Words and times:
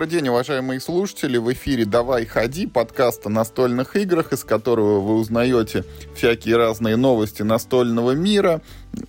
Добрый 0.00 0.18
день, 0.18 0.28
уважаемые 0.30 0.80
слушатели. 0.80 1.36
В 1.36 1.52
эфире 1.52 1.84
«Давай 1.84 2.24
ходи» 2.24 2.66
подкаст 2.66 3.26
о 3.26 3.28
настольных 3.28 3.96
играх, 3.96 4.32
из 4.32 4.44
которого 4.44 4.98
вы 4.98 5.16
узнаете 5.16 5.84
всякие 6.16 6.56
разные 6.56 6.96
новости 6.96 7.42
настольного 7.42 8.12
мира, 8.12 8.62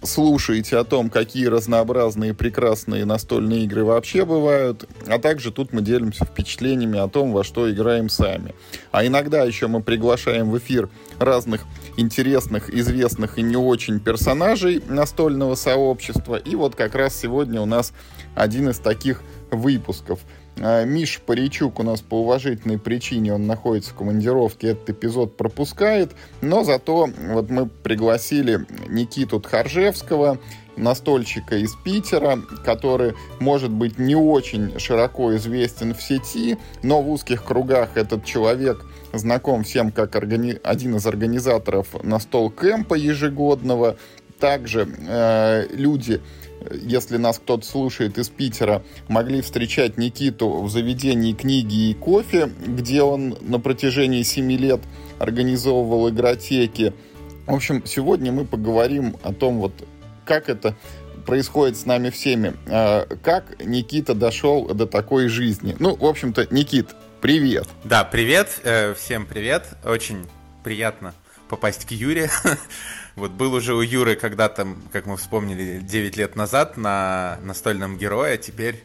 слушаете 0.04 0.76
о 0.76 0.84
том, 0.84 1.10
какие 1.10 1.46
разнообразные 1.46 2.34
прекрасные 2.34 3.06
настольные 3.06 3.64
игры 3.64 3.86
вообще 3.86 4.26
бывают, 4.26 4.84
а 5.08 5.18
также 5.18 5.54
тут 5.54 5.72
мы 5.72 5.82
делимся 5.82 6.26
впечатлениями 6.26 7.00
о 7.00 7.08
том, 7.08 7.32
во 7.32 7.46
что 7.46 7.72
играем 7.72 8.10
сами. 8.10 8.54
А 8.92 9.06
иногда 9.06 9.46
еще 9.46 9.68
мы 9.68 9.82
приглашаем 9.82 10.52
в 10.52 10.58
эфир 10.58 10.90
разных 11.20 11.62
интересных, 11.96 12.70
известных 12.70 13.38
и 13.38 13.42
не 13.42 13.56
очень 13.56 14.02
персонажей 14.02 14.84
настольного 14.90 15.56
сообщества. 15.56 16.36
И 16.36 16.54
вот 16.56 16.76
как 16.76 16.96
раз 16.96 17.16
сегодня 17.16 17.62
у 17.62 17.66
нас 17.66 17.94
один 18.36 18.68
из 18.68 18.80
таких 18.80 19.22
выпусков. 19.52 20.20
А, 20.60 20.84
Миш 20.84 21.22
Паричук 21.26 21.80
у 21.80 21.84
нас 21.84 22.02
по 22.02 22.22
уважительной 22.22 22.78
причине, 22.78 23.34
он 23.34 23.48
находится 23.48 23.92
в 23.92 23.96
командировке, 23.96 24.70
этот 24.70 24.90
эпизод 24.90 25.38
пропускает, 25.38 26.12
но 26.42 26.64
зато 26.64 27.10
вот 27.30 27.50
мы 27.50 27.68
пригласили 27.68 28.66
Никиту 28.88 29.40
Тхаржевского, 29.40 30.40
настольщика 30.78 31.58
из 31.58 31.76
Питера, 31.76 32.40
который, 32.64 33.14
может 33.40 33.72
быть, 33.72 34.00
не 34.00 34.16
очень 34.16 34.78
широко 34.80 35.36
известен 35.36 35.94
в 35.94 36.02
сети, 36.02 36.58
но 36.84 37.02
в 37.02 37.10
узких 37.10 37.44
кругах 37.44 37.92
этот 37.96 38.26
человек 38.26 38.86
знаком 39.14 39.64
всем 39.64 39.92
как 39.92 40.16
органи... 40.16 40.60
один 40.64 40.96
из 40.96 41.06
организаторов 41.06 41.88
настол 42.04 42.50
кемпа 42.50 42.96
ежегодного. 42.96 43.98
Также 44.40 44.88
э, 45.08 45.68
люди 45.72 46.20
если 46.82 47.18
нас 47.18 47.40
кто-то 47.40 47.66
слушает 47.66 48.18
из 48.18 48.30
Питера, 48.30 48.84
могли 49.08 49.42
встречать 49.42 49.98
Никиту 49.98 50.62
в 50.62 50.70
заведении 50.70 51.34
книги 51.34 51.90
и 51.90 51.94
кофе, 51.94 52.50
где 52.66 53.04
он 53.04 53.38
на 53.42 53.60
протяжении 53.60 54.24
семи 54.24 54.58
лет 54.58 54.82
организовывал 55.20 56.10
игротеки. 56.10 56.94
В 57.46 57.54
общем, 57.54 57.84
сегодня 57.86 58.32
мы 58.32 58.46
поговорим 58.46 59.18
о 59.24 59.34
том, 59.34 59.60
вот 59.60 59.74
как 60.26 60.50
это 60.50 60.76
происходит 61.26 61.78
с 61.78 61.86
нами 61.86 62.10
всеми. 62.10 62.54
А, 62.68 63.08
как 63.24 63.64
Никита 63.64 64.14
дошел 64.14 64.68
до 64.68 64.88
такой 64.88 65.28
жизни? 65.28 65.76
Ну, 65.80 65.96
в 65.96 66.06
общем-то, 66.06 66.48
Никит, 66.52 66.90
привет. 67.22 67.68
Да, 67.84 68.04
привет, 68.04 68.60
э, 68.64 68.94
всем 68.94 69.26
привет. 69.26 69.68
Очень 69.84 70.26
приятно 70.64 71.14
попасть 71.50 71.86
к 71.86 71.92
Юре. 71.92 72.30
Вот 73.16 73.32
был 73.32 73.54
уже 73.54 73.74
у 73.74 73.82
Юры 73.82 74.16
когда-то, 74.16 74.68
как 74.92 75.06
мы 75.06 75.18
вспомнили, 75.18 75.80
9 75.80 76.18
лет 76.18 76.36
назад 76.36 76.78
на 76.78 77.40
настольном 77.44 77.98
герое, 77.98 78.38
теперь 78.38 78.84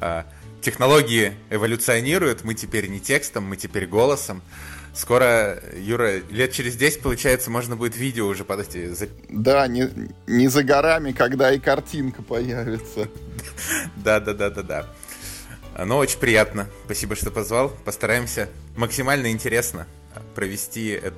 э, 0.00 0.24
технологии 0.60 1.32
эволюционируют, 1.50 2.44
мы 2.44 2.54
теперь 2.54 2.88
не 2.88 3.00
текстом, 3.00 3.44
мы 3.44 3.56
теперь 3.56 3.86
голосом. 3.86 4.42
Скоро, 4.94 5.62
Юра, 5.76 6.18
лет 6.30 6.52
через 6.52 6.74
10, 6.74 7.02
получается, 7.02 7.50
можно 7.50 7.76
будет 7.76 7.96
видео 7.96 8.26
уже 8.26 8.44
под 8.44 8.60
эти... 8.60 9.08
Да, 9.28 9.68
не, 9.68 9.88
не 10.26 10.48
за 10.48 10.64
горами, 10.64 11.12
когда 11.12 11.52
и 11.52 11.60
картинка 11.60 12.22
появится. 12.22 13.08
Да-да-да-да-да. 13.96 14.86
Но 15.84 15.98
очень 15.98 16.18
приятно. 16.18 16.68
Спасибо, 16.86 17.14
что 17.14 17.30
позвал. 17.30 17.68
Постараемся 17.84 18.48
максимально 18.76 19.30
интересно 19.30 19.86
провести 20.34 20.88
это, 20.88 21.16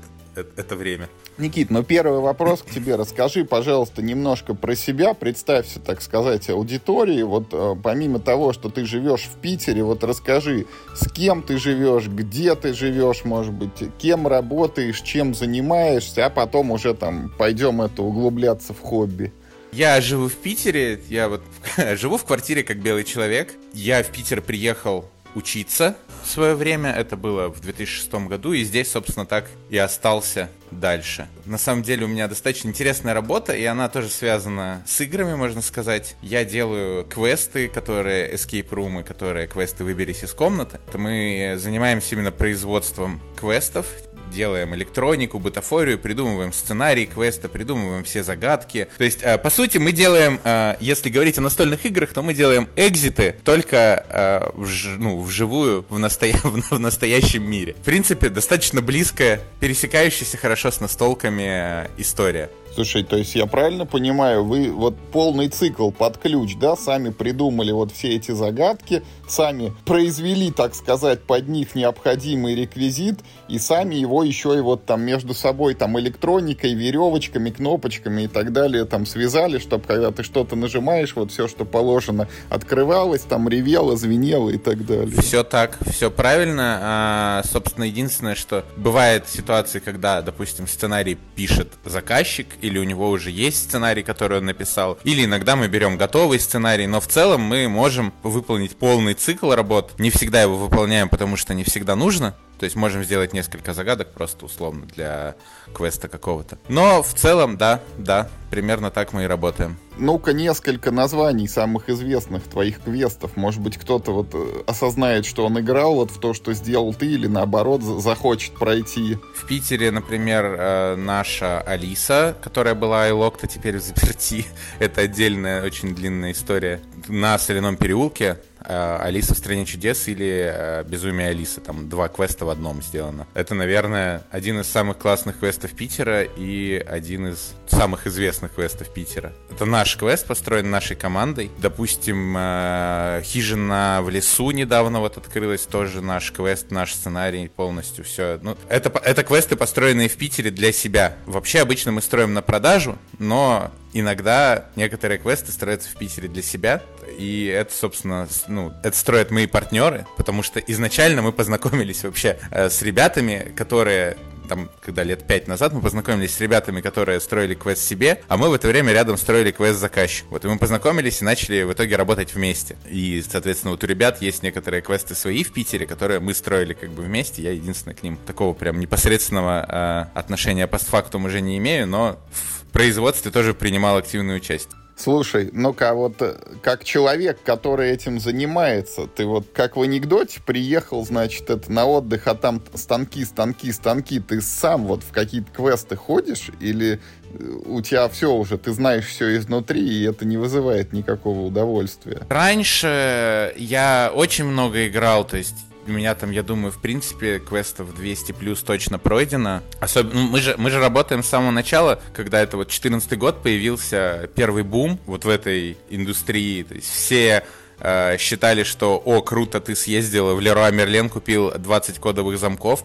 это, 0.56 0.76
время. 0.76 1.08
Никит, 1.38 1.70
ну 1.70 1.82
первый 1.82 2.20
вопрос 2.20 2.62
к 2.62 2.70
тебе. 2.70 2.96
Расскажи, 2.96 3.44
пожалуйста, 3.44 4.02
немножко 4.02 4.54
про 4.54 4.74
себя. 4.74 5.14
Представься, 5.14 5.80
так 5.80 6.02
сказать, 6.02 6.48
аудитории. 6.50 7.22
Вот 7.22 7.48
э, 7.52 7.74
помимо 7.82 8.18
того, 8.18 8.52
что 8.52 8.68
ты 8.68 8.84
живешь 8.84 9.22
в 9.22 9.40
Питере, 9.40 9.82
вот 9.82 10.04
расскажи, 10.04 10.66
с 10.94 11.10
кем 11.10 11.42
ты 11.42 11.58
живешь, 11.58 12.08
где 12.08 12.54
ты 12.54 12.74
живешь, 12.74 13.24
может 13.24 13.52
быть, 13.52 13.90
кем 13.98 14.26
работаешь, 14.26 15.00
чем 15.00 15.34
занимаешься, 15.34 16.26
а 16.26 16.30
потом 16.30 16.70
уже 16.70 16.94
там 16.94 17.32
пойдем 17.38 17.82
это 17.82 18.02
углубляться 18.02 18.72
в 18.72 18.80
хобби. 18.80 19.32
Я 19.72 20.00
живу 20.00 20.28
в 20.28 20.34
Питере, 20.34 21.00
я 21.08 21.28
вот 21.28 21.42
живу 21.96 22.16
в 22.16 22.24
квартире 22.24 22.64
как 22.64 22.78
белый 22.78 23.04
человек. 23.04 23.54
Я 23.72 24.02
в 24.02 24.08
Питер 24.08 24.42
приехал 24.42 25.04
учиться 25.34 25.96
в 26.22 26.28
свое 26.28 26.54
время. 26.54 26.90
Это 26.90 27.16
было 27.16 27.48
в 27.48 27.60
2006 27.60 28.12
году, 28.28 28.52
и 28.52 28.62
здесь, 28.64 28.90
собственно, 28.90 29.26
так 29.26 29.48
и 29.68 29.78
остался 29.78 30.50
дальше. 30.70 31.28
На 31.46 31.58
самом 31.58 31.82
деле 31.82 32.04
у 32.04 32.08
меня 32.08 32.28
достаточно 32.28 32.68
интересная 32.68 33.14
работа, 33.14 33.52
и 33.52 33.64
она 33.64 33.88
тоже 33.88 34.08
связана 34.08 34.82
с 34.86 35.00
играми, 35.00 35.34
можно 35.34 35.62
сказать. 35.62 36.16
Я 36.22 36.44
делаю 36.44 37.04
квесты, 37.04 37.68
которые 37.68 38.32
escape 38.32 38.68
румы, 38.70 39.02
которые 39.02 39.46
квесты 39.46 39.84
«Выберись 39.84 40.22
из 40.22 40.32
комнаты». 40.32 40.78
Мы 40.94 41.56
занимаемся 41.58 42.14
именно 42.14 42.30
производством 42.30 43.20
квестов, 43.38 43.86
делаем 44.30 44.74
электронику, 44.74 45.38
бутафорию, 45.38 45.98
придумываем 45.98 46.52
сценарий 46.52 47.06
квеста, 47.06 47.48
придумываем 47.48 48.04
все 48.04 48.22
загадки. 48.22 48.88
То 48.96 49.04
есть, 49.04 49.20
э, 49.22 49.38
по 49.38 49.50
сути, 49.50 49.78
мы 49.78 49.92
делаем, 49.92 50.40
э, 50.44 50.76
если 50.80 51.10
говорить 51.10 51.38
о 51.38 51.40
настольных 51.40 51.84
играх, 51.84 52.12
то 52.12 52.22
мы 52.22 52.34
делаем 52.34 52.68
экзиты 52.76 53.36
только 53.44 54.04
э, 54.08 54.50
ну, 54.98 55.20
вживую, 55.20 55.84
в, 55.88 55.98
настоя... 55.98 56.34
в 56.42 56.78
настоящем 56.78 57.48
мире. 57.48 57.74
В 57.80 57.84
принципе, 57.84 58.28
достаточно 58.28 58.80
близкая, 58.80 59.40
пересекающаяся 59.60 60.36
хорошо 60.36 60.70
с 60.70 60.80
настолками 60.80 61.88
история. 61.98 62.50
Слушай, 62.80 63.02
то 63.02 63.18
есть 63.18 63.34
я 63.34 63.44
правильно 63.44 63.84
понимаю, 63.84 64.42
вы 64.42 64.72
вот 64.72 64.96
полный 65.12 65.48
цикл 65.48 65.90
под 65.90 66.16
ключ, 66.16 66.56
да, 66.56 66.76
сами 66.76 67.10
придумали 67.10 67.72
вот 67.72 67.92
все 67.92 68.16
эти 68.16 68.30
загадки, 68.30 69.02
сами 69.28 69.74
произвели, 69.84 70.50
так 70.50 70.74
сказать, 70.74 71.22
под 71.24 71.46
них 71.46 71.74
необходимый 71.74 72.54
реквизит, 72.54 73.18
и 73.48 73.58
сами 73.58 73.96
его 73.96 74.22
еще 74.22 74.56
и 74.56 74.60
вот 74.60 74.86
там 74.86 75.02
между 75.02 75.34
собой 75.34 75.74
там 75.74 76.00
электроникой, 76.00 76.72
веревочками, 76.72 77.50
кнопочками 77.50 78.22
и 78.22 78.28
так 78.28 78.54
далее 78.54 78.86
там 78.86 79.04
связали, 79.04 79.58
чтобы 79.58 79.84
когда 79.84 80.10
ты 80.10 80.22
что-то 80.22 80.56
нажимаешь, 80.56 81.14
вот 81.16 81.32
все, 81.32 81.48
что 81.48 81.66
положено, 81.66 82.28
открывалось, 82.48 83.20
там 83.22 83.46
ревело, 83.46 83.94
звенело 83.94 84.48
и 84.48 84.56
так 84.56 84.86
далее. 84.86 85.20
Все 85.20 85.44
так, 85.44 85.78
все 85.86 86.10
правильно. 86.10 86.78
А, 86.80 87.42
собственно, 87.44 87.84
единственное, 87.84 88.36
что 88.36 88.64
бывает 88.78 89.28
ситуации, 89.28 89.80
когда, 89.80 90.22
допустим, 90.22 90.66
сценарий 90.66 91.18
пишет 91.34 91.68
заказчик, 91.84 92.46
или 92.60 92.69
у 92.78 92.84
него 92.84 93.10
уже 93.10 93.30
есть 93.30 93.64
сценарий, 93.64 94.02
который 94.02 94.38
он 94.38 94.46
написал, 94.46 94.98
или 95.04 95.24
иногда 95.24 95.56
мы 95.56 95.68
берем 95.68 95.96
готовый 95.96 96.38
сценарий, 96.38 96.86
но 96.86 97.00
в 97.00 97.06
целом 97.06 97.40
мы 97.40 97.68
можем 97.68 98.12
выполнить 98.22 98.76
полный 98.76 99.14
цикл 99.14 99.52
работ. 99.52 99.98
Не 99.98 100.10
всегда 100.10 100.42
его 100.42 100.56
выполняем, 100.56 101.08
потому 101.08 101.36
что 101.36 101.54
не 101.54 101.64
всегда 101.64 101.96
нужно, 101.96 102.34
то 102.60 102.64
есть 102.64 102.76
можем 102.76 103.02
сделать 103.02 103.32
несколько 103.32 103.72
загадок 103.72 104.12
просто 104.12 104.44
условно 104.44 104.84
для 104.94 105.34
квеста 105.74 106.08
какого-то. 106.08 106.58
Но 106.68 107.02
в 107.02 107.14
целом, 107.14 107.56
да, 107.56 107.80
да, 107.96 108.28
примерно 108.50 108.90
так 108.90 109.14
мы 109.14 109.24
и 109.24 109.26
работаем. 109.26 109.78
Ну-ка, 109.96 110.34
несколько 110.34 110.90
названий 110.90 111.48
самых 111.48 111.88
известных 111.88 112.42
твоих 112.42 112.82
квестов. 112.82 113.34
Может 113.38 113.62
быть, 113.62 113.78
кто-то 113.78 114.12
вот 114.12 114.34
э, 114.34 114.62
осознает, 114.66 115.24
что 115.24 115.46
он 115.46 115.58
играл 115.58 115.94
вот 115.94 116.10
в 116.10 116.20
то, 116.20 116.34
что 116.34 116.52
сделал 116.52 116.92
ты, 116.92 117.06
или 117.06 117.26
наоборот, 117.26 117.82
захочет 117.82 118.52
пройти. 118.52 119.16
В 119.34 119.46
Питере, 119.46 119.90
например, 119.90 120.44
э, 120.44 120.96
наша 120.96 121.62
Алиса, 121.62 122.36
которая 122.42 122.74
была 122.74 123.04
Айлокта, 123.04 123.46
теперь 123.46 123.78
в 123.78 123.82
заперти. 123.82 124.44
Это 124.78 125.00
отдельная, 125.00 125.64
очень 125.64 125.94
длинная 125.94 126.32
история. 126.32 126.82
На 127.08 127.38
соляном 127.38 127.78
переулке 127.78 128.38
Алиса 128.64 129.34
в 129.34 129.38
стране 129.38 129.64
чудес 129.66 130.08
или 130.08 130.52
э, 130.52 130.84
Безумие 130.84 131.28
Алисы. 131.28 131.60
Там 131.60 131.88
два 131.88 132.08
квеста 132.08 132.44
в 132.44 132.50
одном 132.50 132.82
сделано. 132.82 133.26
Это, 133.34 133.54
наверное, 133.54 134.22
один 134.30 134.60
из 134.60 134.66
самых 134.68 134.98
классных 134.98 135.38
квестов 135.38 135.72
Питера 135.72 136.22
и 136.22 136.74
один 136.76 137.28
из 137.28 137.54
самых 137.68 138.06
известных 138.06 138.54
квестов 138.54 138.92
Питера. 138.92 139.32
Это 139.50 139.64
наш 139.64 139.96
квест, 139.96 140.26
построен 140.26 140.70
нашей 140.70 140.96
командой. 140.96 141.50
Допустим, 141.58 142.34
э, 142.36 143.22
Хижина 143.24 144.00
в 144.02 144.10
лесу 144.10 144.50
недавно 144.50 145.00
вот 145.00 145.16
открылась, 145.16 145.62
тоже 145.62 146.00
наш 146.00 146.32
квест, 146.32 146.70
наш 146.70 146.94
сценарий 146.94 147.48
полностью 147.48 148.04
все. 148.04 148.38
Ну, 148.42 148.56
это, 148.68 148.90
это 149.02 149.22
квесты, 149.22 149.56
построенные 149.56 150.08
в 150.08 150.16
Питере 150.16 150.50
для 150.50 150.72
себя. 150.72 151.16
Вообще 151.26 151.60
обычно 151.60 151.92
мы 151.92 152.02
строим 152.02 152.34
на 152.34 152.42
продажу, 152.42 152.98
но 153.18 153.70
иногда 153.92 154.66
некоторые 154.76 155.18
квесты 155.18 155.52
строятся 155.52 155.88
в 155.88 155.94
Питере 155.94 156.28
для 156.28 156.42
себя, 156.42 156.82
и 157.18 157.46
это, 157.46 157.74
собственно, 157.74 158.28
ну, 158.48 158.72
это 158.82 158.96
строят 158.96 159.30
мои 159.30 159.46
партнеры, 159.46 160.06
потому 160.16 160.42
что 160.42 160.60
изначально 160.60 161.22
мы 161.22 161.32
познакомились 161.32 162.04
вообще 162.04 162.38
э, 162.50 162.70
с 162.70 162.82
ребятами, 162.82 163.52
которые 163.56 164.16
там, 164.50 164.68
когда 164.80 165.04
лет 165.04 165.28
пять 165.28 165.46
назад 165.46 165.72
мы 165.72 165.80
познакомились 165.80 166.34
с 166.34 166.40
ребятами, 166.40 166.80
которые 166.80 167.20
строили 167.20 167.54
квест 167.54 167.84
себе, 167.84 168.20
а 168.26 168.36
мы 168.36 168.50
в 168.50 168.54
это 168.54 168.66
время 168.66 168.92
рядом 168.92 169.16
строили 169.16 169.52
квест 169.52 169.78
заказчик. 169.78 170.26
Вот 170.28 170.44
и 170.44 170.48
мы 170.48 170.58
познакомились 170.58 171.22
и 171.22 171.24
начали 171.24 171.62
в 171.62 171.72
итоге 171.72 171.94
работать 171.94 172.34
вместе. 172.34 172.76
И, 172.88 173.22
соответственно, 173.30 173.70
вот 173.70 173.84
у 173.84 173.86
ребят 173.86 174.20
есть 174.20 174.42
некоторые 174.42 174.82
квесты 174.82 175.14
свои 175.14 175.44
в 175.44 175.52
Питере, 175.52 175.86
которые 175.86 176.18
мы 176.18 176.34
строили 176.34 176.72
как 176.72 176.90
бы 176.90 177.04
вместе. 177.04 177.42
Я 177.42 177.52
единственное 177.52 177.94
к 177.94 178.02
ним 178.02 178.18
такого 178.26 178.52
прям 178.52 178.80
непосредственного 178.80 180.10
э, 180.14 180.18
отношения 180.18 180.66
постфактум 180.66 181.26
уже 181.26 181.40
не 181.40 181.56
имею, 181.58 181.86
но 181.86 182.18
в 182.32 182.59
производстве 182.70 183.30
тоже 183.30 183.54
принимал 183.54 183.96
активную 183.96 184.38
участие. 184.38 184.80
Слушай, 185.02 185.48
ну-ка, 185.54 185.94
вот 185.94 186.20
э, 186.20 186.36
как 186.62 186.84
человек, 186.84 187.38
который 187.42 187.90
этим 187.90 188.20
занимается, 188.20 189.06
ты 189.06 189.24
вот 189.24 189.46
как 189.50 189.78
в 189.78 189.80
анекдоте 189.80 190.42
приехал, 190.44 191.06
значит, 191.06 191.48
это 191.48 191.72
на 191.72 191.86
отдых, 191.86 192.26
а 192.26 192.34
там 192.34 192.62
станки, 192.74 193.24
станки, 193.24 193.72
станки, 193.72 194.20
ты 194.20 194.42
сам 194.42 194.84
вот 194.84 195.02
в 195.02 195.10
какие-то 195.10 195.50
квесты 195.52 195.96
ходишь 195.96 196.50
или 196.60 197.00
э, 197.32 197.42
у 197.64 197.80
тебя 197.80 198.10
все 198.10 198.30
уже, 198.30 198.58
ты 198.58 198.72
знаешь 198.72 199.06
все 199.06 199.38
изнутри, 199.38 199.80
и 199.80 200.02
это 200.04 200.26
не 200.26 200.36
вызывает 200.36 200.92
никакого 200.92 201.46
удовольствия? 201.46 202.20
Раньше 202.28 203.54
я 203.56 204.12
очень 204.14 204.44
много 204.44 204.86
играл, 204.86 205.26
то 205.26 205.38
есть 205.38 205.56
у 205.90 205.92
меня 205.92 206.14
там, 206.14 206.30
я 206.30 206.42
думаю, 206.42 206.72
в 206.72 206.78
принципе, 206.78 207.38
квестов 207.38 207.94
200 207.94 208.32
плюс 208.32 208.62
точно 208.62 208.98
пройдено. 208.98 209.62
Особенно, 209.80 210.14
ну, 210.14 210.28
мы 210.28 210.40
же, 210.40 210.54
мы 210.56 210.70
же 210.70 210.78
работаем 210.78 211.22
с 211.22 211.28
самого 211.28 211.50
начала, 211.50 212.00
когда 212.14 212.40
это 212.40 212.56
вот 212.56 212.68
14 212.68 213.18
год 213.18 213.42
появился 213.42 214.30
первый 214.34 214.62
бум 214.62 214.98
вот 215.06 215.24
в 215.24 215.28
этой 215.28 215.76
индустрии. 215.90 216.62
То 216.62 216.74
есть 216.74 216.88
все 216.88 217.44
э, 217.80 218.16
считали, 218.18 218.62
что, 218.62 218.96
о, 218.96 219.22
круто, 219.22 219.60
ты 219.60 219.74
съездил 219.74 220.34
в 220.34 220.40
Леруа 220.40 220.70
Мерлен, 220.70 221.08
купил 221.08 221.52
20 221.56 221.98
кодовых 221.98 222.38
замков, 222.38 222.84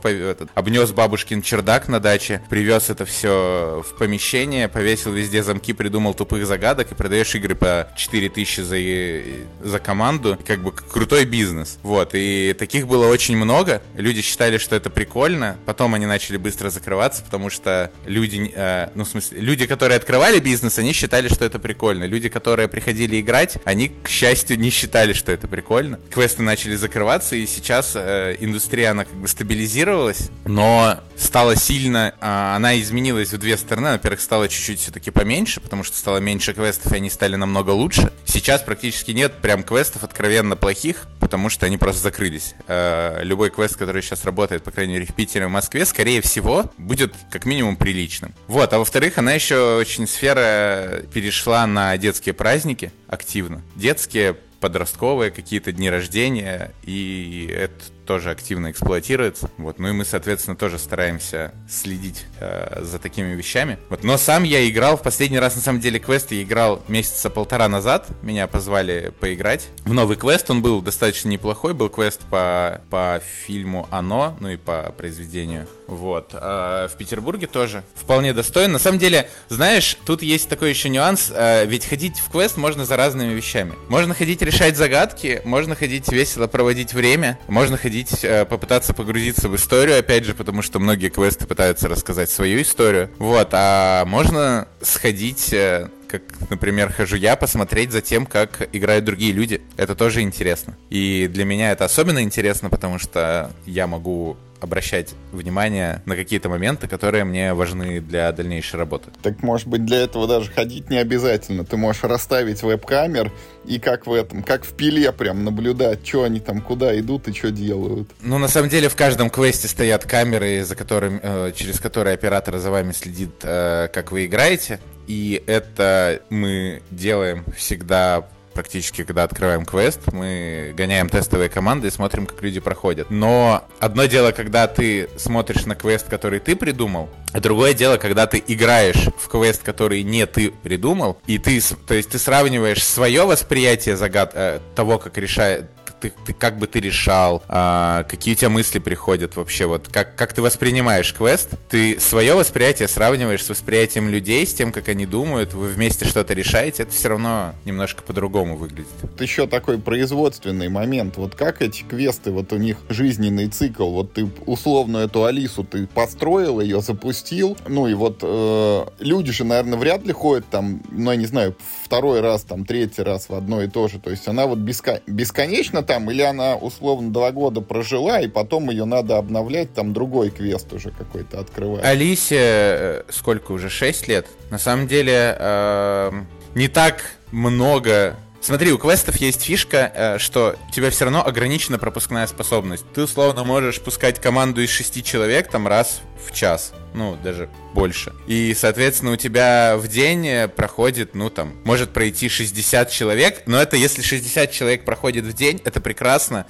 обнес 0.53 0.91
бабушкин 0.91 1.41
чердак 1.41 1.87
на 1.87 1.99
даче, 1.99 2.41
привез 2.49 2.89
это 2.89 3.05
все 3.05 3.83
в 3.85 3.97
помещение, 3.97 4.67
повесил 4.67 5.11
везде 5.11 5.43
замки, 5.43 5.73
придумал 5.73 6.13
тупых 6.13 6.45
загадок 6.45 6.91
и 6.91 6.95
продаешь 6.95 7.35
игры 7.35 7.55
по 7.55 7.89
4000 7.95 8.61
за, 8.61 9.69
за 9.69 9.79
команду. 9.79 10.37
Как 10.45 10.61
бы 10.61 10.71
крутой 10.71 11.25
бизнес. 11.25 11.77
Вот, 11.83 12.11
и 12.13 12.55
таких 12.57 12.87
было 12.87 13.07
очень 13.07 13.37
много. 13.37 13.81
Люди 13.95 14.21
считали, 14.21 14.57
что 14.57 14.75
это 14.75 14.89
прикольно. 14.89 15.57
Потом 15.65 15.93
они 15.93 16.05
начали 16.05 16.37
быстро 16.37 16.69
закрываться, 16.69 17.23
потому 17.23 17.49
что 17.49 17.91
люди, 18.05 18.51
э, 18.55 18.89
ну, 18.95 19.03
в 19.03 19.07
смысле, 19.07 19.39
люди, 19.39 19.65
которые 19.65 19.97
открывали 19.97 20.39
бизнес, 20.39 20.79
они 20.79 20.93
считали, 20.93 21.27
что 21.27 21.45
это 21.45 21.59
прикольно. 21.59 22.05
Люди, 22.05 22.29
которые 22.29 22.67
приходили 22.67 23.19
играть, 23.19 23.57
они, 23.65 23.89
к 23.89 24.09
счастью, 24.09 24.57
не 24.59 24.69
считали 24.69 24.84
считали, 24.85 25.13
что 25.13 25.31
это 25.31 25.47
прикольно. 25.47 25.99
Квесты 26.11 26.43
начали 26.43 26.75
закрываться, 26.75 27.35
и 27.35 27.47
сейчас 27.47 27.93
э, 27.95 28.35
индустрия, 28.39 28.91
она 28.91 29.05
как 29.05 29.15
бы 29.15 29.27
стабилизировалась, 29.27 30.29
но 30.45 30.99
стала 31.17 31.55
сильно, 31.55 32.13
э, 32.21 32.55
она 32.55 32.79
изменилась 32.79 33.33
в 33.33 33.37
две 33.39 33.57
стороны. 33.57 33.93
Во-первых, 33.93 34.21
стала 34.21 34.47
чуть-чуть 34.47 34.79
все-таки 34.79 35.09
поменьше, 35.09 35.59
потому 35.59 35.83
что 35.83 35.97
стало 35.97 36.19
меньше 36.19 36.53
квестов, 36.53 36.91
и 36.93 36.97
они 36.97 37.09
стали 37.09 37.35
намного 37.35 37.71
лучше. 37.71 38.13
Сейчас 38.25 38.61
практически 38.61 39.09
нет 39.09 39.33
прям 39.41 39.63
квестов 39.63 40.03
откровенно 40.03 40.55
плохих, 40.55 41.07
потому 41.19 41.49
что 41.49 41.65
они 41.65 41.79
просто 41.79 42.03
закрылись. 42.03 42.53
Э, 42.67 43.21
любой 43.23 43.49
квест, 43.49 43.75
который 43.75 44.03
сейчас 44.03 44.23
работает, 44.23 44.63
по 44.63 44.69
крайней 44.69 44.93
мере, 44.93 45.07
в 45.07 45.15
Питере, 45.15 45.47
в 45.47 45.49
Москве, 45.49 45.85
скорее 45.85 46.21
всего, 46.21 46.71
будет 46.77 47.15
как 47.31 47.45
минимум 47.45 47.75
приличным. 47.75 48.35
Вот, 48.45 48.71
а 48.71 48.77
во-вторых, 48.77 49.17
она 49.17 49.33
еще 49.33 49.77
очень 49.77 50.07
сфера 50.07 51.01
перешла 51.11 51.65
на 51.65 51.97
детские 51.97 52.33
праздники 52.33 52.91
активно. 53.07 53.63
Детские 53.75 54.35
подростковые 54.59 55.31
какие-то 55.31 55.71
дни 55.71 55.89
рождения, 55.89 56.73
и 56.83 57.49
это 57.51 57.83
тоже 58.05 58.31
активно 58.31 58.71
эксплуатируется. 58.71 59.49
Вот, 59.57 59.79
ну 59.79 59.89
и 59.89 59.91
мы, 59.91 60.05
соответственно, 60.05 60.55
тоже 60.55 60.79
стараемся 60.79 61.53
следить 61.69 62.25
э, 62.39 62.83
за 62.83 62.99
такими 62.99 63.33
вещами. 63.33 63.79
Вот, 63.89 64.03
но 64.03 64.17
сам 64.17 64.43
я 64.43 64.67
играл 64.69 64.97
в 64.97 65.01
последний 65.01 65.39
раз, 65.39 65.55
на 65.55 65.61
самом 65.61 65.81
деле, 65.81 65.99
квест 65.99 66.31
я 66.31 66.41
играл 66.41 66.83
месяца 66.87 67.29
полтора 67.29 67.67
назад. 67.67 68.07
Меня 68.21 68.47
позвали 68.47 69.11
поиграть 69.19 69.67
в 69.83 69.93
новый 69.93 70.17
квест. 70.17 70.49
Он 70.49 70.61
был 70.61 70.81
достаточно 70.81 71.29
неплохой. 71.29 71.73
Был 71.73 71.89
квест 71.89 72.21
по, 72.29 72.81
по 72.89 73.21
фильму 73.45 73.87
«Оно», 73.91 74.37
ну 74.39 74.49
и 74.49 74.57
по 74.57 74.93
произведению. 74.97 75.67
Вот. 75.87 76.29
А 76.33 76.87
в 76.87 76.97
Петербурге 76.97 77.47
тоже 77.47 77.83
вполне 77.95 78.33
достойно. 78.33 78.73
На 78.73 78.79
самом 78.79 78.99
деле, 78.99 79.29
знаешь, 79.49 79.97
тут 80.05 80.21
есть 80.21 80.49
такой 80.49 80.69
еще 80.69 80.89
нюанс. 80.89 81.31
Э, 81.33 81.65
ведь 81.65 81.85
ходить 81.85 82.19
в 82.19 82.31
квест 82.31 82.57
можно 82.57 82.85
за 82.85 82.97
разными 82.97 83.33
вещами. 83.33 83.73
Можно 83.89 84.13
ходить 84.13 84.41
решать 84.41 84.77
загадки, 84.77 85.41
можно 85.43 85.75
ходить 85.75 86.11
весело 86.11 86.47
проводить 86.47 86.93
время, 86.93 87.39
можно 87.47 87.77
ходить 87.77 87.94
сходить, 87.95 88.23
э, 88.23 88.45
попытаться 88.45 88.93
погрузиться 88.93 89.47
в 89.47 89.55
историю, 89.55 89.99
опять 89.99 90.25
же, 90.25 90.33
потому 90.33 90.61
что 90.61 90.79
многие 90.79 91.09
квесты 91.09 91.45
пытаются 91.45 91.87
рассказать 91.87 92.29
свою 92.29 92.61
историю. 92.61 93.09
Вот, 93.19 93.49
а 93.53 94.03
можно 94.05 94.67
сходить 94.81 95.53
э, 95.53 95.89
как, 96.07 96.21
например, 96.49 96.91
хожу 96.91 97.15
я, 97.15 97.35
посмотреть 97.35 97.91
за 97.91 98.01
тем, 98.01 98.25
как 98.25 98.69
играют 98.73 99.05
другие 99.05 99.31
люди. 99.31 99.61
Это 99.77 99.95
тоже 99.95 100.21
интересно. 100.21 100.75
И 100.89 101.29
для 101.31 101.45
меня 101.45 101.71
это 101.71 101.85
особенно 101.85 102.21
интересно, 102.21 102.69
потому 102.69 102.99
что 102.99 103.51
я 103.65 103.87
могу 103.87 104.37
обращать 104.65 105.13
внимание 105.31 106.01
на 106.05 106.15
какие-то 106.15 106.49
моменты, 106.49 106.87
которые 106.87 107.23
мне 107.23 107.53
важны 107.53 108.01
для 108.01 108.31
дальнейшей 108.31 108.77
работы. 108.77 109.11
Так, 109.21 109.41
может 109.41 109.67
быть, 109.67 109.85
для 109.85 109.99
этого 109.99 110.27
даже 110.27 110.51
ходить 110.51 110.89
не 110.89 110.97
обязательно. 110.97 111.63
Ты 111.63 111.77
можешь 111.77 112.03
расставить 112.03 112.61
веб-камер 112.61 113.31
и 113.65 113.79
как 113.79 114.05
в 114.05 114.13
этом, 114.13 114.43
как 114.43 114.65
в 114.65 114.73
пиле 114.73 115.11
прям 115.11 115.43
наблюдать, 115.43 116.05
что 116.05 116.23
они 116.23 116.39
там, 116.39 116.61
куда 116.61 116.97
идут 116.99 117.27
и 117.27 117.33
что 117.33 117.51
делают. 117.51 118.09
Ну, 118.21 118.37
на 118.37 118.47
самом 118.47 118.69
деле, 118.69 118.89
в 118.89 118.95
каждом 118.95 119.29
квесте 119.29 119.67
стоят 119.67 120.05
камеры, 120.05 120.63
за 120.63 120.75
которыми, 120.75 121.19
э, 121.21 121.51
через 121.55 121.79
которые 121.79 122.13
оператор 122.13 122.57
за 122.57 122.71
вами 122.71 122.91
следит, 122.91 123.31
э, 123.43 123.87
как 123.93 124.11
вы 124.11 124.25
играете. 124.25 124.79
И 125.07 125.43
это 125.45 126.21
мы 126.29 126.81
делаем 126.91 127.45
всегда 127.55 128.27
практически, 128.55 129.03
когда 129.03 129.23
открываем 129.23 129.65
квест, 129.65 129.99
мы 130.11 130.73
гоняем 130.75 131.09
тестовые 131.09 131.49
команды 131.49 131.89
и 131.89 131.91
смотрим, 131.91 132.25
как 132.25 132.41
люди 132.41 132.59
проходят. 132.59 133.11
Но 133.11 133.65
одно 133.79 134.05
дело, 134.05 134.31
когда 134.31 134.67
ты 134.67 135.09
смотришь 135.17 135.65
на 135.65 135.75
квест, 135.75 136.07
который 136.09 136.39
ты 136.39 136.55
придумал, 136.55 137.09
а 137.33 137.41
другое 137.41 137.73
дело, 137.73 137.97
когда 137.97 138.25
ты 138.25 138.41
играешь 138.47 139.09
в 139.19 139.27
квест, 139.27 139.61
который 139.61 140.01
не 140.03 140.25
ты 140.25 140.51
придумал, 140.51 141.17
и 141.27 141.37
ты, 141.37 141.61
то 141.85 141.93
есть 141.93 142.09
ты 142.09 142.17
сравниваешь 142.17 142.83
свое 142.83 143.25
восприятие 143.25 143.97
загад 143.97 144.31
э, 144.33 144.59
того, 144.73 144.97
как 144.97 145.17
решает 145.17 145.65
ты, 146.05 146.13
ты 146.25 146.33
как 146.33 146.57
бы 146.57 146.67
ты 146.67 146.79
решал, 146.79 147.43
а, 147.47 148.03
какие 148.03 148.33
у 148.33 148.37
тебя 148.37 148.49
мысли 148.49 148.79
приходят 148.79 149.35
вообще, 149.35 149.65
вот 149.65 149.87
как, 149.87 150.15
как 150.15 150.33
ты 150.33 150.41
воспринимаешь 150.41 151.13
квест, 151.13 151.49
ты 151.69 151.99
свое 151.99 152.35
восприятие 152.35 152.87
сравниваешь 152.87 153.43
с 153.43 153.49
восприятием 153.49 154.09
людей, 154.09 154.45
с 154.45 154.53
тем, 154.53 154.71
как 154.71 154.89
они 154.89 155.05
думают, 155.05 155.53
вы 155.53 155.67
вместе 155.67 156.05
что-то 156.05 156.33
решаете, 156.33 156.83
это 156.83 156.91
все 156.91 157.09
равно 157.09 157.53
немножко 157.65 158.03
по-другому 158.03 158.57
выглядит. 158.57 158.87
Это 159.03 159.23
еще 159.23 159.47
такой 159.47 159.79
производственный 159.79 160.69
момент, 160.69 161.17
вот 161.17 161.35
как 161.35 161.61
эти 161.61 161.83
квесты, 161.83 162.31
вот 162.31 162.51
у 162.53 162.57
них 162.57 162.77
жизненный 162.89 163.47
цикл, 163.47 163.89
вот 163.91 164.13
ты 164.13 164.29
условно 164.45 164.97
эту 164.97 165.25
Алису 165.25 165.63
ты 165.63 165.87
построил, 165.87 166.59
ее 166.59 166.81
запустил, 166.81 167.57
ну 167.67 167.87
и 167.87 167.93
вот 167.93 168.19
э, 168.21 168.85
люди 168.99 169.31
же, 169.31 169.43
наверное, 169.43 169.77
вряд 169.77 170.05
ли 170.05 170.11
ходят 170.11 170.45
там, 170.49 170.81
ну 170.91 171.11
я 171.11 171.17
не 171.17 171.25
знаю, 171.25 171.55
второй 171.83 172.21
раз, 172.21 172.43
там, 172.43 172.65
третий 172.65 173.01
раз 173.01 173.29
в 173.29 173.33
одно 173.33 173.61
и 173.61 173.67
то 173.67 173.87
же, 173.87 173.99
то 173.99 174.11
есть 174.11 174.27
она 174.27 174.45
вот 174.45 174.59
беско... 174.59 175.01
бесконечно 175.07 175.81
там, 175.81 175.94
или 176.09 176.21
она 176.21 176.55
условно 176.55 177.11
два 177.11 177.31
года 177.31 177.61
прожила, 177.61 178.19
и 178.19 178.27
потом 178.27 178.69
ее 178.69 178.85
надо 178.85 179.17
обновлять, 179.17 179.73
там 179.73 179.93
другой 179.93 180.29
квест 180.29 180.71
уже 180.73 180.91
какой-то 180.91 181.39
открывать. 181.39 181.83
Алисе 181.83 182.37
э, 182.39 183.03
сколько 183.09 183.51
уже, 183.51 183.69
шесть 183.69 184.07
лет? 184.07 184.27
На 184.49 184.57
самом 184.57 184.87
деле 184.87 185.35
э, 185.37 186.11
не 186.55 186.67
так 186.67 187.03
много 187.31 188.15
Смотри, 188.45 188.71
у 188.71 188.77
квестов 188.77 189.15
есть 189.15 189.41
фишка, 189.41 189.91
э, 189.95 190.17
что 190.19 190.55
у 190.69 190.71
тебя 190.71 190.91
все 190.91 191.05
равно 191.05 191.25
ограничена 191.25 191.79
пропускная 191.79 192.27
способность. 192.27 192.85
Ты 192.93 193.01
условно 193.01 193.43
можешь 193.43 193.81
пускать 193.81 194.21
команду 194.21 194.61
из 194.61 194.69
шести 194.69 195.03
человек 195.03 195.49
там 195.49 195.67
раз 195.67 196.01
в 196.23 196.31
час. 196.31 196.71
Ну, 196.93 197.17
даже 197.23 197.49
больше. 197.73 198.13
И, 198.27 198.53
соответственно, 198.53 199.13
у 199.13 199.15
тебя 199.15 199.77
в 199.77 199.87
день 199.87 200.47
проходит, 200.49 201.15
ну, 201.15 201.31
там, 201.31 201.53
может 201.63 201.89
пройти 201.89 202.29
60 202.29 202.91
человек. 202.91 203.41
Но 203.47 203.59
это 203.59 203.77
если 203.77 204.03
60 204.03 204.51
человек 204.51 204.85
проходит 204.85 205.25
в 205.25 205.33
день, 205.33 205.59
это 205.65 205.81
прекрасно. 205.81 206.45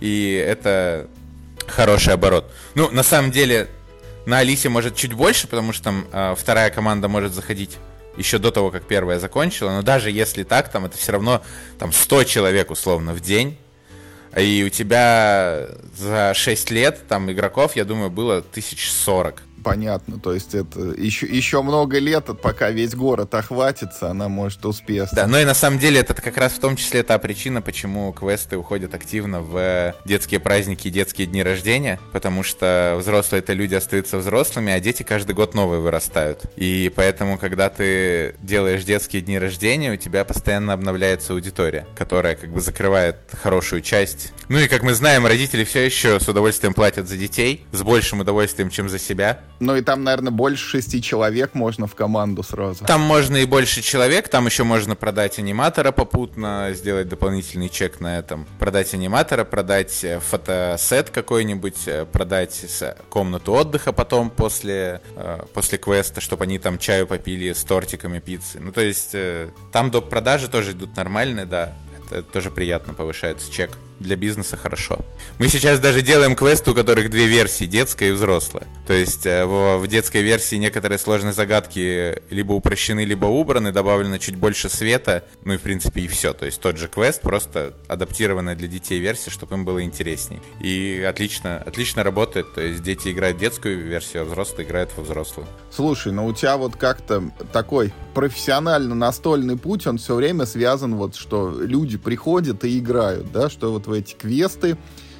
И 0.00 0.32
это 0.44 1.06
хороший 1.68 2.14
оборот. 2.14 2.52
Ну, 2.74 2.90
на 2.90 3.04
самом 3.04 3.30
деле, 3.30 3.68
на 4.26 4.38
Алисе 4.38 4.70
может 4.70 4.96
чуть 4.96 5.12
больше, 5.12 5.46
потому 5.46 5.72
что 5.72 5.84
там 5.84 6.04
э, 6.12 6.34
вторая 6.36 6.70
команда 6.70 7.06
может 7.06 7.32
заходить 7.32 7.78
еще 8.16 8.38
до 8.38 8.50
того, 8.50 8.70
как 8.70 8.84
первая 8.84 9.18
закончила, 9.18 9.70
но 9.70 9.82
даже 9.82 10.10
если 10.10 10.42
так, 10.42 10.70
там 10.70 10.84
это 10.86 10.96
все 10.96 11.12
равно 11.12 11.42
там 11.78 11.92
100 11.92 12.24
человек 12.24 12.70
условно 12.70 13.12
в 13.12 13.20
день, 13.20 13.58
и 14.36 14.64
у 14.66 14.68
тебя 14.68 15.68
за 15.96 16.32
6 16.34 16.70
лет 16.70 17.06
там 17.08 17.30
игроков, 17.30 17.76
я 17.76 17.84
думаю, 17.84 18.10
было 18.10 18.38
1040 18.38 19.42
понятно. 19.62 20.18
То 20.18 20.32
есть 20.32 20.54
это 20.54 20.80
еще, 20.80 21.26
еще 21.26 21.62
много 21.62 21.98
лет, 21.98 22.26
пока 22.42 22.70
весь 22.70 22.94
город 22.94 23.34
охватится, 23.34 24.10
она 24.10 24.28
может 24.28 24.64
успешно. 24.64 25.16
Да, 25.16 25.26
но 25.26 25.38
и 25.38 25.44
на 25.44 25.54
самом 25.54 25.78
деле 25.78 26.00
это 26.00 26.14
как 26.14 26.36
раз 26.36 26.52
в 26.52 26.60
том 26.60 26.76
числе 26.76 27.02
та 27.02 27.18
причина, 27.18 27.62
почему 27.62 28.12
квесты 28.12 28.56
уходят 28.56 28.94
активно 28.94 29.40
в 29.40 29.94
детские 30.04 30.40
праздники 30.40 30.88
и 30.88 30.90
детские 30.90 31.26
дни 31.26 31.42
рождения, 31.42 32.00
потому 32.12 32.42
что 32.42 32.96
взрослые 32.98 33.40
это 33.40 33.52
люди 33.52 33.74
остаются 33.74 34.18
взрослыми, 34.18 34.72
а 34.72 34.80
дети 34.80 35.02
каждый 35.02 35.34
год 35.34 35.54
новые 35.54 35.80
вырастают. 35.80 36.42
И 36.56 36.92
поэтому, 36.94 37.38
когда 37.38 37.68
ты 37.70 38.34
делаешь 38.42 38.84
детские 38.84 39.22
дни 39.22 39.38
рождения, 39.38 39.92
у 39.92 39.96
тебя 39.96 40.24
постоянно 40.24 40.72
обновляется 40.72 41.32
аудитория, 41.32 41.86
которая 41.96 42.36
как 42.36 42.50
бы 42.50 42.60
закрывает 42.60 43.16
хорошую 43.42 43.82
часть. 43.82 44.32
Ну 44.48 44.58
и 44.58 44.68
как 44.68 44.82
мы 44.82 44.94
знаем, 44.94 45.26
родители 45.26 45.64
все 45.64 45.84
еще 45.84 46.20
с 46.20 46.28
удовольствием 46.28 46.74
платят 46.74 47.08
за 47.08 47.16
детей, 47.16 47.66
с 47.72 47.82
большим 47.82 48.20
удовольствием, 48.20 48.70
чем 48.70 48.88
за 48.88 48.98
себя. 48.98 49.40
Ну 49.60 49.76
и 49.76 49.82
там, 49.82 50.04
наверное, 50.04 50.30
больше 50.30 50.64
шести 50.68 51.02
человек 51.02 51.54
можно 51.54 51.86
в 51.86 51.94
команду 51.94 52.42
сразу. 52.42 52.84
Там 52.84 53.00
можно 53.00 53.36
и 53.36 53.44
больше 53.44 53.82
человек, 53.82 54.28
там 54.28 54.46
еще 54.46 54.64
можно 54.64 54.94
продать 54.94 55.38
аниматора 55.38 55.90
попутно, 55.90 56.70
сделать 56.72 57.08
дополнительный 57.08 57.68
чек 57.68 58.00
на 58.00 58.18
этом. 58.18 58.46
Продать 58.58 58.94
аниматора, 58.94 59.44
продать 59.44 60.04
э, 60.04 60.20
фотосет 60.20 61.10
какой-нибудь, 61.10 61.86
э, 61.86 62.06
продать 62.06 62.64
комнату 63.08 63.52
отдыха 63.52 63.92
потом 63.92 64.30
после, 64.30 65.00
э, 65.16 65.40
после 65.52 65.78
квеста, 65.78 66.20
чтобы 66.20 66.44
они 66.44 66.58
там 66.58 66.78
чаю 66.78 67.06
попили 67.06 67.52
с 67.52 67.64
тортиками 67.64 68.20
пиццы. 68.20 68.60
Ну 68.60 68.70
то 68.72 68.80
есть 68.80 69.14
там 69.72 69.90
доп. 69.90 70.08
продажи 70.08 70.48
тоже 70.48 70.72
идут 70.72 70.96
нормальные, 70.96 71.46
да. 71.46 71.74
Это 72.10 72.22
тоже 72.22 72.50
приятно, 72.50 72.94
повышается 72.94 73.50
чек 73.52 73.70
для 74.00 74.16
бизнеса 74.16 74.56
хорошо. 74.56 75.04
Мы 75.38 75.48
сейчас 75.48 75.80
даже 75.80 76.02
делаем 76.02 76.36
квесты, 76.36 76.70
у 76.70 76.74
которых 76.74 77.10
две 77.10 77.26
версии, 77.26 77.64
детская 77.64 78.10
и 78.10 78.12
взрослая. 78.12 78.66
То 78.86 78.92
есть 78.92 79.26
э, 79.26 79.44
в, 79.44 79.78
в 79.78 79.86
детской 79.86 80.22
версии 80.22 80.56
некоторые 80.56 80.98
сложные 80.98 81.32
загадки 81.32 82.22
либо 82.30 82.52
упрощены, 82.52 83.04
либо 83.04 83.26
убраны, 83.26 83.72
добавлено 83.72 84.18
чуть 84.18 84.36
больше 84.36 84.68
света, 84.68 85.24
ну 85.44 85.54
и 85.54 85.56
в 85.56 85.62
принципе 85.62 86.02
и 86.02 86.08
все. 86.08 86.32
То 86.32 86.46
есть 86.46 86.60
тот 86.60 86.76
же 86.78 86.88
квест, 86.88 87.20
просто 87.20 87.74
адаптированная 87.88 88.54
для 88.54 88.68
детей 88.68 88.98
версия, 88.98 89.30
чтобы 89.30 89.56
им 89.56 89.64
было 89.64 89.82
интересней. 89.82 90.40
И 90.60 91.04
отлично, 91.08 91.58
отлично 91.58 92.02
работает. 92.02 92.54
То 92.54 92.60
есть 92.60 92.82
дети 92.82 93.08
играют 93.08 93.38
детскую 93.38 93.78
версию, 93.84 94.22
а 94.22 94.24
взрослые 94.26 94.66
играют 94.66 94.90
во 94.96 95.02
взрослую. 95.02 95.46
Слушай, 95.70 96.12
ну 96.12 96.26
у 96.26 96.32
тебя 96.32 96.56
вот 96.56 96.76
как-то 96.76 97.30
такой 97.52 97.92
профессионально 98.14 98.94
настольный 98.94 99.56
путь, 99.56 99.86
он 99.86 99.98
все 99.98 100.14
время 100.14 100.46
связан 100.46 100.96
вот, 100.96 101.14
что 101.14 101.50
люди 101.50 101.98
приходят 101.98 102.64
и 102.64 102.78
играют, 102.78 103.30
да, 103.32 103.48
что 103.48 103.72
вот 103.72 103.86
в 103.88 103.92
эти 103.92 104.14
квесты, 104.14 104.76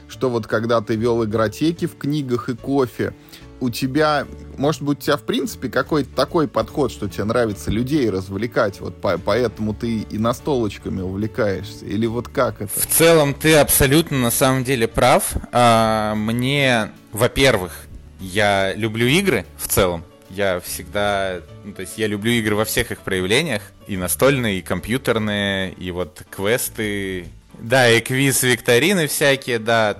что 0.08 0.30
вот 0.30 0.46
когда 0.46 0.80
ты 0.80 0.94
вел 0.94 1.25
игротеки 1.25 1.87
в 1.87 1.96
книгах 1.96 2.48
и 2.48 2.54
кофе, 2.54 3.14
у 3.60 3.70
тебя, 3.70 4.26
может 4.56 4.82
быть, 4.82 4.98
у 4.98 5.00
тебя 5.00 5.16
в 5.16 5.22
принципе 5.22 5.68
какой-то 5.68 6.14
такой 6.14 6.46
подход, 6.48 6.92
что 6.92 7.08
тебе 7.08 7.25
нравится 7.25 7.70
людей 7.70 8.08
развлекать, 8.08 8.80
вот 8.80 9.00
по, 9.00 9.18
поэтому 9.18 9.75
ты 9.75 10.00
и 10.02 10.18
настолочками 10.18 11.00
увлекаешься, 11.00 11.84
или 11.84 12.06
вот 12.06 12.28
как 12.28 12.62
это? 12.62 12.78
В 12.78 12.87
целом 12.87 13.34
ты 13.34 13.56
абсолютно 13.56 14.18
на 14.18 14.30
самом 14.30 14.64
деле 14.64 14.87
прав. 14.87 15.32
А, 15.52 16.14
мне, 16.14 16.92
во-первых, 17.12 17.87
я 18.20 18.75
люблю 18.75 19.06
игры 19.06 19.44
в 19.56 19.68
целом. 19.68 20.04
Я 20.30 20.60
всегда, 20.60 21.40
ну, 21.64 21.72
то 21.72 21.80
есть 21.80 21.96
я 21.96 22.06
люблю 22.06 22.30
игры 22.32 22.54
во 22.54 22.66
всех 22.66 22.92
их 22.92 23.00
проявлениях, 23.00 23.62
и 23.87 23.96
настольные, 23.96 24.58
и 24.58 24.62
компьютерные, 24.62 25.72
и 25.72 25.90
вот 25.90 26.22
квесты, 26.30 27.26
да, 27.60 27.90
и 27.90 28.00
квиз, 28.00 28.42
викторины 28.42 29.06
всякие, 29.06 29.58
да. 29.58 29.96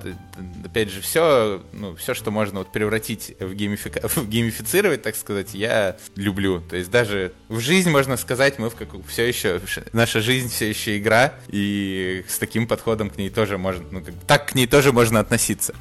Опять 0.65 0.91
же, 0.91 1.01
все, 1.01 1.63
ну, 1.73 1.97
все, 1.97 2.15
что 2.15 2.31
можно 2.31 2.61
вот 2.61 2.71
превратить 2.71 3.35
в, 3.41 3.55
геймифика... 3.55 4.07
в 4.09 4.29
геймифицировать, 4.29 5.03
так 5.03 5.17
сказать, 5.17 5.55
я 5.55 5.97
люблю. 6.15 6.61
То 6.61 6.77
есть 6.77 6.91
даже 6.91 7.33
в 7.49 7.59
жизнь, 7.61 7.91
можно 7.91 8.17
сказать, 8.17 8.59
мы 8.59 8.71
в 8.71 8.75
как... 8.75 8.89
все 9.07 9.27
еще, 9.27 9.61
наша 9.93 10.21
жизнь 10.21 10.49
все 10.49 10.69
еще 10.69 10.99
игра, 10.99 11.35
и 11.49 12.25
с 12.29 12.39
таким 12.39 12.67
подходом 12.67 13.11
к 13.11 13.19
ней 13.19 13.31
тоже 13.31 13.59
можно, 13.59 13.85
ну, 13.91 14.01
как... 14.03 14.15
так 14.27 14.49
к 14.51 14.55
ней 14.55 14.67
тоже 14.67 14.93
можно 14.93 15.21
относиться. 15.21 15.75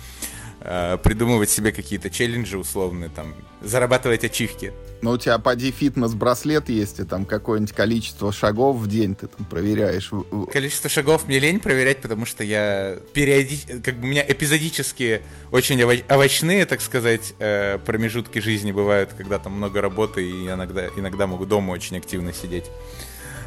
Э, 0.60 0.98
придумывать 1.02 1.52
себе 1.52 1.72
какие-то 1.72 2.10
челленджи 2.10 2.58
условные, 2.58 3.10
там, 3.10 3.36
зарабатывать 3.62 4.24
ачивки. 4.24 4.74
Но 5.04 5.12
у 5.12 5.18
тебя 5.18 5.38
поди 5.38 5.70
фитнес-браслет 5.72 6.70
есть, 6.70 7.00
и 7.00 7.04
там 7.04 7.26
какое-нибудь 7.26 7.76
количество 7.76 8.34
шагов 8.34 8.78
в 8.78 8.88
день 8.88 9.14
ты 9.14 9.28
там 9.28 9.46
проверяешь. 9.46 10.10
Количество 10.52 10.90
шагов 10.90 11.28
мне 11.28 11.38
лень 11.38 11.60
проверять, 11.60 12.02
потому 12.02 12.26
что 12.26 12.44
я 12.44 12.98
периодически, 13.14 13.80
как 13.82 13.98
бы 13.98 14.06
у 14.06 14.08
меня 14.08 14.26
эпизодические, 14.28 15.22
очень 15.52 15.80
ово- 15.80 16.04
овощные, 16.10 16.66
так 16.66 16.82
сказать, 16.82 17.36
э, 17.38 17.78
промежутки 17.86 18.40
жизни 18.40 18.72
бывают, 18.72 19.12
когда 19.16 19.38
там 19.38 19.54
много 19.54 19.80
работы, 19.80 20.28
и 20.28 20.48
иногда, 20.48 20.88
иногда 20.96 21.28
могу 21.28 21.46
дома 21.46 21.72
очень 21.72 21.98
активно 21.98 22.34
сидеть. 22.34 22.66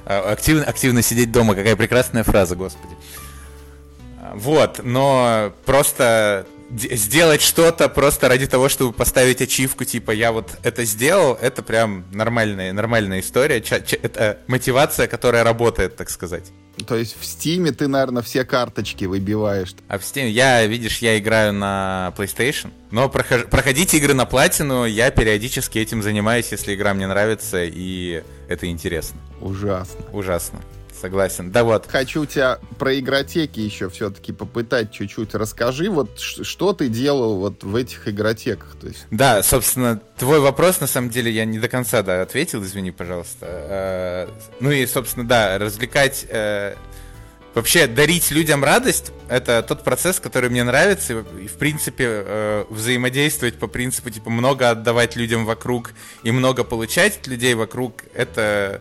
А, 0.06 0.30
активно, 0.30 0.62
активно 0.62 1.02
сидеть 1.02 1.32
дома, 1.32 1.56
какая 1.56 1.74
прекрасная 1.74 2.22
фраза, 2.22 2.54
господи. 2.54 2.94
А, 4.20 4.36
вот, 4.36 4.80
но 4.84 5.52
просто 5.66 6.46
сделать 6.70 7.42
что-то 7.42 7.88
просто 7.88 8.28
ради 8.28 8.46
того, 8.46 8.68
чтобы 8.68 8.92
поставить 8.92 9.42
ачивку, 9.42 9.84
типа 9.84 10.12
я 10.12 10.32
вот 10.32 10.50
это 10.62 10.84
сделал, 10.84 11.34
это 11.40 11.62
прям 11.62 12.04
нормальная, 12.12 12.72
нормальная 12.72 13.20
история. 13.20 13.60
Ча 13.60 13.78
-ча 13.78 13.98
это 14.02 14.38
мотивация, 14.46 15.06
которая 15.06 15.44
работает, 15.44 15.96
так 15.96 16.10
сказать. 16.10 16.52
То 16.86 16.96
есть 16.96 17.16
в 17.20 17.24
Стиме 17.24 17.72
ты, 17.72 17.88
наверное, 17.88 18.22
все 18.22 18.44
карточки 18.44 19.04
выбиваешь. 19.04 19.74
А 19.88 19.98
в 19.98 20.02
Steam, 20.02 20.28
я, 20.28 20.64
видишь, 20.66 20.98
я 20.98 21.18
играю 21.18 21.52
на 21.52 22.14
PlayStation, 22.16 22.70
но 22.90 23.08
прохож... 23.08 23.44
проходить 23.46 23.94
игры 23.94 24.14
на 24.14 24.26
платину 24.26 24.84
я 24.84 25.10
периодически 25.10 25.78
этим 25.78 26.02
занимаюсь, 26.02 26.48
если 26.50 26.74
игра 26.74 26.94
мне 26.94 27.06
нравится 27.06 27.64
и 27.64 28.22
это 28.48 28.66
интересно. 28.66 29.20
Ужасно. 29.40 30.04
Ужасно 30.12 30.60
согласен. 31.00 31.50
Да 31.50 31.64
вот. 31.64 31.86
Хочу 31.88 32.26
тебя 32.26 32.58
про 32.78 32.98
игротеки 32.98 33.60
еще 33.60 33.88
все-таки 33.88 34.32
попытать 34.32 34.92
чуть-чуть. 34.92 35.34
Расскажи, 35.34 35.90
вот 35.90 36.20
что 36.20 36.72
ты 36.72 36.88
делал 36.88 37.38
вот 37.38 37.64
в 37.64 37.74
этих 37.74 38.06
игротеках? 38.08 38.76
То 38.80 38.88
есть... 38.88 39.06
Да, 39.10 39.42
собственно, 39.42 40.00
твой 40.18 40.40
вопрос, 40.40 40.80
на 40.80 40.86
самом 40.86 41.10
деле, 41.10 41.30
я 41.30 41.44
не 41.44 41.58
до 41.58 41.68
конца 41.68 42.02
да, 42.02 42.22
ответил, 42.22 42.62
извини, 42.62 42.90
пожалуйста. 42.90 43.46
Э, 43.46 44.28
ну 44.60 44.70
и, 44.70 44.86
собственно, 44.86 45.26
да, 45.26 45.58
развлекать... 45.58 46.26
Вообще, 47.52 47.88
дарить 47.88 48.30
людям 48.30 48.62
радость— 48.62 49.12
это 49.28 49.64
тот 49.66 49.82
процесс, 49.82 50.20
который 50.20 50.50
мне 50.50 50.62
нравится, 50.62 51.24
и, 51.40 51.48
в 51.48 51.54
принципе, 51.54 52.04
э, 52.08 52.64
взаимодействовать 52.70 53.58
по 53.58 53.66
принципу, 53.66 54.10
типа, 54.10 54.30
много 54.30 54.70
отдавать 54.70 55.16
людям 55.16 55.44
вокруг 55.44 55.90
и 56.22 56.30
много 56.30 56.62
получать 56.62 57.18
от 57.18 57.26
людей 57.26 57.54
вокруг— 57.54 58.04
это 58.14 58.80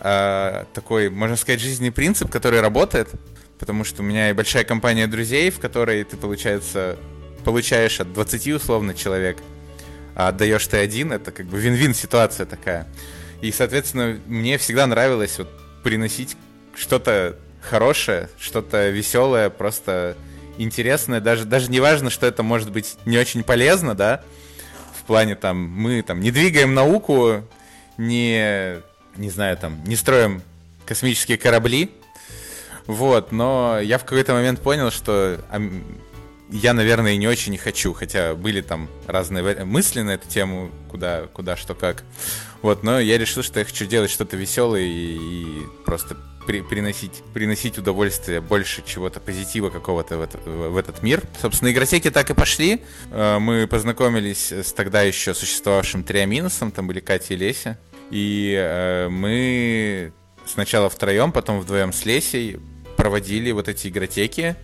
э, 0.00 0.64
такой, 0.72 1.10
можно 1.10 1.36
сказать, 1.36 1.60
жизненный 1.60 1.92
принцип, 1.92 2.30
который 2.30 2.62
работает, 2.62 3.10
потому 3.58 3.84
что 3.84 4.00
у 4.00 4.04
меня 4.06 4.30
и 4.30 4.32
большая 4.32 4.64
компания 4.64 5.06
друзей, 5.06 5.50
в 5.50 5.60
которой 5.60 6.02
ты, 6.04 6.16
получается, 6.16 6.96
получаешь 7.44 8.00
от 8.00 8.14
20 8.14 8.48
условно 8.48 8.94
человек, 8.94 9.36
а 10.14 10.28
отдаешь 10.28 10.66
ты 10.66 10.78
один, 10.78 11.12
это 11.12 11.32
как 11.32 11.44
бы 11.44 11.60
вин-вин 11.60 11.92
ситуация 11.92 12.46
такая. 12.46 12.88
И, 13.42 13.52
соответственно, 13.52 14.18
мне 14.24 14.56
всегда 14.56 14.86
нравилось 14.86 15.36
вот 15.36 15.50
приносить 15.82 16.38
что-то 16.74 17.36
хорошее, 17.60 18.28
что-то 18.38 18.88
веселое, 18.88 19.50
просто 19.50 20.16
интересное, 20.58 21.20
даже, 21.20 21.44
даже 21.44 21.70
не 21.70 21.80
важно, 21.80 22.10
что 22.10 22.26
это 22.26 22.42
может 22.42 22.70
быть 22.70 22.96
не 23.04 23.18
очень 23.18 23.42
полезно, 23.42 23.94
да, 23.94 24.22
в 24.98 25.04
плане 25.04 25.34
там, 25.34 25.56
мы 25.56 26.02
там 26.02 26.20
не 26.20 26.30
двигаем 26.30 26.74
науку, 26.74 27.44
не 27.96 28.80
не 29.16 29.30
знаю, 29.30 29.56
там, 29.56 29.82
не 29.84 29.96
строим 29.96 30.42
космические 30.86 31.38
корабли, 31.38 31.90
вот, 32.86 33.32
но 33.32 33.78
я 33.80 33.98
в 33.98 34.04
какой-то 34.04 34.32
момент 34.32 34.60
понял, 34.60 34.90
что 34.90 35.40
я, 36.50 36.74
наверное, 36.74 37.16
не 37.16 37.28
очень 37.28 37.56
хочу, 37.56 37.92
хотя 37.92 38.34
были 38.34 38.60
там 38.60 38.88
разные 39.06 39.64
мысли 39.64 40.02
на 40.02 40.10
эту 40.10 40.28
тему, 40.28 40.70
куда, 40.90 41.28
куда, 41.32 41.56
что, 41.56 41.74
как. 41.74 42.02
Вот, 42.62 42.82
но 42.82 42.98
я 42.98 43.16
решил, 43.18 43.42
что 43.42 43.60
я 43.60 43.64
хочу 43.64 43.86
делать 43.86 44.10
что-то 44.10 44.36
веселое 44.36 44.82
и, 44.82 45.16
и 45.16 45.66
просто 45.86 46.16
при, 46.46 46.62
приносить, 46.62 47.22
приносить 47.34 47.78
удовольствие, 47.78 48.40
больше 48.40 48.82
чего-то 48.84 49.20
позитива 49.20 49.70
какого-то 49.70 50.16
в, 50.16 50.70
в 50.70 50.76
этот 50.76 51.02
мир. 51.02 51.22
Собственно, 51.40 51.70
игротеки 51.70 52.10
так 52.10 52.30
и 52.30 52.34
пошли. 52.34 52.82
Э, 53.10 53.38
мы 53.38 53.66
познакомились 53.66 54.52
с 54.52 54.72
тогда 54.72 55.02
еще 55.02 55.34
существовавшим 55.34 56.04
Триаминусом, 56.04 56.72
там 56.72 56.86
были 56.86 57.00
Катя 57.00 57.34
и 57.34 57.36
Леся. 57.36 57.78
И 58.10 58.54
э, 58.58 59.08
мы 59.08 60.12
сначала 60.46 60.90
втроем, 60.90 61.32
потом 61.32 61.60
вдвоем 61.60 61.92
с 61.92 62.04
Лесей 62.04 62.58
проводили 62.96 63.52
вот 63.52 63.68
эти 63.68 63.88
игротеки. 63.88 64.56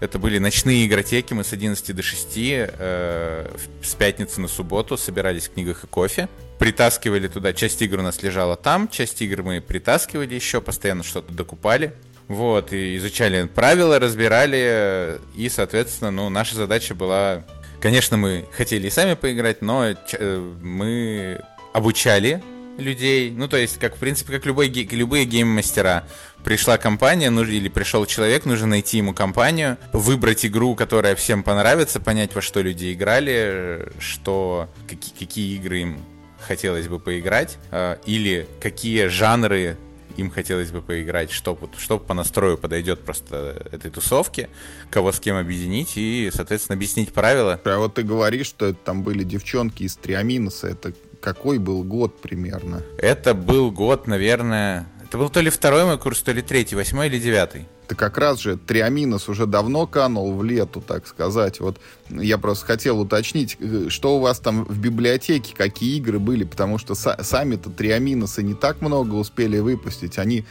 Это 0.00 0.18
были 0.18 0.38
ночные 0.38 0.86
игротеки, 0.86 1.34
мы 1.34 1.44
с 1.44 1.52
11 1.52 1.94
до 1.94 2.02
6 2.02 2.26
э, 2.36 3.56
с 3.82 3.94
пятницы 3.94 4.40
на 4.40 4.48
субботу 4.48 4.96
собирались 4.96 5.48
в 5.48 5.54
книгах 5.54 5.84
и 5.84 5.86
кофе. 5.86 6.28
Притаскивали 6.60 7.26
туда, 7.26 7.54
часть 7.54 7.80
игр 7.80 8.00
у 8.00 8.02
нас 8.02 8.22
лежала 8.22 8.54
там, 8.54 8.86
часть 8.86 9.22
игр 9.22 9.42
мы 9.42 9.62
притаскивали 9.62 10.34
еще, 10.34 10.60
постоянно 10.60 11.02
что-то 11.02 11.32
докупали. 11.32 11.94
Вот, 12.28 12.74
и 12.74 12.98
изучали 12.98 13.46
правила, 13.46 13.98
разбирали, 13.98 15.18
и, 15.34 15.48
соответственно, 15.48 16.10
ну, 16.10 16.28
наша 16.28 16.56
задача 16.56 16.94
была... 16.94 17.44
Конечно, 17.80 18.18
мы 18.18 18.44
хотели 18.52 18.88
и 18.88 18.90
сами 18.90 19.14
поиграть, 19.14 19.62
но 19.62 19.86
э, 19.86 20.54
мы 20.60 21.40
обучали 21.72 22.42
людей. 22.76 23.30
Ну, 23.30 23.48
то 23.48 23.56
есть, 23.56 23.78
как, 23.78 23.96
в 23.96 23.98
принципе, 23.98 24.34
как 24.34 24.44
любой, 24.44 24.68
любые 24.68 25.24
гейм-мастера. 25.24 26.04
Пришла 26.44 26.76
компания, 26.76 27.30
ну, 27.30 27.42
или 27.42 27.70
пришел 27.70 28.04
человек, 28.04 28.44
нужно 28.44 28.66
найти 28.66 28.98
ему 28.98 29.14
компанию, 29.14 29.78
выбрать 29.94 30.44
игру, 30.44 30.74
которая 30.74 31.14
всем 31.14 31.42
понравится, 31.42 32.00
понять, 32.00 32.34
во 32.34 32.42
что 32.42 32.60
люди 32.60 32.92
играли, 32.92 33.88
что, 33.98 34.68
какие, 34.86 35.14
какие 35.18 35.56
игры 35.56 35.80
им 35.80 35.98
хотелось 36.40 36.88
бы 36.88 36.98
поиграть, 36.98 37.58
э, 37.70 37.96
или 38.06 38.46
какие 38.60 39.06
жанры 39.06 39.76
им 40.16 40.30
хотелось 40.30 40.70
бы 40.70 40.82
поиграть, 40.82 41.30
что, 41.30 41.58
что 41.78 41.98
по 41.98 42.14
настрою 42.14 42.58
подойдет 42.58 43.00
просто 43.00 43.68
этой 43.72 43.90
тусовке, 43.90 44.48
кого 44.90 45.12
с 45.12 45.20
кем 45.20 45.36
объединить 45.36 45.96
и, 45.96 46.30
соответственно, 46.32 46.76
объяснить 46.76 47.12
правила. 47.12 47.60
А 47.64 47.78
вот 47.78 47.94
ты 47.94 48.02
говоришь, 48.02 48.46
что 48.46 48.66
это 48.66 48.78
там 48.84 49.02
были 49.02 49.24
девчонки 49.24 49.84
из 49.84 49.96
Триаминоса, 49.96 50.68
это 50.68 50.92
какой 51.20 51.58
был 51.58 51.84
год 51.84 52.20
примерно? 52.20 52.82
Это 52.98 53.34
был 53.34 53.70
год, 53.70 54.06
наверное... 54.06 54.86
Это 55.04 55.18
был 55.18 55.28
то 55.28 55.40
ли 55.40 55.50
второй 55.50 55.84
мой 55.84 55.98
курс, 55.98 56.22
то 56.22 56.32
ли 56.32 56.40
третий, 56.40 56.76
восьмой 56.76 57.08
или 57.08 57.18
девятый. 57.18 57.66
Это 57.90 57.96
как 57.96 58.18
раз 58.18 58.38
же 58.38 58.56
Триаминос 58.56 59.28
уже 59.28 59.46
давно 59.46 59.84
канул 59.84 60.32
в 60.36 60.44
лету, 60.44 60.80
так 60.80 61.08
сказать. 61.08 61.58
Вот 61.58 61.80
я 62.08 62.38
просто 62.38 62.64
хотел 62.64 63.00
уточнить, 63.00 63.56
э, 63.58 63.86
что 63.88 64.16
у 64.16 64.20
вас 64.20 64.38
там 64.38 64.64
в 64.64 64.78
библиотеке, 64.78 65.52
какие 65.56 65.96
игры 65.96 66.20
были, 66.20 66.44
потому 66.44 66.78
что 66.78 66.94
сами-то 66.94 67.68
Триаминосы 67.68 68.44
не 68.44 68.54
так 68.54 68.80
много 68.80 69.16
успели 69.16 69.58
выпустить. 69.58 70.18
Они 70.18 70.44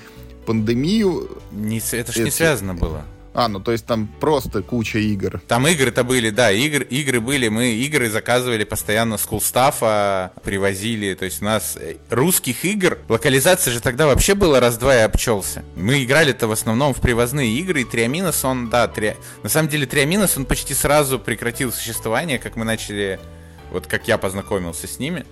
пандемию... 0.46 1.30
Не, 1.54 1.82
это 1.94 2.12
же 2.12 2.24
не 2.24 2.32
связано 2.32 2.76
было. 2.76 3.06
А, 3.34 3.48
ну 3.48 3.60
то 3.60 3.72
есть 3.72 3.86
там 3.86 4.08
просто 4.20 4.62
куча 4.62 5.00
игр. 5.00 5.42
Там 5.48 5.68
игры-то 5.68 6.04
были, 6.04 6.30
да, 6.30 6.52
игры, 6.52 6.84
игры 6.86 7.22
были, 7.22 7.48
мы 7.48 7.72
игры 7.72 8.10
заказывали 8.10 8.64
постоянно 8.64 9.18
с 9.18 9.26
кулстафа, 9.26 10.32
привозили, 10.44 11.14
то 11.14 11.26
есть 11.26 11.42
у 11.42 11.46
нас 11.46 11.78
э, 11.80 11.98
русских 12.10 12.66
игр, 12.66 12.98
локализация 13.08 13.72
же 13.72 13.82
тогда 13.82 14.08
вообще 14.08 14.34
была 14.34 14.60
раз-два 14.60 14.96
и 14.96 15.00
обчелся. 15.00 15.64
Мы 15.76 16.04
играли-то 16.04 16.48
в 16.48 16.52
основном 16.52 16.94
в 16.94 17.02
привозные 17.02 17.54
игры, 17.56 17.82
и 17.82 17.86
Триаминос, 17.86 18.44
он, 18.44 18.70
да, 18.70 18.88
три... 18.88 19.16
на 19.44 19.50
самом 19.50 19.70
деле 19.70 19.86
Триаминос, 19.86 20.38
он 20.38 20.46
почти 20.46 20.74
сразу 20.74 21.20
прекратил 21.20 21.72
существование, 21.72 22.40
как 22.40 22.56
мы 22.56 22.66
начали, 22.66 23.20
вот 23.72 23.86
как 23.86 24.08
я 24.08 24.18
познакомился 24.18 24.88
с 24.88 24.98
ними 24.98 25.26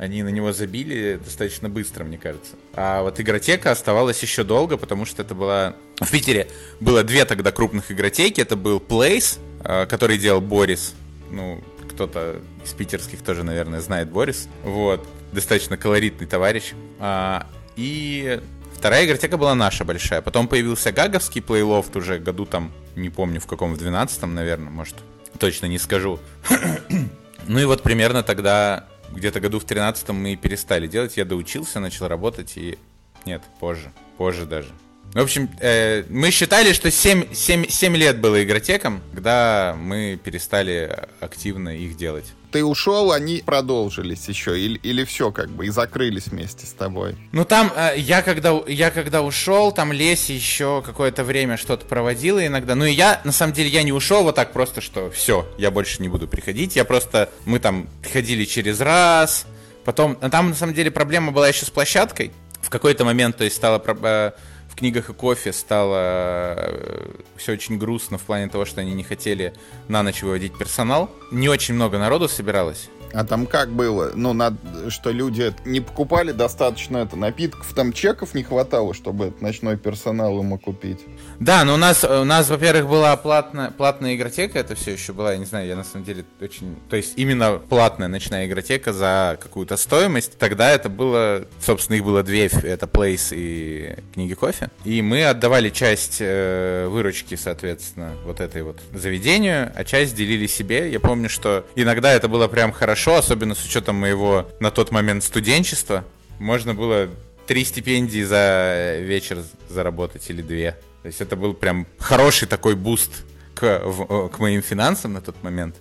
они 0.00 0.22
на 0.22 0.30
него 0.30 0.50
забили 0.54 1.20
достаточно 1.22 1.68
быстро, 1.68 2.04
мне 2.04 2.16
кажется. 2.16 2.54
А 2.72 3.02
вот 3.02 3.20
игротека 3.20 3.70
оставалась 3.70 4.22
еще 4.22 4.44
долго, 4.44 4.78
потому 4.78 5.04
что 5.04 5.20
это 5.20 5.34
была... 5.34 5.74
В 6.00 6.10
Питере 6.10 6.48
было 6.80 7.04
две 7.04 7.26
тогда 7.26 7.52
крупных 7.52 7.92
игротеки. 7.92 8.40
Это 8.40 8.56
был 8.56 8.78
Place, 8.78 9.38
э, 9.62 9.84
который 9.84 10.16
делал 10.16 10.40
Борис. 10.40 10.94
Ну, 11.30 11.62
кто-то 11.90 12.40
из 12.64 12.72
питерских 12.72 13.20
тоже, 13.20 13.44
наверное, 13.44 13.82
знает 13.82 14.08
Борис. 14.10 14.48
Вот. 14.64 15.06
Достаточно 15.32 15.76
колоритный 15.76 16.26
товарищ. 16.26 16.72
А, 16.98 17.46
и 17.76 18.40
вторая 18.74 19.04
игротека 19.04 19.36
была 19.36 19.54
наша 19.54 19.84
большая. 19.84 20.22
Потом 20.22 20.48
появился 20.48 20.92
Гаговский 20.92 21.42
плейлофт 21.42 21.94
уже 21.94 22.18
году 22.18 22.46
там, 22.46 22.72
не 22.96 23.10
помню 23.10 23.38
в 23.38 23.46
каком, 23.46 23.74
в 23.74 23.78
12-м, 23.78 24.34
наверное, 24.34 24.70
может. 24.70 24.96
Точно 25.38 25.66
не 25.66 25.78
скажу. 25.78 26.18
ну 27.46 27.58
и 27.58 27.66
вот 27.66 27.82
примерно 27.82 28.22
тогда 28.22 28.86
где-то 29.12 29.40
году 29.40 29.58
в 29.58 29.64
13 29.64 30.08
мы 30.10 30.36
перестали 30.36 30.86
делать. 30.86 31.16
Я 31.16 31.24
доучился, 31.24 31.80
начал 31.80 32.08
работать 32.08 32.56
и... 32.56 32.78
Нет, 33.26 33.42
позже. 33.58 33.92
Позже 34.16 34.46
даже. 34.46 34.68
В 35.12 35.18
общем, 35.18 35.50
э, 35.60 36.04
мы 36.08 36.30
считали, 36.30 36.72
что 36.72 36.90
7, 36.90 37.34
7, 37.34 37.68
7 37.68 37.96
лет 37.96 38.20
было 38.20 38.42
игротеком, 38.44 39.02
когда 39.12 39.76
мы 39.76 40.18
перестали 40.22 41.08
активно 41.20 41.76
их 41.76 41.96
делать. 41.96 42.32
Ты 42.50 42.64
ушел, 42.64 43.12
они 43.12 43.42
продолжились 43.44 44.28
еще, 44.28 44.58
или, 44.58 44.78
или 44.78 45.04
все 45.04 45.30
как 45.30 45.50
бы, 45.50 45.66
и 45.66 45.70
закрылись 45.70 46.26
вместе 46.26 46.66
с 46.66 46.72
тобой? 46.72 47.16
Ну 47.32 47.44
там, 47.44 47.72
э, 47.74 47.94
я, 47.96 48.22
когда, 48.22 48.60
я 48.66 48.90
когда 48.90 49.22
ушел, 49.22 49.72
там 49.72 49.92
Леся 49.92 50.32
еще 50.32 50.82
какое-то 50.84 51.22
время 51.22 51.56
что-то 51.56 51.86
проводила 51.86 52.44
иногда. 52.44 52.74
Ну 52.74 52.84
и 52.84 52.92
я, 52.92 53.20
на 53.24 53.32
самом 53.32 53.52
деле, 53.52 53.68
я 53.68 53.82
не 53.82 53.92
ушел 53.92 54.24
вот 54.24 54.34
так 54.34 54.52
просто, 54.52 54.80
что 54.80 55.10
все, 55.10 55.46
я 55.58 55.70
больше 55.70 56.02
не 56.02 56.08
буду 56.08 56.26
приходить. 56.26 56.76
Я 56.76 56.84
просто, 56.84 57.30
мы 57.44 57.60
там 57.60 57.88
приходили 58.02 58.44
через 58.44 58.80
раз, 58.80 59.46
потом, 59.84 60.18
а 60.20 60.30
там 60.30 60.50
на 60.50 60.54
самом 60.54 60.74
деле 60.74 60.90
проблема 60.90 61.32
была 61.32 61.48
еще 61.48 61.64
с 61.64 61.70
площадкой. 61.70 62.32
В 62.62 62.68
какой-то 62.68 63.04
момент, 63.04 63.36
то 63.36 63.44
есть 63.44 63.56
стала 63.56 63.82
э, 63.84 64.32
в 64.70 64.76
книгах 64.76 65.10
и 65.10 65.12
кофе 65.12 65.52
стало 65.52 66.54
э, 66.56 67.10
все 67.36 67.52
очень 67.52 67.76
грустно 67.76 68.18
в 68.18 68.22
плане 68.22 68.48
того, 68.48 68.64
что 68.64 68.80
они 68.80 68.94
не 68.94 69.02
хотели 69.02 69.52
на 69.88 70.02
ночь 70.02 70.22
выводить 70.22 70.56
персонал. 70.56 71.10
Не 71.30 71.48
очень 71.48 71.74
много 71.74 71.98
народу 71.98 72.28
собиралось. 72.28 72.88
А 73.12 73.24
там 73.24 73.46
как 73.46 73.70
было? 73.70 74.12
Ну, 74.14 74.32
над, 74.32 74.54
что 74.88 75.10
люди 75.10 75.52
не 75.64 75.80
покупали 75.80 76.32
достаточно 76.32 76.98
это 76.98 77.16
напитков, 77.16 77.72
там 77.74 77.92
чеков 77.92 78.34
не 78.34 78.42
хватало, 78.42 78.94
чтобы 78.94 79.26
этот 79.26 79.42
ночной 79.42 79.76
персонал 79.76 80.38
ему 80.38 80.58
купить. 80.58 81.00
Да, 81.38 81.64
но 81.64 81.74
у 81.74 81.76
нас, 81.76 82.04
у 82.04 82.24
нас 82.24 82.48
во-первых, 82.48 82.88
была 82.88 83.16
платная, 83.16 83.70
платная 83.70 84.14
игротека, 84.14 84.58
это 84.58 84.74
все 84.74 84.92
еще 84.92 85.12
была, 85.12 85.32
я 85.32 85.38
не 85.38 85.44
знаю, 85.44 85.66
я 85.66 85.76
на 85.76 85.84
самом 85.84 86.04
деле 86.04 86.24
очень... 86.40 86.76
То 86.88 86.96
есть 86.96 87.14
именно 87.16 87.58
платная 87.58 88.08
ночная 88.08 88.46
игротека 88.46 88.92
за 88.92 89.38
какую-то 89.40 89.76
стоимость. 89.76 90.38
Тогда 90.38 90.70
это 90.70 90.88
было, 90.88 91.46
собственно, 91.60 91.96
их 91.96 92.04
было 92.04 92.22
две, 92.22 92.46
это 92.46 92.86
Place 92.86 93.34
и 93.34 93.96
книги 94.14 94.34
кофе. 94.34 94.70
И 94.84 95.02
мы 95.02 95.24
отдавали 95.24 95.70
часть 95.70 96.18
э, 96.20 96.86
выручки, 96.88 97.34
соответственно, 97.34 98.12
вот 98.24 98.40
этой 98.40 98.62
вот 98.62 98.78
заведению, 98.92 99.72
а 99.74 99.84
часть 99.84 100.14
делили 100.14 100.46
себе. 100.46 100.90
Я 100.90 101.00
помню, 101.00 101.28
что 101.28 101.66
иногда 101.74 102.12
это 102.12 102.28
было 102.28 102.48
прям 102.48 102.72
хорошо 102.72 102.99
хорошо, 103.00 103.16
особенно 103.16 103.54
с 103.54 103.64
учетом 103.64 103.96
моего 103.96 104.46
на 104.60 104.70
тот 104.70 104.90
момент 104.90 105.24
студенчества. 105.24 106.04
Можно 106.38 106.74
было 106.74 107.08
три 107.46 107.64
стипендии 107.64 108.22
за 108.22 108.96
вечер 109.00 109.38
заработать 109.68 110.28
или 110.28 110.42
две. 110.42 110.72
То 111.02 111.06
есть 111.06 111.20
это 111.20 111.34
был 111.34 111.54
прям 111.54 111.86
хороший 111.98 112.46
такой 112.46 112.74
буст 112.74 113.24
к, 113.54 113.82
в, 113.84 114.28
к 114.28 114.38
моим 114.38 114.60
финансам 114.62 115.14
на 115.14 115.22
тот 115.22 115.42
момент. 115.42 115.76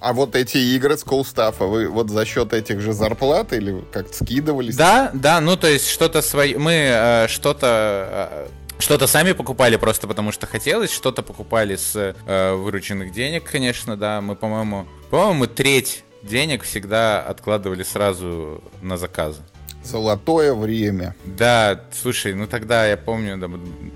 А 0.00 0.12
вот 0.12 0.34
эти 0.34 0.58
игры 0.58 0.96
скупали 0.96 1.24
вы 1.60 1.88
вот 1.88 2.10
за 2.10 2.24
счет 2.26 2.52
этих 2.52 2.80
же 2.80 2.92
зарплат 2.92 3.52
или 3.52 3.84
как-то 3.92 4.24
скидывались? 4.24 4.76
Да, 4.76 5.10
да, 5.14 5.40
ну 5.40 5.56
то 5.56 5.68
есть 5.68 5.88
что-то 5.88 6.20
свои... 6.20 6.56
Мы 6.56 6.72
э, 6.72 7.28
что-то... 7.28 8.08
Э, 8.30 8.48
что-то 8.78 9.06
сами 9.06 9.32
покупали 9.32 9.76
просто 9.76 10.06
потому, 10.06 10.32
что 10.32 10.46
хотелось, 10.46 10.90
что-то 10.90 11.22
покупали 11.22 11.76
с 11.76 12.14
э, 12.26 12.54
вырученных 12.54 13.12
денег, 13.12 13.44
конечно, 13.50 13.96
да. 13.96 14.20
Мы, 14.20 14.36
по-моему, 14.36 14.86
по-моему, 15.08 15.46
треть 15.46 16.04
денег 16.26 16.62
всегда 16.64 17.22
откладывали 17.22 17.82
сразу 17.82 18.62
на 18.82 18.96
заказы. 18.96 19.42
Золотое 19.82 20.52
время. 20.52 21.14
Да, 21.24 21.80
слушай, 21.92 22.34
ну 22.34 22.46
тогда 22.46 22.86
я 22.86 22.96
помню, 22.96 23.38
да, 23.38 23.46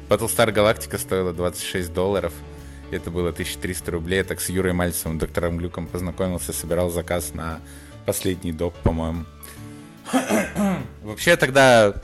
Battlestar 0.08 0.54
Galactica 0.54 0.98
стоила 0.98 1.32
26 1.32 1.92
долларов. 1.92 2.32
Это 2.92 3.10
было 3.10 3.30
1300 3.30 3.90
рублей. 3.90 4.18
Я 4.18 4.24
так 4.24 4.40
с 4.40 4.48
Юрой 4.48 4.72
Мальцевым, 4.72 5.18
доктором 5.18 5.58
Глюком 5.58 5.86
познакомился, 5.86 6.52
собирал 6.52 6.90
заказ 6.90 7.34
на 7.34 7.60
последний 8.06 8.52
доп, 8.52 8.74
по-моему. 8.82 9.24
Вообще 11.02 11.36
тогда, 11.36 11.94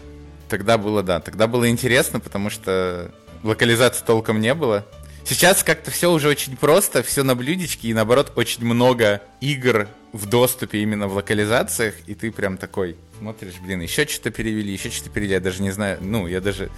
тогда 0.48 0.78
было, 0.78 1.02
да, 1.02 1.20
тогда 1.20 1.46
было 1.46 1.68
интересно, 1.68 2.20
потому 2.20 2.50
что 2.50 3.10
локализации 3.42 4.04
толком 4.04 4.40
не 4.40 4.54
было. 4.54 4.84
Сейчас 5.28 5.64
как-то 5.64 5.90
все 5.90 6.12
уже 6.12 6.28
очень 6.28 6.56
просто, 6.56 7.02
все 7.02 7.24
на 7.24 7.34
блюдечке, 7.34 7.88
и 7.88 7.94
наоборот, 7.94 8.32
очень 8.36 8.64
много 8.64 9.22
игр 9.40 9.88
в 10.12 10.26
доступе 10.26 10.78
именно 10.82 11.08
в 11.08 11.14
локализациях, 11.14 11.94
и 12.06 12.14
ты 12.14 12.30
прям 12.30 12.56
такой 12.56 12.96
смотришь, 13.18 13.54
блин, 13.60 13.80
еще 13.80 14.06
что-то 14.06 14.30
перевели, 14.30 14.72
еще 14.72 14.88
что-то 14.90 15.10
перевели, 15.10 15.34
я 15.34 15.40
даже 15.40 15.62
не 15.62 15.72
знаю, 15.72 15.98
ну, 16.00 16.28
я 16.28 16.40
даже 16.40 16.70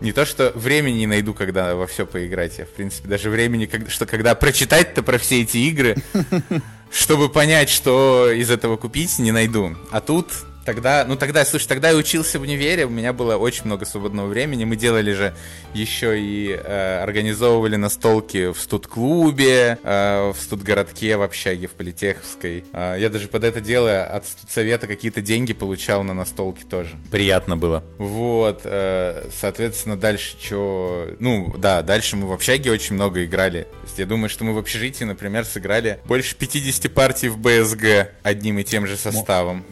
не 0.00 0.12
то, 0.12 0.26
что 0.26 0.52
времени 0.54 0.98
не 0.98 1.06
найду, 1.06 1.32
когда 1.32 1.74
во 1.74 1.86
все 1.86 2.04
поиграть, 2.04 2.58
я, 2.58 2.66
в 2.66 2.70
принципе, 2.70 3.08
даже 3.08 3.30
времени, 3.30 3.70
что 3.88 4.04
когда 4.04 4.34
прочитать-то 4.34 5.02
про 5.02 5.16
все 5.16 5.40
эти 5.40 5.56
игры, 5.56 5.96
чтобы 6.92 7.30
понять, 7.30 7.70
что 7.70 8.30
из 8.30 8.50
этого 8.50 8.76
купить, 8.76 9.18
не 9.18 9.32
найду. 9.32 9.76
А 9.90 10.02
тут 10.02 10.28
Тогда, 10.64 11.04
ну 11.06 11.16
тогда, 11.16 11.44
слушай, 11.44 11.66
тогда 11.66 11.90
я 11.90 11.96
учился 11.96 12.38
в 12.38 12.42
универе, 12.42 12.86
у 12.86 12.90
меня 12.90 13.12
было 13.12 13.36
очень 13.36 13.66
много 13.66 13.84
свободного 13.84 14.26
времени. 14.26 14.64
Мы 14.64 14.76
делали 14.76 15.12
же 15.12 15.34
еще 15.74 16.18
и 16.18 16.50
э, 16.52 17.02
организовывали 17.02 17.76
настолки 17.76 18.50
в 18.50 18.58
студ-клубе, 18.58 19.78
э, 19.82 20.32
в 20.32 20.40
студгородке, 20.40 21.16
в 21.16 21.22
общаге, 21.22 21.66
в 21.66 21.72
Политеховской. 21.72 22.64
Э, 22.72 22.96
я 22.98 23.10
даже 23.10 23.28
под 23.28 23.44
это 23.44 23.60
дело 23.60 24.04
от 24.04 24.24
совета 24.48 24.86
какие-то 24.86 25.20
деньги 25.20 25.52
получал 25.52 26.02
на 26.02 26.14
настолки 26.14 26.64
тоже. 26.64 26.96
Приятно 27.10 27.58
было. 27.58 27.84
Вот, 27.98 28.62
э, 28.64 29.28
соответственно, 29.38 29.96
дальше 29.96 30.34
что... 30.40 31.08
Ну, 31.18 31.54
да, 31.58 31.82
дальше 31.82 32.16
мы 32.16 32.26
в 32.26 32.32
общаге 32.32 32.70
очень 32.70 32.94
много 32.94 33.24
играли. 33.24 33.62
То 33.62 33.86
есть 33.86 33.98
я 33.98 34.06
думаю, 34.06 34.30
что 34.30 34.44
мы 34.44 34.54
в 34.54 34.58
общежитии, 34.58 35.04
например, 35.04 35.44
сыграли 35.44 35.98
больше 36.06 36.34
50 36.36 36.92
партий 36.92 37.28
в 37.28 37.38
БСГ 37.38 38.12
одним 38.22 38.58
и 38.58 38.64
тем 38.64 38.86
же 38.86 38.96
составом 38.96 39.64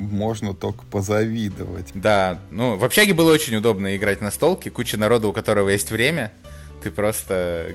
можно 0.00 0.54
только 0.54 0.84
позавидовать. 0.86 1.88
Да, 1.94 2.40
ну, 2.50 2.76
в 2.76 2.84
общаге 2.84 3.14
было 3.14 3.32
очень 3.32 3.56
удобно 3.56 3.96
играть 3.96 4.20
на 4.20 4.30
столке, 4.30 4.70
куча 4.70 4.96
народа, 4.96 5.28
у 5.28 5.32
которого 5.32 5.68
есть 5.68 5.90
время, 5.90 6.32
ты 6.82 6.90
просто 6.90 7.72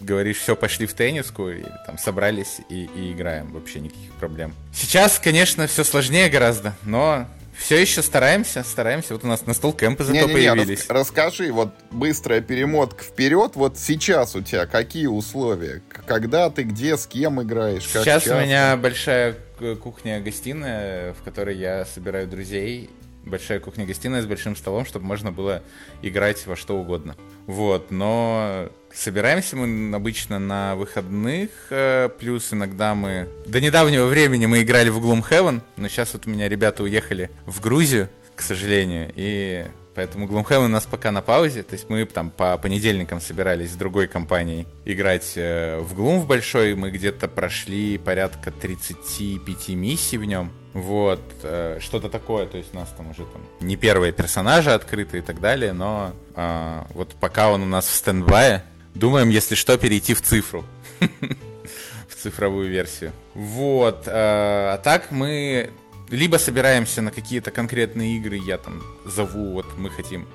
говоришь, 0.00 0.38
все, 0.38 0.56
пошли 0.56 0.86
в 0.86 0.94
тенниску, 0.94 1.50
и 1.50 1.62
там 1.86 1.98
собрались 1.98 2.60
и, 2.70 2.88
и 2.94 3.12
играем, 3.12 3.52
вообще 3.52 3.80
никаких 3.80 4.12
проблем. 4.12 4.54
Сейчас, 4.72 5.18
конечно, 5.18 5.66
все 5.66 5.84
сложнее 5.84 6.28
гораздо, 6.30 6.74
но 6.84 7.26
все 7.60 7.78
еще 7.78 8.02
стараемся, 8.02 8.64
стараемся. 8.64 9.12
Вот 9.12 9.24
у 9.24 9.26
нас 9.26 9.44
на 9.44 9.52
стол 9.52 9.74
кемпы 9.74 10.02
зато 10.02 10.18
не, 10.18 10.26
не, 10.26 10.32
появились. 10.32 10.88
Не, 10.88 10.94
рас, 10.94 11.08
расскажи, 11.08 11.52
вот 11.52 11.74
быстрая 11.90 12.40
перемотка 12.40 13.04
вперед. 13.04 13.52
Вот 13.54 13.78
сейчас 13.78 14.34
у 14.34 14.40
тебя 14.40 14.66
какие 14.66 15.06
условия? 15.06 15.82
Когда 16.06 16.48
ты 16.48 16.62
где, 16.62 16.96
с 16.96 17.06
кем 17.06 17.42
играешь? 17.42 17.84
Сейчас 17.84 18.26
у 18.26 18.34
меня 18.34 18.76
большая 18.76 19.36
кухня-гостиная, 19.82 21.14
в 21.14 21.22
которой 21.22 21.56
я 21.56 21.84
собираю 21.84 22.26
друзей 22.26 22.90
большая 23.24 23.60
кухня-гостиная 23.60 24.22
с 24.22 24.26
большим 24.26 24.56
столом, 24.56 24.84
чтобы 24.84 25.04
можно 25.04 25.32
было 25.32 25.62
играть 26.02 26.46
во 26.46 26.56
что 26.56 26.78
угодно. 26.78 27.16
Вот, 27.46 27.90
но 27.90 28.70
собираемся 28.92 29.56
мы 29.56 29.94
обычно 29.94 30.38
на 30.38 30.76
выходных, 30.76 31.50
э, 31.70 32.08
плюс 32.18 32.52
иногда 32.52 32.94
мы... 32.94 33.28
До 33.46 33.60
недавнего 33.60 34.06
времени 34.06 34.46
мы 34.46 34.62
играли 34.62 34.88
в 34.88 34.98
Gloomhaven, 34.98 35.60
но 35.76 35.88
сейчас 35.88 36.12
вот 36.14 36.26
у 36.26 36.30
меня 36.30 36.48
ребята 36.48 36.82
уехали 36.82 37.30
в 37.46 37.60
Грузию, 37.60 38.08
к 38.34 38.42
сожалению, 38.42 39.12
и 39.14 39.66
Поэтому 39.94 40.26
Gloomhaven 40.26 40.66
у 40.66 40.68
нас 40.68 40.86
пока 40.86 41.10
на 41.10 41.20
паузе. 41.22 41.62
То 41.62 41.74
есть 41.74 41.88
мы 41.88 42.04
там 42.06 42.30
по 42.30 42.56
понедельникам 42.58 43.20
собирались 43.20 43.72
с 43.72 43.76
другой 43.76 44.06
компанией 44.06 44.66
играть 44.84 45.32
э, 45.36 45.78
в 45.80 45.98
Gloom 45.98 46.20
в 46.20 46.26
большой. 46.26 46.74
Мы 46.74 46.90
где-то 46.90 47.28
прошли 47.28 47.98
порядка 47.98 48.50
35 48.50 49.68
миссий 49.70 50.18
в 50.18 50.24
нем. 50.24 50.52
Вот, 50.72 51.20
э, 51.42 51.78
что-то 51.80 52.08
такое, 52.08 52.46
то 52.46 52.56
есть 52.56 52.72
у 52.72 52.76
нас 52.76 52.88
там 52.96 53.10
уже 53.10 53.24
там 53.24 53.42
не 53.60 53.76
первые 53.76 54.12
персонажи 54.12 54.70
открыты 54.70 55.18
и 55.18 55.20
так 55.20 55.40
далее, 55.40 55.72
но 55.72 56.12
э, 56.36 56.82
вот 56.94 57.16
пока 57.18 57.50
он 57.50 57.62
у 57.62 57.66
нас 57.66 57.88
в 57.88 57.92
стендбае, 57.92 58.62
думаем, 58.94 59.30
если 59.30 59.56
что, 59.56 59.76
перейти 59.78 60.14
в 60.14 60.22
цифру. 60.22 60.64
в 62.08 62.14
цифровую 62.14 62.70
версию. 62.70 63.10
Вот, 63.34 64.06
э, 64.06 64.12
а 64.12 64.78
так 64.78 65.10
мы 65.10 65.70
либо 66.10 66.36
собираемся 66.36 67.02
на 67.02 67.10
какие-то 67.10 67.50
конкретные 67.50 68.16
игры, 68.16 68.36
я 68.36 68.58
там 68.58 68.82
зову, 69.04 69.52
вот 69.52 69.66
мы 69.76 69.90
хотим. 69.90 70.26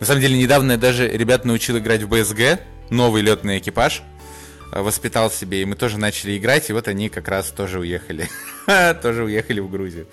На 0.00 0.06
самом 0.06 0.20
деле, 0.20 0.36
недавно 0.36 0.72
я 0.72 0.78
даже 0.78 1.08
ребят 1.08 1.44
научил 1.44 1.78
играть 1.78 2.02
в 2.02 2.12
BSG, 2.12 2.60
новый 2.90 3.22
летный 3.22 3.58
экипаж, 3.58 4.02
э, 4.72 4.80
воспитал 4.80 5.30
себе, 5.30 5.62
и 5.62 5.64
мы 5.64 5.76
тоже 5.76 5.98
начали 5.98 6.36
играть, 6.36 6.70
и 6.70 6.72
вот 6.72 6.88
они 6.88 7.08
как 7.08 7.28
раз 7.28 7.50
тоже 7.50 7.78
уехали. 7.80 8.28
тоже 9.02 9.24
уехали 9.24 9.60
в 9.60 9.70
Грузию. 9.70 10.06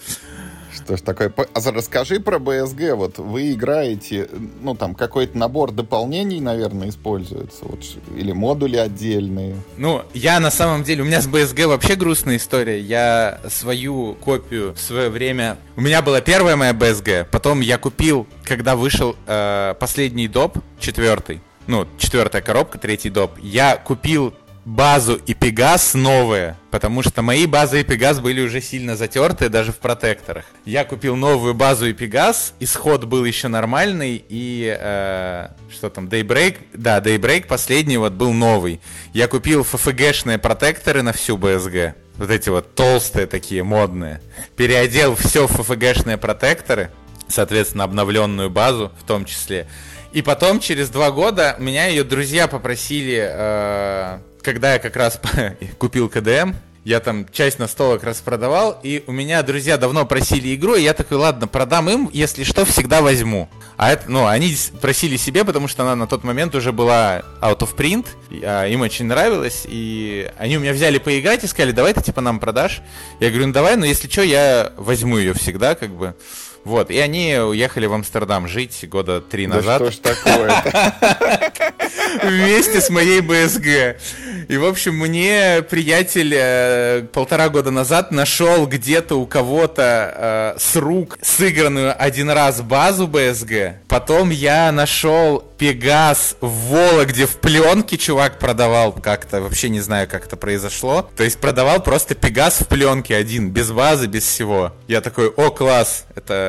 Что 0.90 0.98
ж 0.98 1.02
такое? 1.02 1.32
А 1.54 1.72
расскажи 1.72 2.20
про 2.20 2.40
БСГ. 2.40 2.96
Вот 2.96 3.20
вы 3.20 3.54
играете, 3.54 4.28
ну 4.60 4.74
там 4.74 4.96
какой-то 4.96 5.38
набор 5.38 5.70
дополнений, 5.70 6.42
наверное, 6.42 6.90
используется, 6.90 7.60
вот, 7.62 7.82
или 8.18 8.32
модули 8.32 8.78
отдельные. 8.78 9.56
Ну, 9.78 10.02
я 10.16 10.40
на 10.40 10.50
самом 10.50 10.84
деле, 10.84 11.04
у 11.04 11.06
меня 11.06 11.22
с 11.22 11.28
БСГ 11.28 11.68
вообще 11.68 11.94
грустная 11.94 12.38
история. 12.38 12.80
Я 12.80 13.40
свою 13.50 14.16
копию 14.16 14.74
в 14.74 14.80
свое 14.80 15.10
время... 15.10 15.60
У 15.76 15.82
меня 15.82 16.02
была 16.02 16.22
первая 16.22 16.56
моя 16.56 16.74
БСГ, 16.74 17.30
потом 17.30 17.60
я 17.60 17.78
купил, 17.78 18.26
когда 18.44 18.76
вышел 18.76 19.16
э, 19.28 19.76
последний 19.80 20.28
доп, 20.28 20.58
четвертый, 20.80 21.40
ну, 21.68 21.86
четвертая 22.00 22.42
коробка, 22.42 22.80
третий 22.80 23.12
доп, 23.12 23.38
я 23.44 23.78
купил 23.78 24.34
базу 24.66 25.16
и 25.16 25.34
Пегас 25.34 25.94
новые, 25.94 26.58
потому 26.72 27.02
что 27.04 27.22
мои 27.22 27.46
базы 27.46 27.82
и 27.82 27.84
Пегас 27.84 28.20
были 28.20 28.42
уже 28.42 28.62
сильно 28.62 28.96
затертые 28.96 29.50
даже 29.50 29.72
в 29.72 29.78
протекторах. 29.78 30.46
Я 30.66 30.86
купил 30.86 31.16
новую 31.16 31.54
базу 31.54 31.88
и 31.88 31.94
Пегас, 31.94 32.54
исход 32.60 33.06
был 33.06 33.26
еще 33.26 33.48
нормальный, 33.48 34.24
и 34.28 34.76
э, 34.80 35.48
что 35.72 35.90
там, 35.90 36.08
Daybreak, 36.08 36.58
да, 36.74 37.00
Daybreak 37.00 37.48
последний 37.48 37.98
вот 37.98 38.14
был 38.14 38.34
новый. 38.34 38.80
Я 39.14 39.28
купил 39.28 39.62
FFG-шные 39.62 40.38
протекторы 40.38 41.02
на 41.02 41.14
всю 41.14 41.38
BSG, 41.38 41.94
вот 42.18 42.30
эти 42.30 42.50
вот 42.50 42.76
толстые 42.76 43.26
такие, 43.26 43.64
модные. 43.64 44.22
Переодел 44.56 45.16
все 45.16 45.48
в 45.48 45.60
FFG-шные 45.60 46.18
протекторы, 46.18 46.92
соответственно, 47.28 47.86
обновленную 47.86 48.50
базу 48.50 48.92
в 49.02 49.08
том 49.08 49.26
числе. 49.26 49.68
И 50.12 50.24
потом, 50.24 50.60
через 50.60 50.90
два 50.90 51.12
года, 51.12 51.56
меня 51.60 51.86
ее 51.86 52.04
друзья 52.04 52.48
попросили 52.48 53.30
э, 53.32 54.20
когда 54.42 54.74
я 54.74 54.80
как 54.80 54.96
раз 54.96 55.20
купил 55.78 56.10
КДМ, 56.10 56.54
я 56.86 57.00
там 57.02 57.28
часть 57.32 57.60
настолок 57.60 58.04
распродавал, 58.04 58.80
и 58.84 59.04
у 59.06 59.12
меня 59.12 59.44
друзья 59.44 59.78
давно 59.78 60.06
просили 60.06 60.56
игру, 60.56 60.76
и 60.76 60.82
я 60.82 60.94
такой, 60.94 61.18
ладно, 61.18 61.48
продам 61.48 61.90
им, 61.90 62.10
если 62.12 62.44
что, 62.44 62.66
всегда 62.66 63.02
возьму. 63.02 63.50
А 63.78 63.92
это, 63.92 64.10
ну, 64.10 64.26
они 64.26 64.56
просили 64.82 65.18
себе, 65.18 65.44
потому 65.44 65.68
что 65.68 65.84
она 65.84 65.96
на 65.96 66.08
тот 66.08 66.24
момент 66.24 66.56
уже 66.56 66.72
была 66.72 67.22
out 67.42 67.60
of 67.60 67.76
print, 67.76 68.08
а 68.44 68.66
им 68.66 68.82
очень 68.82 69.06
нравилось, 69.06 69.64
и 69.68 70.32
они 70.38 70.58
у 70.58 70.62
меня 70.62 70.74
взяли 70.74 70.98
поиграть 70.98 71.44
и 71.44 71.48
сказали, 71.48 71.74
давай 71.74 71.94
ты 71.94 72.02
типа 72.02 72.22
нам 72.22 72.40
продашь. 72.40 72.82
Я 73.20 73.30
говорю, 73.30 73.48
ну 73.48 73.54
давай, 73.54 73.76
но 73.76 73.86
если 73.86 74.08
что, 74.08 74.24
я 74.24 74.72
возьму 74.78 75.18
ее 75.18 75.34
всегда, 75.34 75.76
как 75.76 75.92
бы. 75.92 76.16
Вот, 76.64 76.92
и 76.92 77.00
они 77.00 77.36
уехали 77.36 77.86
в 77.86 77.94
Амстердам 77.94 78.48
жить 78.48 78.88
года 78.88 79.22
три 79.22 79.48
да 79.48 79.56
назад. 79.56 79.82
что 79.82 79.92
ж 79.92 79.96
такое 79.98 80.64
Вместе 82.24 82.82
с 82.82 82.90
моей 82.90 83.22
БСГ. 83.22 83.98
И, 84.50 84.58
в 84.58 84.66
общем, 84.66 84.96
мне 84.96 85.64
приятель 85.70 86.34
э, 86.36 87.04
полтора 87.14 87.50
года 87.50 87.72
назад 87.72 88.12
нашел 88.12 88.66
где-то 88.66 89.16
у 89.16 89.26
кого-то 89.26 90.56
э, 90.56 90.60
с 90.60 90.76
рук 90.76 91.18
сыгранную 91.22 91.96
один 91.98 92.30
раз 92.30 92.62
базу 92.62 93.08
БСГ. 93.08 93.86
Потом 93.88 94.30
я 94.32 94.72
нашел 94.72 95.44
Пегас 95.58 96.36
в 96.42 96.70
Вологде 96.70 97.26
в 97.26 97.38
пленке 97.38 97.98
чувак 97.98 98.40
продавал 98.40 98.94
как-то. 98.94 99.42
Вообще 99.42 99.70
не 99.70 99.82
знаю, 99.82 100.08
как 100.08 100.26
это 100.26 100.38
произошло. 100.38 101.10
То 101.16 101.24
есть 101.24 101.40
продавал 101.40 101.84
просто 101.84 102.16
Пегас 102.16 102.62
в 102.62 102.68
пленке 102.68 103.16
один, 103.16 103.50
без 103.50 103.72
базы, 103.72 104.08
без 104.08 104.24
всего. 104.24 104.74
Я 104.88 105.02
такой, 105.02 105.30
о, 105.30 105.52
класс, 105.52 106.06
это 106.16 106.49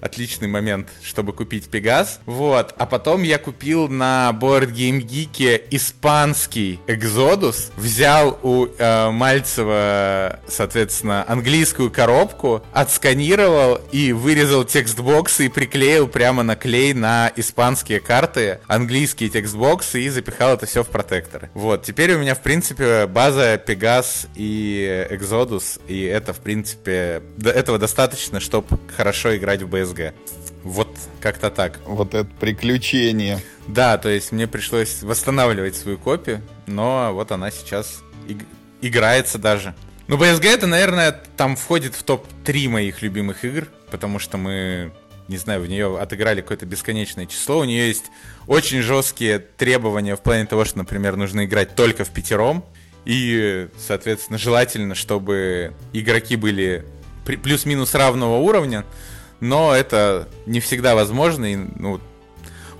отличный 0.00 0.48
момент, 0.48 0.88
чтобы 1.02 1.32
купить 1.32 1.68
Пегас. 1.68 2.20
Вот. 2.26 2.74
А 2.78 2.86
потом 2.86 3.22
я 3.22 3.38
купил 3.38 3.88
на 3.88 4.36
Board 4.38 4.72
Game 4.72 5.00
Geek 5.00 5.64
испанский 5.70 6.80
Exodus. 6.86 7.70
Взял 7.76 8.38
у 8.42 8.66
э, 8.66 9.10
Мальцева, 9.10 10.40
соответственно, 10.48 11.24
английскую 11.28 11.90
коробку, 11.90 12.62
отсканировал 12.72 13.80
и 13.92 14.12
вырезал 14.12 14.64
текстбоксы 14.64 15.46
и 15.46 15.48
приклеил 15.48 16.08
прямо 16.08 16.42
на 16.42 16.56
клей 16.56 16.94
на 16.94 17.32
испанские 17.36 18.00
карты, 18.00 18.58
английские 18.66 19.28
текстбоксы 19.30 20.02
и 20.02 20.08
запихал 20.08 20.54
это 20.54 20.66
все 20.66 20.82
в 20.82 20.88
протекторы. 20.88 21.50
Вот. 21.54 21.82
Теперь 21.82 22.14
у 22.14 22.18
меня, 22.18 22.34
в 22.34 22.40
принципе, 22.40 23.06
база 23.06 23.58
Пегас 23.58 24.26
и 24.34 25.06
Exodus, 25.10 25.80
и 25.86 26.02
это, 26.02 26.32
в 26.32 26.38
принципе, 26.38 27.22
этого 27.44 27.78
достаточно, 27.78 28.40
чтобы 28.40 28.78
хорошо 28.96 29.36
играть 29.36 29.62
в 29.62 29.68
BS 29.68 29.89
CSGO. 29.94 30.14
Вот 30.62 30.88
как-то 31.20 31.50
так. 31.50 31.80
Вот 31.86 32.14
это 32.14 32.28
приключение. 32.38 33.40
Да, 33.66 33.98
то 33.98 34.08
есть 34.08 34.32
мне 34.32 34.46
пришлось 34.46 35.02
восстанавливать 35.02 35.76
свою 35.76 35.98
копию, 35.98 36.42
но 36.66 37.10
вот 37.12 37.32
она 37.32 37.50
сейчас 37.50 38.02
иг- 38.28 38.46
играется 38.80 39.38
даже. 39.38 39.74
Ну, 40.08 40.16
BSG 40.16 40.46
это, 40.46 40.66
наверное, 40.66 41.12
там 41.36 41.56
входит 41.56 41.94
в 41.94 42.02
топ-3 42.02 42.68
моих 42.68 43.00
любимых 43.00 43.44
игр, 43.44 43.68
потому 43.90 44.18
что 44.18 44.38
мы, 44.38 44.92
не 45.28 45.36
знаю, 45.36 45.62
в 45.62 45.68
нее 45.68 45.98
отыграли 45.98 46.40
какое-то 46.40 46.66
бесконечное 46.66 47.26
число. 47.26 47.60
У 47.60 47.64
нее 47.64 47.86
есть 47.86 48.06
очень 48.48 48.82
жесткие 48.82 49.38
требования 49.38 50.16
в 50.16 50.20
плане 50.20 50.46
того, 50.46 50.64
что, 50.64 50.78
например, 50.78 51.16
нужно 51.16 51.44
играть 51.44 51.76
только 51.76 52.04
в 52.04 52.10
пятером. 52.10 52.64
И, 53.04 53.68
соответственно, 53.78 54.38
желательно, 54.38 54.94
чтобы 54.94 55.74
игроки 55.92 56.36
были 56.36 56.84
плюс-минус 57.24 57.94
равного 57.94 58.38
уровня 58.38 58.84
но 59.40 59.74
это 59.74 60.28
не 60.46 60.60
всегда 60.60 60.94
возможно. 60.94 61.52
И, 61.52 61.56
ну, 61.56 62.00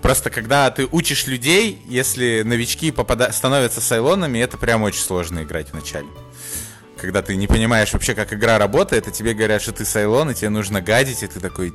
просто 0.02 0.30
когда 0.30 0.70
ты 0.70 0.86
учишь 0.90 1.26
людей, 1.26 1.82
если 1.86 2.42
новички 2.42 2.90
попада- 2.90 3.32
становятся 3.32 3.80
сайлонами, 3.80 4.38
это 4.38 4.56
прям 4.56 4.82
очень 4.82 5.00
сложно 5.00 5.42
играть 5.42 5.72
вначале. 5.72 6.08
Когда 6.98 7.22
ты 7.22 7.34
не 7.36 7.46
понимаешь 7.46 7.92
вообще, 7.92 8.14
как 8.14 8.32
игра 8.34 8.58
работает, 8.58 9.08
и 9.08 9.12
тебе 9.12 9.32
говорят, 9.32 9.62
что 9.62 9.72
ты 9.72 9.84
сайлон, 9.84 10.30
и 10.30 10.34
тебе 10.34 10.50
нужно 10.50 10.82
гадить, 10.82 11.22
и 11.22 11.26
ты 11.26 11.40
такой, 11.40 11.72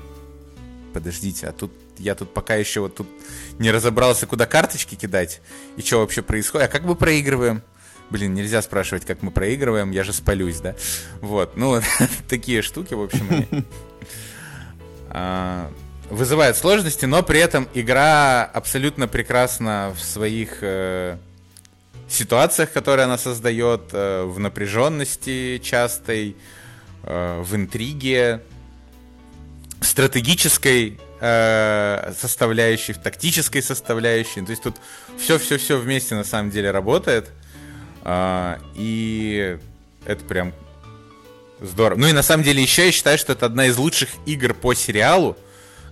подождите, 0.94 1.48
а 1.48 1.52
тут 1.52 1.72
я 1.98 2.14
тут 2.14 2.34
пока 2.34 2.56
еще 2.56 2.82
вот 2.82 2.96
тут 2.96 3.08
не 3.58 3.72
разобрался, 3.72 4.28
куда 4.28 4.46
карточки 4.46 4.96
кидать, 4.96 5.42
и 5.78 5.82
что 5.82 6.00
вообще 6.00 6.22
происходит, 6.22 6.68
а 6.68 6.72
как 6.72 6.84
мы 6.84 6.96
проигрываем? 6.96 7.64
Блин, 8.12 8.36
нельзя 8.36 8.62
спрашивать, 8.62 9.04
как 9.04 9.24
мы 9.24 9.32
проигрываем, 9.32 9.90
я 9.90 10.04
же 10.04 10.14
спалюсь, 10.14 10.60
да? 10.60 10.76
Вот, 11.22 11.58
ну, 11.58 11.82
такие 12.30 12.62
штуки, 12.62 12.94
в 12.94 13.02
общем, 13.02 13.66
вызывает 16.10 16.58
сложности, 16.58 17.06
но 17.06 17.24
при 17.24 17.40
этом 17.40 17.68
игра 17.74 18.44
абсолютно 18.44 19.08
прекрасна 19.08 19.94
в 19.96 20.04
своих 20.04 20.60
э, 20.62 21.18
ситуациях, 22.08 22.72
которые 22.72 23.06
она 23.06 23.18
создает, 23.18 23.90
э, 23.92 24.24
в 24.24 24.40
напряженности 24.40 25.60
частой, 25.64 26.36
э, 27.04 27.42
в 27.42 27.56
интриге, 27.56 28.42
в 29.80 29.86
стратегической 29.86 31.00
э, 31.20 32.14
составляющей, 32.18 32.94
в 32.94 33.00
тактической 33.00 33.62
составляющей. 33.62 34.42
То 34.42 34.52
есть 34.52 34.64
тут 34.64 34.76
все-все-все 35.18 35.78
вместе 35.78 36.16
на 36.16 36.24
самом 36.24 36.52
деле 36.52 36.72
работает. 36.72 37.32
Э, 38.04 38.58
и 38.76 39.58
это 40.06 40.24
прям 40.26 40.54
Здорово. 41.66 42.00
Ну 42.00 42.08
и 42.08 42.12
на 42.12 42.22
самом 42.22 42.44
деле 42.44 42.62
еще 42.62 42.86
я 42.86 42.92
считаю, 42.92 43.18
что 43.18 43.34
это 43.34 43.46
одна 43.46 43.68
из 43.68 43.78
лучших 43.78 44.10
игр 44.26 44.54
по 44.54 44.74
сериалу, 44.74 45.36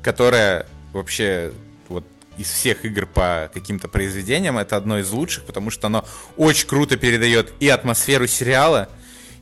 которая 0.02 0.68
вообще 0.92 1.52
вот 1.88 2.06
из 2.38 2.50
всех 2.50 2.86
игр 2.86 3.06
по 3.06 3.50
каким-то 3.54 3.88
произведениям 3.88 4.58
это 4.58 4.76
одно 4.78 5.00
из 5.00 5.10
лучших, 5.10 5.46
потому 5.46 5.72
что 5.72 5.88
оно 5.88 6.06
очень 6.38 6.68
круто 6.68 6.98
передает 6.98 7.54
и 7.60 7.70
атмосферу 7.70 8.28
сериала, 8.28 8.90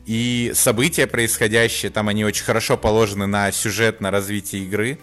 И 0.06 0.52
события 0.56 1.06
происходящие, 1.06 1.92
там 1.92 2.08
они 2.08 2.26
очень 2.26 2.44
хорошо 2.44 2.76
положены 2.76 3.28
на 3.28 3.52
сюжет, 3.52 4.02
на 4.02 4.10
развитие 4.10 4.64
игры. 4.64 5.00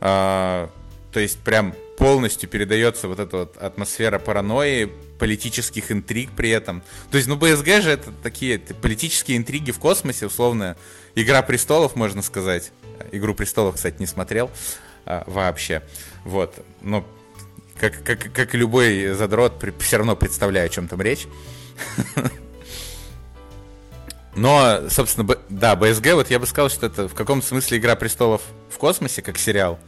А, 0.00 0.70
то 1.12 1.20
есть 1.20 1.38
прям 1.38 1.74
полностью 1.98 2.48
передается 2.48 3.08
вот 3.08 3.18
эта 3.18 3.36
вот 3.38 3.56
атмосфера 3.56 4.20
паранойи, 4.20 4.88
политических 5.18 5.90
интриг 5.90 6.30
при 6.30 6.50
этом. 6.50 6.82
То 7.10 7.18
есть, 7.18 7.28
ну, 7.28 7.34
БСГ 7.34 7.82
же 7.82 7.90
это 7.90 8.12
такие 8.22 8.60
политические 8.60 9.36
интриги 9.36 9.72
в 9.72 9.80
космосе, 9.80 10.26
условно. 10.26 10.76
Игра 11.16 11.42
престолов, 11.42 11.96
можно 11.96 12.22
сказать. 12.22 12.70
Игру 13.10 13.34
престолов, 13.34 13.74
кстати, 13.74 13.96
не 13.98 14.06
смотрел 14.06 14.48
а, 15.04 15.24
вообще. 15.26 15.82
Вот. 16.24 16.64
Но 16.82 17.04
как, 17.80 18.04
как, 18.04 18.32
как 18.32 18.54
и 18.54 18.58
любой 18.58 19.08
задрот, 19.14 19.62
все 19.80 19.96
равно 19.96 20.14
представляю, 20.14 20.66
о 20.66 20.68
чем 20.68 20.86
там 20.86 21.02
речь. 21.02 21.26
Но, 24.36 24.88
собственно, 24.88 25.36
да, 25.48 25.74
БСГ, 25.74 26.12
вот 26.12 26.30
я 26.30 26.38
бы 26.38 26.46
сказал, 26.46 26.70
что 26.70 26.86
это 26.86 27.08
в 27.08 27.14
каком 27.14 27.42
смысле 27.42 27.78
Игра 27.78 27.96
престолов 27.96 28.42
в 28.70 28.78
космосе, 28.78 29.20
как 29.20 29.36
сериал. 29.36 29.80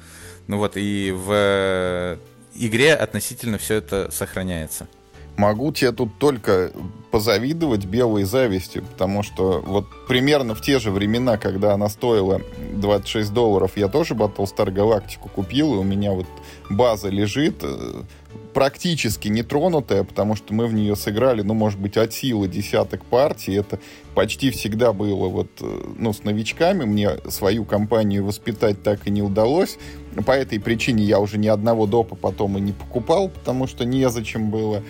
Ну 0.47 0.59
вот, 0.59 0.77
и 0.77 1.13
в 1.13 1.31
э, 1.33 2.17
игре 2.55 2.95
относительно 2.95 3.59
все 3.59 3.77
это 3.77 4.11
сохраняется. 4.11 4.89
Могу 5.37 5.73
тебе 5.73 5.93
тут 5.93 6.19
только 6.19 6.71
позавидовать 7.11 7.87
белой 7.87 8.25
завистью, 8.25 8.85
потому 8.85 9.23
что 9.23 9.63
вот 9.65 9.87
примерно 10.07 10.55
в 10.55 10.61
те 10.61 10.79
же 10.79 10.91
времена, 10.91 11.39
когда 11.39 11.73
она 11.73 11.89
стоила 11.89 12.43
26 12.75 13.33
долларов, 13.33 13.73
я 13.77 13.89
тоже 13.89 14.15
Battlestar 14.15 14.67
Galactica 14.67 15.31
купил, 15.33 15.75
и 15.75 15.79
у 15.79 15.83
меня 15.83 16.13
вот 16.13 16.27
база 16.69 17.09
лежит, 17.09 17.61
э, 17.63 18.03
практически 18.53 19.29
нетронутая, 19.29 20.05
потому 20.05 20.37
что 20.37 20.53
мы 20.55 20.67
в 20.67 20.75
нее 20.75 20.97
сыграли, 20.97 21.43
ну, 21.43 21.55
может 21.55 21.79
быть, 21.79 21.97
от 21.97 22.13
силы 22.13 22.49
десяток 22.49 23.05
партий. 23.05 23.55
Это 23.55 23.79
почти 24.15 24.51
всегда 24.51 24.93
было 24.93 25.29
вот, 25.29 25.51
э, 25.61 25.95
ну, 25.97 26.13
с 26.13 26.25
новичками. 26.25 26.85
Мне 26.85 27.19
свою 27.29 27.65
компанию 27.65 28.25
воспитать 28.25 28.83
так 28.83 29.07
и 29.07 29.11
не 29.11 29.23
удалось. 29.23 29.79
По 30.27 30.33
этой 30.33 30.59
причине 30.61 31.05
я 31.05 31.21
уже 31.21 31.39
ни 31.39 31.49
одного 31.49 31.87
допа 31.87 32.17
потом 32.17 32.59
и 32.59 32.61
не 32.61 32.73
покупал, 32.73 33.29
потому 33.29 33.67
что 33.67 33.85
незачем 33.85 34.51
было. 34.51 34.83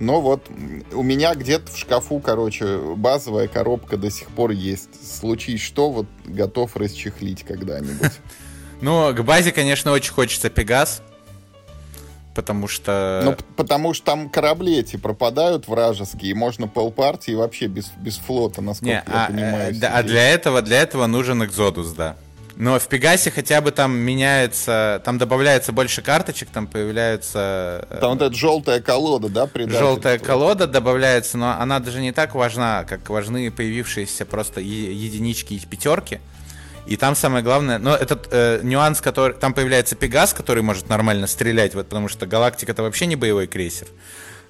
Но 0.00 0.20
вот 0.20 0.48
у 0.92 1.02
меня 1.02 1.34
где-то 1.34 1.70
в 1.70 1.78
шкафу, 1.78 2.18
короче, 2.18 2.78
базовая 2.96 3.46
коробка 3.46 3.96
до 3.96 4.10
сих 4.10 4.28
пор 4.28 4.50
есть. 4.50 4.90
Случись 5.18 5.60
что, 5.60 5.90
вот 5.90 6.06
готов 6.24 6.76
расчехлить 6.76 7.42
когда-нибудь. 7.42 8.12
Ну, 8.80 9.14
к 9.14 9.22
базе, 9.22 9.52
конечно, 9.52 9.92
очень 9.92 10.12
хочется 10.12 10.50
Пегас. 10.50 11.02
Потому 12.34 12.66
что... 12.66 13.20
Ну, 13.24 13.36
потому 13.56 13.92
что 13.92 14.06
там 14.06 14.30
корабли 14.30 14.78
эти 14.78 14.96
пропадают 14.96 15.68
вражеские, 15.68 16.30
и 16.30 16.34
можно 16.34 16.66
полпартии 16.66 17.32
вообще 17.32 17.66
без, 17.66 17.90
без 17.98 18.16
флота, 18.16 18.62
насколько 18.62 18.86
Не, 18.86 18.92
я 18.92 19.04
а, 19.06 19.26
понимаю. 19.26 19.74
Э, 19.74 19.78
да, 19.78 19.90
а 19.94 20.02
для 20.02 20.28
этого, 20.28 20.62
для 20.62 20.80
этого 20.80 21.06
нужен 21.06 21.44
Экзодус, 21.44 21.92
да. 21.92 22.16
Но 22.56 22.78
в 22.78 22.86
Пегасе 22.88 23.30
хотя 23.30 23.60
бы 23.60 23.70
там 23.70 23.96
меняется, 23.96 25.00
там 25.04 25.18
добавляется 25.18 25.72
больше 25.72 26.02
карточек, 26.02 26.48
там 26.50 26.66
появляются... 26.66 27.86
Э, 27.90 27.98
там 28.00 28.12
вот 28.12 28.22
эта 28.22 28.34
желтая 28.34 28.80
колода, 28.80 29.28
да, 29.28 29.48
Желтая 29.68 30.18
колода 30.18 30.66
добавляется, 30.66 31.38
но 31.38 31.56
она 31.58 31.80
даже 31.80 32.00
не 32.00 32.12
так 32.12 32.34
важна, 32.34 32.84
как 32.84 33.08
важны 33.10 33.50
появившиеся 33.50 34.24
просто 34.26 34.60
единички 34.60 35.54
и 35.54 35.60
пятерки. 35.60 36.20
И 36.86 36.96
там 36.96 37.14
самое 37.14 37.44
главное, 37.44 37.78
но 37.78 37.94
этот 37.94 38.28
э, 38.32 38.60
нюанс, 38.62 39.00
который 39.00 39.34
там 39.34 39.54
появляется 39.54 39.94
Пегас, 39.94 40.34
который 40.34 40.62
может 40.62 40.88
нормально 40.88 41.26
стрелять, 41.26 41.74
вот, 41.74 41.88
потому 41.88 42.08
что 42.08 42.26
Галактика 42.26 42.72
это 42.72 42.82
вообще 42.82 43.06
не 43.06 43.14
боевой 43.14 43.46
крейсер. 43.46 43.86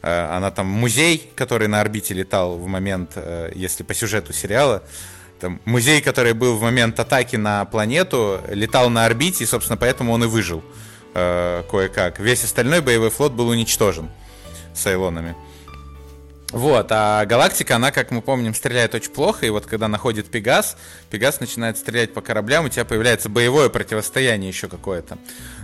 Э, 0.03 0.35
она 0.35 0.51
там 0.51 0.67
музей, 0.67 1.31
который 1.37 1.69
на 1.69 1.81
орбите 1.81 2.15
летал 2.15 2.57
в 2.57 2.67
момент, 2.67 3.13
э, 3.17 3.53
если 3.55 3.83
по 3.83 3.93
сюжету 3.93 4.33
сериала, 4.33 4.83
там, 5.41 5.61
музей, 5.65 6.01
который 6.01 6.33
был 6.33 6.57
в 6.57 6.63
момент 6.63 6.99
атаки 7.01 7.37
на 7.37 7.65
планету, 7.65 8.41
летал 8.49 8.89
на 8.91 9.05
орбите, 9.05 9.45
и, 9.45 9.47
собственно, 9.47 9.77
поэтому 9.77 10.13
он 10.13 10.25
и 10.25 10.27
выжил 10.27 10.63
э, 11.15 11.65
кое-как. 11.71 12.19
Весь 12.19 12.45
остальной 12.45 12.81
боевой 12.81 13.11
флот 13.11 13.33
был 13.33 13.49
уничтожен 13.49 14.09
Сайлонами. 14.73 15.35
Вот, 16.53 16.89
а 16.91 17.25
галактика, 17.25 17.77
она, 17.77 17.91
как 17.91 18.11
мы 18.11 18.21
помним, 18.21 18.55
стреляет 18.55 18.95
очень 18.95 19.11
плохо, 19.11 19.47
и 19.47 19.51
вот 19.51 19.65
когда 19.65 19.89
находит 19.89 20.27
Пегас, 20.27 20.77
Пегас 21.09 21.41
начинает 21.41 21.79
стрелять 21.79 22.13
по 22.13 22.21
кораблям, 22.21 22.67
у 22.67 22.69
тебя 22.69 22.85
появляется 22.85 23.31
боевое 23.31 23.71
противостояние 23.71 24.51
еще 24.51 24.69
какое-то. 24.69 25.17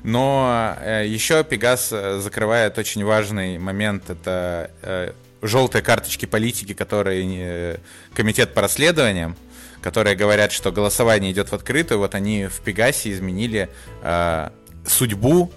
Но 0.03 0.75
э, 0.81 1.05
еще 1.07 1.45
Пегас 1.45 1.91
э, 1.93 2.21
закрывает 2.21 2.79
очень 2.79 3.05
важный 3.05 3.59
момент, 3.59 4.09
это 4.09 4.71
э, 4.81 5.13
желтые 5.43 5.83
карточки 5.83 6.25
политики, 6.25 6.73
которые 6.73 7.27
э, 7.37 7.79
комитет 8.15 8.55
по 8.55 8.63
расследованиям, 8.63 9.37
которые 9.83 10.17
говорят, 10.17 10.53
что 10.53 10.73
голосование 10.73 11.33
идет 11.33 11.51
в 11.51 11.53
открытую, 11.55 11.99
вот 11.99 12.15
они 12.15 12.47
в 12.47 12.63
Пегасе 12.63 13.13
изменили 13.13 13.69
э, 14.03 14.49
судьбу 14.87 15.53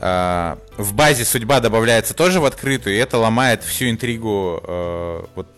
в 0.00 0.92
базе 0.94 1.24
судьба 1.24 1.60
добавляется 1.60 2.14
тоже 2.14 2.40
в 2.40 2.44
открытую, 2.44 2.96
и 2.96 2.98
это 2.98 3.18
ломает 3.18 3.62
всю 3.62 3.88
интригу. 3.88 4.60
Э, 4.62 5.24
вот, 5.34 5.48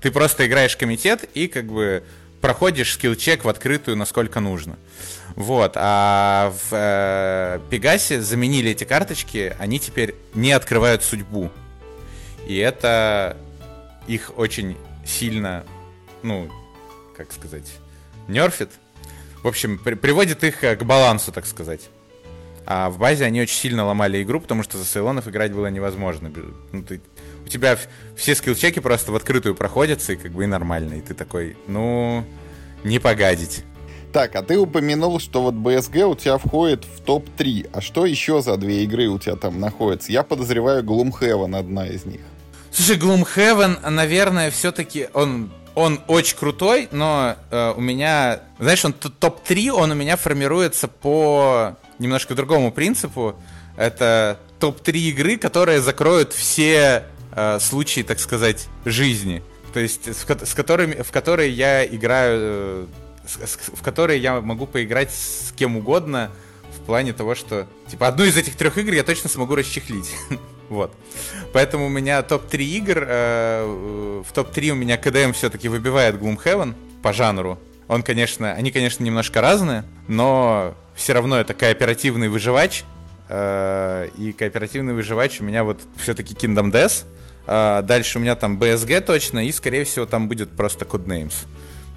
ты 0.00 0.10
просто 0.10 0.46
играешь 0.46 0.76
комитет 0.76 1.24
и 1.34 1.48
как 1.48 1.66
бы 1.66 2.02
проходишь 2.40 2.92
скилл-чек 2.92 3.44
в 3.44 3.48
открытую, 3.48 3.96
насколько 3.96 4.40
нужно. 4.40 4.76
Вот, 5.36 5.72
а 5.76 6.52
в 6.70 6.72
э, 6.72 7.60
Пегасе 7.70 8.20
заменили 8.20 8.72
эти 8.72 8.84
карточки, 8.84 9.54
они 9.58 9.78
теперь 9.78 10.14
не 10.34 10.52
открывают 10.52 11.02
судьбу. 11.02 11.50
И 12.46 12.56
это 12.56 13.36
их 14.06 14.32
очень 14.36 14.76
сильно, 15.06 15.64
ну, 16.22 16.50
как 17.16 17.32
сказать, 17.32 17.70
нерфит. 18.28 18.70
В 19.42 19.48
общем, 19.48 19.78
при 19.78 19.94
приводит 19.94 20.44
их 20.44 20.60
к 20.60 20.82
балансу, 20.82 21.32
так 21.32 21.46
сказать. 21.46 21.82
А 22.64 22.90
в 22.90 22.98
базе 22.98 23.24
они 23.24 23.40
очень 23.40 23.56
сильно 23.56 23.84
ломали 23.84 24.22
игру, 24.22 24.40
потому 24.40 24.62
что 24.62 24.78
за 24.78 24.84
Сейлонов 24.84 25.26
играть 25.28 25.52
было 25.52 25.66
невозможно. 25.66 26.32
Ну, 26.72 26.82
ты, 26.82 27.00
у 27.44 27.48
тебя 27.48 27.76
все 28.16 28.34
скилл-чеки 28.34 28.80
просто 28.80 29.12
в 29.12 29.16
открытую 29.16 29.54
проходятся, 29.54 30.12
и 30.12 30.16
как 30.16 30.32
бы 30.32 30.44
и 30.44 30.46
нормально. 30.46 30.94
И 30.94 31.00
ты 31.00 31.14
такой, 31.14 31.56
ну, 31.66 32.24
не 32.84 32.98
погадить. 32.98 33.64
Так, 34.12 34.36
а 34.36 34.42
ты 34.42 34.58
упомянул, 34.58 35.18
что 35.20 35.42
вот 35.42 35.54
BSG 35.54 36.04
у 36.04 36.14
тебя 36.14 36.36
входит 36.38 36.84
в 36.84 37.00
топ-3. 37.00 37.70
А 37.72 37.80
что 37.80 38.04
еще 38.04 38.42
за 38.42 38.56
две 38.56 38.84
игры 38.84 39.08
у 39.08 39.18
тебя 39.18 39.36
там 39.36 39.58
находятся? 39.58 40.12
Я 40.12 40.22
подозреваю 40.22 40.82
Gloomhaven 40.82 41.58
одна 41.58 41.86
из 41.86 42.04
них. 42.04 42.20
Слушай, 42.70 42.98
Gloomhaven, 42.98 43.88
наверное, 43.88 44.50
все-таки 44.50 45.08
он 45.14 45.50
он 45.74 46.00
очень 46.06 46.36
крутой, 46.36 46.88
но 46.92 47.36
э, 47.50 47.72
у 47.74 47.80
меня, 47.80 48.40
знаешь, 48.58 48.84
он 48.84 48.92
топ-3, 48.92 49.70
он 49.70 49.92
у 49.92 49.94
меня 49.94 50.16
формируется 50.16 50.86
по 50.86 51.76
немножко 51.98 52.34
другому 52.34 52.72
принципу. 52.72 53.36
Это 53.76 54.38
топ-3 54.60 54.92
игры, 54.92 55.36
которые 55.36 55.80
закроют 55.80 56.32
все 56.32 57.04
э, 57.34 57.58
случаи, 57.60 58.02
так 58.02 58.20
сказать, 58.20 58.68
жизни. 58.84 59.42
То 59.72 59.80
есть 59.80 60.06
с, 60.06 60.24
с 60.24 60.54
которыми, 60.54 61.02
в 61.02 61.10
которые 61.10 61.50
я 61.50 61.84
играю, 61.84 62.38
э, 62.40 62.86
с, 63.26 63.58
в 63.74 63.82
которые 63.82 64.20
я 64.20 64.40
могу 64.40 64.66
поиграть 64.66 65.10
с 65.12 65.52
кем 65.52 65.76
угодно 65.76 66.30
в 66.76 66.84
плане 66.84 67.12
того, 67.12 67.34
что 67.34 67.66
типа 67.88 68.08
одну 68.08 68.24
из 68.24 68.36
этих 68.36 68.56
трех 68.56 68.76
игр 68.78 68.92
я 68.92 69.02
точно 69.02 69.28
смогу 69.28 69.54
расчехлить. 69.54 70.10
вот. 70.68 70.94
Поэтому 71.52 71.86
у 71.86 71.88
меня 71.88 72.22
топ-3 72.22 72.62
игр. 72.62 73.04
Э, 73.06 74.22
в 74.28 74.32
топ-3 74.32 74.70
у 74.70 74.74
меня 74.74 74.96
КДМ 74.98 75.32
все-таки 75.32 75.68
выбивает 75.68 76.16
Gloomhaven 76.16 76.74
по 77.02 77.12
жанру. 77.12 77.58
Он, 77.88 78.02
конечно, 78.02 78.52
они, 78.52 78.70
конечно, 78.70 79.02
немножко 79.04 79.40
разные, 79.40 79.84
но 80.08 80.74
все 80.94 81.12
равно 81.12 81.38
это 81.40 81.54
кооперативный 81.54 82.28
выживач. 82.28 82.84
Э, 83.28 84.08
и 84.18 84.32
кооперативный 84.32 84.94
выживач 84.94 85.40
у 85.40 85.44
меня 85.44 85.64
вот 85.64 85.80
все-таки 85.96 86.34
Kingdom 86.34 86.70
Death. 86.70 87.04
Э, 87.46 87.82
дальше 87.82 88.18
у 88.18 88.20
меня 88.20 88.36
там 88.36 88.58
BSG 88.58 89.00
точно, 89.00 89.46
и, 89.46 89.52
скорее 89.52 89.84
всего, 89.84 90.06
там 90.06 90.28
будет 90.28 90.50
просто 90.50 90.84
Codenames. 90.84 91.34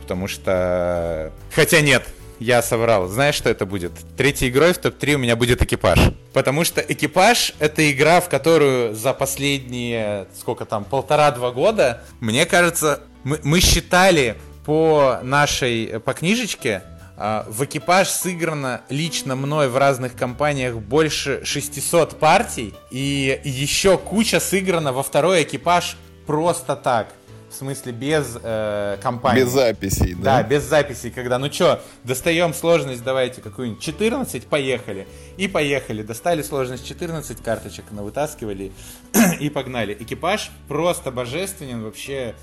Потому 0.01 0.27
что... 0.27 1.31
Хотя 1.53 1.81
нет, 1.81 2.03
я 2.39 2.61
соврал. 2.61 3.07
Знаешь, 3.07 3.35
что 3.35 3.49
это 3.49 3.65
будет? 3.65 3.91
Третьей 4.17 4.49
игрой 4.49 4.73
в 4.73 4.77
топ-3 4.77 5.15
у 5.15 5.17
меня 5.17 5.35
будет 5.35 5.61
экипаж. 5.61 5.99
Потому 6.33 6.63
что 6.63 6.81
экипаж— 6.81 7.53
это 7.59 7.89
игра, 7.91 8.21
в 8.21 8.29
которую 8.29 8.93
за 8.93 9.13
последние, 9.13 10.27
сколько 10.37 10.65
там, 10.65 10.83
полтора-два 10.83 11.51
года, 11.51 12.03
мне 12.19 12.45
кажется, 12.45 13.01
мы, 13.23 13.39
мы 13.43 13.59
считали 13.59 14.35
по 14.65 15.19
нашей, 15.23 15.99
по 15.99 16.13
книжечке, 16.13 16.83
а, 16.83 16.94
в 17.17 17.63
экипаж 17.63 18.09
сыграно 18.09 18.81
лично 18.89 19.35
мной 19.35 19.69
в 19.69 19.77
разных 19.77 20.15
компаниях 20.15 20.75
больше 20.75 21.45
600 21.45 22.19
партий, 22.19 22.73
и 22.91 23.39
еще 23.43 23.97
куча 23.97 24.39
сыграно 24.39 24.91
во 24.91 25.03
второй 25.03 25.43
экипаж 25.43 25.97
просто 26.25 26.75
так. 26.75 27.07
В 27.49 27.57
смысле, 27.57 27.93
без 27.93 28.37
э, 28.43 28.97
компании. 29.01 29.41
Без 29.41 29.49
записей, 29.49 30.13
да? 30.13 30.41
Да, 30.41 30.43
без 30.43 30.63
записей, 30.63 31.09
когда, 31.09 31.39
ну 31.39 31.49
что, 31.49 31.81
достаем 32.03 32.53
сложность, 32.53 33.01
давайте 33.01 33.39
какую-нибудь 33.39 33.81
14, 33.81 34.45
поехали. 34.47 35.07
И 35.37 35.47
поехали. 35.47 36.01
Достали 36.01 36.41
сложность 36.41 36.85
14 36.85 37.41
карточек, 37.41 37.85
вытаскивали 37.91 38.73
и 39.39 39.49
погнали. 39.49 39.95
Экипаж 39.97 40.51
просто 40.67 41.11
божественен, 41.11 41.81
вообще 41.81 42.35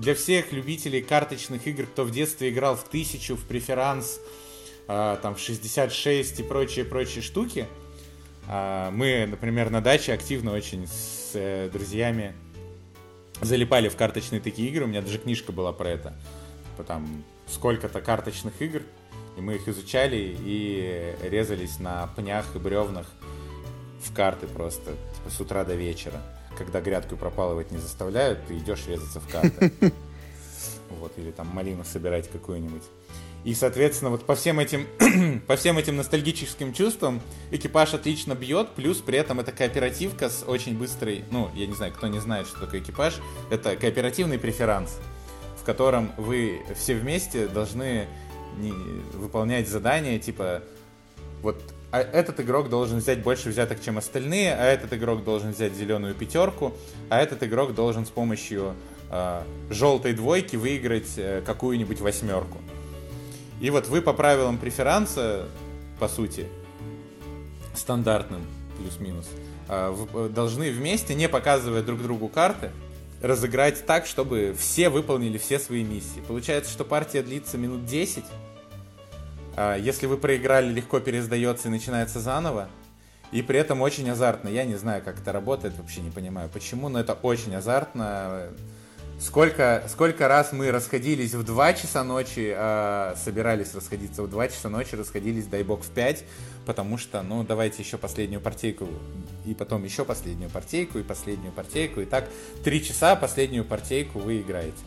для 0.00 0.14
всех 0.14 0.52
любителей 0.52 1.02
карточных 1.02 1.66
игр, 1.66 1.84
кто 1.84 2.04
в 2.04 2.10
детстве 2.10 2.48
играл 2.48 2.74
в 2.74 2.84
тысячу, 2.84 3.36
в 3.36 3.44
преферанс, 3.44 4.18
э, 4.88 5.18
там, 5.20 5.34
в 5.34 5.38
66 5.38 6.40
и 6.40 6.42
прочие-прочие 6.42 7.22
штуки, 7.22 7.66
э, 8.48 8.90
мы, 8.92 9.26
например, 9.26 9.68
на 9.68 9.82
даче 9.82 10.14
активно 10.14 10.52
очень 10.52 10.86
с 10.86 11.32
э, 11.34 11.68
друзьями 11.70 12.32
залипали 13.42 13.90
в 13.90 13.96
карточные 13.96 14.40
такие 14.40 14.70
игры. 14.70 14.84
У 14.84 14.88
меня 14.88 15.02
даже 15.02 15.18
книжка 15.18 15.52
была 15.52 15.72
про 15.72 15.90
это. 15.90 16.14
Типа 16.70 16.84
там 16.84 17.22
сколько-то 17.46 18.00
карточных 18.00 18.60
игр, 18.62 18.82
и 19.36 19.42
мы 19.42 19.56
их 19.56 19.68
изучали 19.68 20.34
и 20.38 21.14
резались 21.22 21.78
на 21.78 22.06
пнях 22.16 22.56
и 22.56 22.58
бревнах 22.58 23.06
в 24.02 24.14
карты 24.14 24.46
просто, 24.46 24.92
типа 25.14 25.30
с 25.30 25.40
утра 25.40 25.64
до 25.64 25.74
вечера. 25.74 26.22
Когда 26.60 26.82
грядку 26.82 27.16
пропалывать 27.16 27.70
не 27.70 27.78
заставляют, 27.78 28.46
ты 28.46 28.58
идешь 28.58 28.86
резаться 28.86 29.18
в 29.18 29.28
карты. 29.28 29.72
Вот, 30.90 31.12
или 31.16 31.30
там 31.30 31.46
малину 31.46 31.84
собирать 31.84 32.28
какую-нибудь. 32.28 32.82
И, 33.44 33.54
соответственно, 33.54 34.10
вот 34.10 34.26
по 34.26 34.34
всем 34.34 34.58
этим, 34.58 34.86
по 35.46 35.56
всем 35.56 35.78
этим 35.78 35.96
ностальгическим 35.96 36.74
чувствам 36.74 37.22
экипаж 37.52 37.94
отлично 37.94 38.34
бьет, 38.34 38.70
плюс 38.70 38.98
при 38.98 39.16
этом 39.16 39.38
это 39.38 39.52
кооперативка 39.52 40.28
с 40.28 40.44
очень 40.46 40.76
быстрой, 40.76 41.24
ну, 41.30 41.48
я 41.54 41.68
не 41.68 41.74
знаю, 41.74 41.92
кто 41.92 42.08
не 42.08 42.18
знает, 42.18 42.48
что 42.48 42.58
такое 42.58 42.80
экипаж, 42.80 43.20
это 43.50 43.76
кооперативный 43.76 44.38
преферанс, 44.38 44.98
в 45.56 45.64
котором 45.64 46.12
вы 46.18 46.60
все 46.76 46.96
вместе 46.96 47.46
должны 47.46 48.08
не, 48.58 48.72
выполнять 49.14 49.68
задания, 49.68 50.18
типа, 50.18 50.64
вот 51.40 51.62
а 51.92 52.00
этот 52.00 52.40
игрок 52.40 52.68
должен 52.68 52.98
взять 52.98 53.22
больше 53.22 53.48
взяток, 53.48 53.82
чем 53.82 53.98
остальные, 53.98 54.54
а 54.54 54.64
этот 54.64 54.92
игрок 54.92 55.24
должен 55.24 55.50
взять 55.50 55.74
зеленую 55.74 56.14
пятерку, 56.14 56.72
а 57.08 57.20
этот 57.20 57.42
игрок 57.42 57.74
должен 57.74 58.06
с 58.06 58.10
помощью 58.10 58.74
э, 59.10 59.42
желтой 59.70 60.12
двойки 60.12 60.56
выиграть 60.56 61.14
э, 61.16 61.42
какую-нибудь 61.44 62.00
восьмерку. 62.00 62.58
И 63.60 63.70
вот 63.70 63.88
вы 63.88 64.02
по 64.02 64.12
правилам 64.12 64.58
преферанса, 64.58 65.48
по 65.98 66.08
сути, 66.08 66.46
стандартным, 67.74 68.42
плюс-минус, 68.78 69.28
а, 69.68 69.94
э, 70.14 70.28
должны 70.28 70.70
вместе, 70.70 71.14
не 71.14 71.28
показывая 71.28 71.82
друг 71.82 72.02
другу 72.02 72.28
карты, 72.28 72.70
разыграть 73.20 73.84
так, 73.84 74.06
чтобы 74.06 74.54
все 74.58 74.88
выполнили 74.88 75.38
все 75.38 75.58
свои 75.58 75.82
миссии. 75.82 76.22
Получается, 76.26 76.70
что 76.70 76.84
партия 76.84 77.22
длится 77.22 77.58
минут 77.58 77.84
10. 77.84 78.24
А, 79.56 79.76
если 79.76 80.06
вы 80.06 80.16
проиграли, 80.16 80.72
легко 80.72 81.00
пересдается 81.00 81.68
и 81.68 81.70
начинается 81.70 82.20
заново. 82.20 82.68
И 83.32 83.42
при 83.42 83.58
этом 83.58 83.80
очень 83.80 84.08
азартно. 84.10 84.48
Я 84.48 84.64
не 84.64 84.74
знаю, 84.74 85.02
как 85.04 85.20
это 85.20 85.32
работает, 85.32 85.76
вообще 85.78 86.00
не 86.00 86.10
понимаю 86.10 86.50
почему, 86.52 86.88
но 86.88 86.98
это 86.98 87.12
очень 87.14 87.54
азартно. 87.54 88.48
Сколько, 89.20 89.84
сколько 89.88 90.28
раз 90.28 90.50
мы 90.52 90.70
расходились 90.70 91.34
в 91.34 91.44
2 91.44 91.74
часа 91.74 92.02
ночи, 92.02 92.54
э, 92.56 93.14
собирались 93.22 93.74
расходиться 93.74 94.22
в 94.22 94.30
2 94.30 94.48
часа 94.48 94.70
ночи, 94.70 94.94
расходились, 94.94 95.44
дай 95.44 95.62
бог, 95.62 95.82
в 95.82 95.90
5, 95.90 96.24
потому 96.64 96.96
что, 96.96 97.22
ну, 97.22 97.44
давайте 97.44 97.82
еще 97.82 97.98
последнюю 97.98 98.40
партийку, 98.40 98.88
и 99.44 99.52
потом 99.52 99.84
еще 99.84 100.06
последнюю 100.06 100.48
партийку, 100.48 100.98
и 100.98 101.02
последнюю 101.02 101.52
партийку, 101.52 102.00
и 102.00 102.06
так 102.06 102.30
3 102.64 102.82
часа 102.82 103.14
последнюю 103.14 103.66
партийку 103.66 104.20
вы 104.20 104.40
играете. 104.40 104.78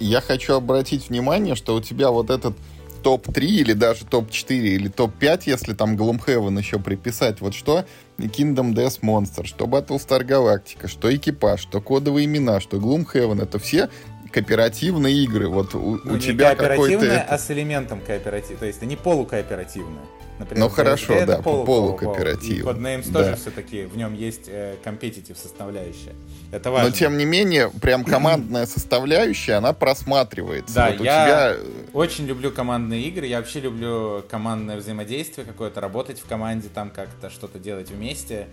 Я 0.00 0.22
хочу 0.22 0.54
обратить 0.54 1.10
внимание, 1.10 1.54
что 1.54 1.74
у 1.74 1.80
тебя 1.82 2.10
вот 2.10 2.30
этот 2.30 2.56
топ-3 3.04 3.44
или 3.44 3.72
даже 3.74 4.04
топ-4 4.06 4.56
или 4.56 4.88
топ-5, 4.88 5.42
если 5.46 5.74
там 5.74 5.94
Gloomhaven 5.96 6.58
еще 6.58 6.78
приписать. 6.80 7.40
Вот 7.40 7.54
что 7.54 7.84
Kingdom 8.18 8.74
Death 8.74 9.00
Monster, 9.02 9.44
что 9.44 9.66
Battlestar 9.66 10.24
Galactica, 10.24 10.88
что 10.88 11.14
Экипаж, 11.14 11.60
что 11.60 11.80
Кодовые 11.80 12.24
имена, 12.24 12.60
что 12.60 12.78
Gloomhaven, 12.78 13.42
это 13.42 13.58
все 13.58 13.90
кооперативные 14.32 15.14
игры. 15.22 15.48
Вот 15.48 15.74
у, 15.74 16.00
ну, 16.02 16.14
у 16.14 16.18
тебя 16.18 16.56
какой-то... 16.56 17.22
а 17.22 17.38
с 17.38 17.50
элементом 17.50 18.00
кооператива. 18.00 18.58
То 18.58 18.66
есть 18.66 18.78
это 18.78 18.86
не 18.86 18.96
полукооперативная. 18.96 20.02
Например, 20.38 20.64
ну 20.64 20.68
хорошо, 20.68 21.24
да, 21.26 21.40
полу 21.40 21.64
полукооператив. 21.64 22.66
Codenames 22.66 23.08
да. 23.10 23.20
тоже 23.20 23.36
все-таки, 23.36 23.84
в 23.84 23.96
нем 23.96 24.14
есть 24.14 24.50
компетитив 24.82 25.36
э, 25.36 25.40
составляющая. 25.40 26.12
Это 26.50 26.72
важно. 26.72 26.88
Но 26.88 26.94
тем 26.94 27.16
не 27.16 27.24
менее, 27.24 27.70
прям 27.70 28.04
командная 28.04 28.66
составляющая, 28.66 29.54
она 29.54 29.72
просматривается. 29.72 30.74
Да, 30.74 30.90
вот 30.90 31.00
я 31.04 31.26
тебя... 31.26 31.56
очень 31.92 32.26
люблю 32.26 32.50
командные 32.50 33.02
игры, 33.02 33.26
я 33.26 33.38
вообще 33.38 33.60
люблю 33.60 34.24
командное 34.28 34.76
взаимодействие 34.76 35.46
какое-то, 35.46 35.80
работать 35.80 36.18
в 36.20 36.26
команде, 36.26 36.68
там 36.68 36.90
как-то 36.90 37.30
что-то 37.30 37.58
делать 37.60 37.90
вместе. 37.90 38.48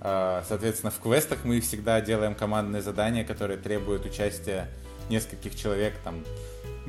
А, 0.00 0.42
соответственно, 0.48 0.90
в 0.90 0.98
квестах 0.98 1.44
мы 1.44 1.60
всегда 1.60 2.00
делаем 2.00 2.34
командные 2.34 2.82
задания, 2.82 3.22
которые 3.22 3.58
требуют 3.58 4.04
участия 4.06 4.68
нескольких 5.10 5.54
человек, 5.54 5.94
там, 6.02 6.24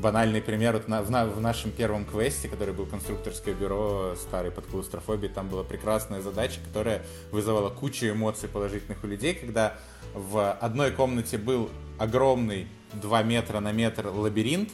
банальный 0.01 0.41
пример, 0.41 0.73
вот 0.73 0.87
на, 0.87 1.01
в, 1.01 1.11
на, 1.11 1.25
в 1.25 1.39
нашем 1.39 1.71
первом 1.71 2.05
квесте, 2.05 2.49
который 2.49 2.73
был 2.73 2.85
конструкторское 2.85 3.53
бюро 3.53 4.15
старый 4.15 4.51
под 4.51 4.65
клаустрофобией, 4.65 5.31
там 5.31 5.47
была 5.47 5.63
прекрасная 5.63 6.21
задача, 6.21 6.59
которая 6.65 7.03
вызывала 7.31 7.69
кучу 7.69 8.07
эмоций 8.07 8.49
положительных 8.49 9.03
у 9.03 9.07
людей, 9.07 9.33
когда 9.33 9.77
в 10.13 10.51
одной 10.53 10.91
комнате 10.91 11.37
был 11.37 11.69
огромный 11.97 12.67
2 12.93 13.23
метра 13.23 13.59
на 13.59 13.71
метр 13.71 14.07
лабиринт 14.07 14.69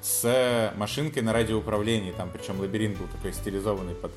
с 0.00 0.72
машинкой 0.76 1.22
на 1.22 1.32
радиоуправлении, 1.32 2.12
там 2.12 2.30
причем 2.32 2.58
лабиринт 2.58 2.98
был 2.98 3.06
такой 3.06 3.32
стилизованный 3.32 3.94
под 3.94 4.10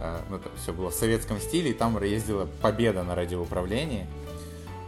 э, 0.00 0.20
ну, 0.28 0.36
это 0.36 0.50
все 0.60 0.72
было 0.72 0.90
в 0.90 0.94
советском 0.94 1.40
стиле, 1.40 1.70
и 1.70 1.74
там 1.74 2.02
ездила 2.02 2.46
победа 2.60 3.02
на 3.02 3.14
радиоуправлении 3.14 4.06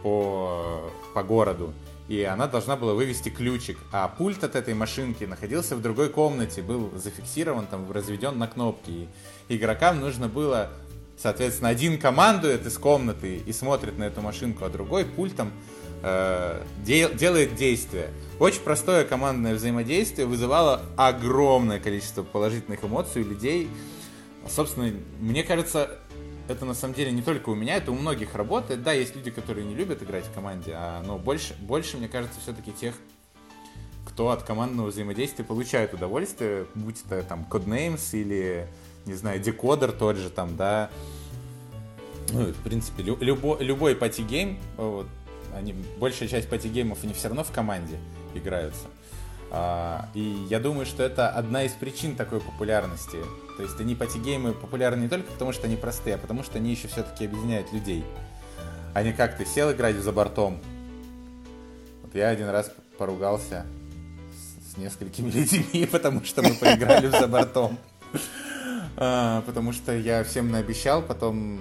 по, 0.03 0.91
по 1.15 1.23
городу 1.23 1.73
и 2.09 2.23
она 2.23 2.47
должна 2.47 2.75
была 2.75 2.95
вывести 2.95 3.29
ключик. 3.29 3.77
А 3.91 4.07
пульт 4.07 4.43
от 4.43 4.55
этой 4.55 4.73
машинки 4.73 5.23
находился 5.25 5.75
в 5.75 5.81
другой 5.81 6.09
комнате, 6.09 6.63
был 6.63 6.91
зафиксирован, 6.97 7.67
там, 7.67 7.89
разведен 7.91 8.37
на 8.39 8.47
кнопки. 8.47 9.07
И 9.47 9.55
игрокам 9.55 9.99
нужно 9.99 10.27
было, 10.27 10.71
соответственно, 11.17 11.69
один 11.69 11.99
командует 11.99 12.65
из 12.65 12.79
комнаты 12.79 13.37
и 13.45 13.53
смотрит 13.53 13.99
на 13.99 14.05
эту 14.05 14.21
машинку, 14.21 14.65
а 14.65 14.69
другой 14.69 15.05
пультом 15.05 15.51
э, 16.01 16.63
де- 16.83 17.13
делает 17.13 17.55
действие. 17.55 18.09
Очень 18.39 18.61
простое 18.61 19.05
командное 19.05 19.53
взаимодействие 19.53 20.25
вызывало 20.25 20.81
огромное 20.97 21.79
количество 21.79 22.23
положительных 22.23 22.83
эмоций 22.83 23.21
у 23.21 23.25
людей. 23.25 23.69
Собственно, 24.49 24.91
мне 25.19 25.43
кажется, 25.43 25.99
это 26.49 26.65
на 26.65 26.73
самом 26.73 26.95
деле 26.95 27.11
не 27.11 27.21
только 27.21 27.49
у 27.49 27.55
меня, 27.55 27.77
это 27.77 27.91
у 27.91 27.95
многих 27.95 28.35
работает. 28.35 28.83
Да, 28.83 28.91
есть 28.93 29.15
люди, 29.15 29.31
которые 29.31 29.65
не 29.65 29.75
любят 29.75 30.01
играть 30.01 30.25
в 30.25 30.33
команде, 30.33 30.73
а, 30.75 31.01
но 31.03 31.17
больше, 31.17 31.55
больше, 31.61 31.97
мне 31.97 32.07
кажется, 32.07 32.39
все-таки 32.39 32.71
тех, 32.71 32.95
кто 34.05 34.31
от 34.31 34.43
командного 34.43 34.87
взаимодействия 34.87 35.45
получает 35.45 35.93
удовольствие, 35.93 36.65
будь 36.75 36.97
это 37.05 37.23
там 37.23 37.47
Codenames 37.49 38.09
или, 38.11 38.67
не 39.05 39.13
знаю, 39.13 39.39
декодер 39.39 39.91
тот 39.91 40.17
же 40.17 40.29
там, 40.29 40.57
да. 40.57 40.89
Ну, 42.31 42.45
в 42.45 42.63
принципе, 42.63 43.03
любо, 43.03 43.57
любой 43.59 43.95
пати-гейм, 43.95 44.59
вот, 44.77 45.07
они, 45.55 45.73
большая 45.97 46.27
часть 46.27 46.49
пати-геймов, 46.49 47.03
они 47.03 47.13
все 47.13 47.27
равно 47.27 47.43
в 47.43 47.51
команде 47.51 47.97
играются. 48.33 48.87
А, 49.51 50.09
и 50.13 50.45
я 50.49 50.59
думаю, 50.59 50.85
что 50.85 51.03
это 51.03 51.29
одна 51.29 51.63
из 51.63 51.71
причин 51.71 52.15
такой 52.15 52.39
популярности. 52.39 53.17
То 53.57 53.63
есть 53.63 53.79
они 53.79 53.95
пати-геймы 53.95 54.53
популярны 54.53 55.03
не 55.03 55.09
только 55.09 55.31
потому, 55.31 55.51
что 55.51 55.65
они 55.65 55.75
простые, 55.75 56.15
а 56.15 56.17
потому 56.17 56.43
что 56.43 56.57
они 56.57 56.71
еще 56.71 56.87
все-таки 56.87 57.25
объединяют 57.25 57.73
людей. 57.73 58.03
А 58.93 59.03
не 59.03 59.13
как 59.13 59.37
ты 59.37 59.45
сел 59.45 59.71
играть 59.71 59.95
за 59.95 60.11
бортом. 60.11 60.59
Вот 62.03 62.15
я 62.15 62.29
один 62.29 62.49
раз 62.49 62.71
поругался 62.97 63.65
с, 64.73 64.77
несколькими 64.77 65.31
людьми, 65.31 65.87
потому 65.91 66.23
что 66.23 66.41
мы 66.43 66.53
поиграли 66.53 67.07
за 67.07 67.27
бортом. 67.27 67.77
А, 68.97 69.41
потому 69.41 69.73
что 69.73 69.95
я 69.95 70.23
всем 70.23 70.51
наобещал, 70.51 71.01
потом 71.01 71.59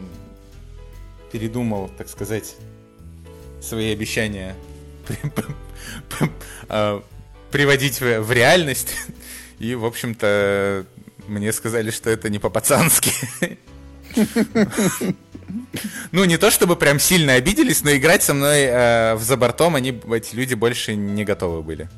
передумал, 1.31 1.91
так 1.97 2.09
сказать, 2.09 2.57
свои 3.61 3.93
обещания 3.93 4.57
а, 6.69 7.03
приводить 7.51 8.01
в, 8.01 8.21
в 8.21 8.33
реальность. 8.33 8.97
И, 9.59 9.75
в 9.75 9.85
общем-то, 9.85 10.87
мне 11.27 11.53
сказали, 11.53 11.91
что 11.91 12.11
это 12.11 12.29
не 12.31 12.39
по-пацански. 12.39 13.13
Ну, 16.13 16.25
не 16.25 16.37
то 16.37 16.51
чтобы 16.51 16.77
прям 16.77 16.99
сильно 16.99 17.35
обиделись, 17.35 17.83
но 17.83 17.95
играть 17.95 18.23
со 18.23 18.35
мной 18.35 18.63
э, 18.65 19.15
в 19.15 19.23
забортом 19.23 19.77
они, 19.77 19.99
эти 20.13 20.35
люди, 20.35 20.55
больше 20.55 20.95
не 20.95 21.25
готовы 21.25 21.63
были. 21.63 21.89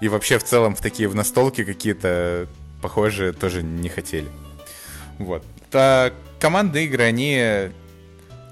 И 0.00 0.08
вообще, 0.08 0.38
в 0.38 0.44
целом, 0.44 0.74
в 0.76 0.82
такие 0.82 1.08
в 1.08 1.14
настолки 1.14 1.64
какие-то 1.64 2.46
похожие 2.82 3.32
тоже 3.32 3.62
не 3.62 3.88
хотели. 3.88 4.28
Вот. 5.18 5.44
А 5.72 6.12
командные 6.38 6.84
игры, 6.84 7.04
они... 7.04 7.70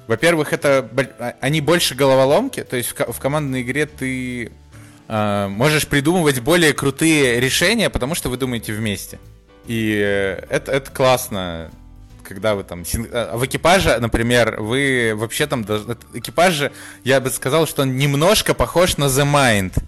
Во-первых, 0.07 0.53
это... 0.53 0.89
А, 1.19 1.37
они 1.41 1.61
больше 1.61 1.95
головоломки, 1.95 2.63
то 2.65 2.77
есть 2.77 2.91
в, 2.91 3.19
командной 3.19 3.63
игре 3.63 3.87
ты 3.87 4.51
можешь 5.49 5.87
придумывать 5.87 6.41
более 6.41 6.73
крутые 6.73 7.39
решения, 7.41 7.91
потому 7.91 8.15
что 8.15 8.29
вы 8.29 8.37
думаете 8.37 8.73
вместе. 8.73 9.19
И 9.67 9.95
э, 9.95 10.45
это, 10.49 10.73
это 10.73 10.91
классно, 10.91 11.71
когда 12.25 12.55
вы 12.55 12.65
там... 12.65 12.83
Э, 12.83 13.37
в 13.37 13.45
экипаже, 13.47 13.99
например, 14.01 14.61
вы 14.61 15.13
вообще 15.15 15.47
там... 15.47 15.63
Экипаж 16.15 16.55
же, 16.55 16.73
я 17.05 17.21
бы 17.21 17.31
сказал, 17.31 17.67
что 17.67 17.83
он 17.83 17.97
немножко 17.97 18.55
похож 18.55 18.97
на 18.97 19.05
The 19.05 19.25
Mind. 19.25 19.83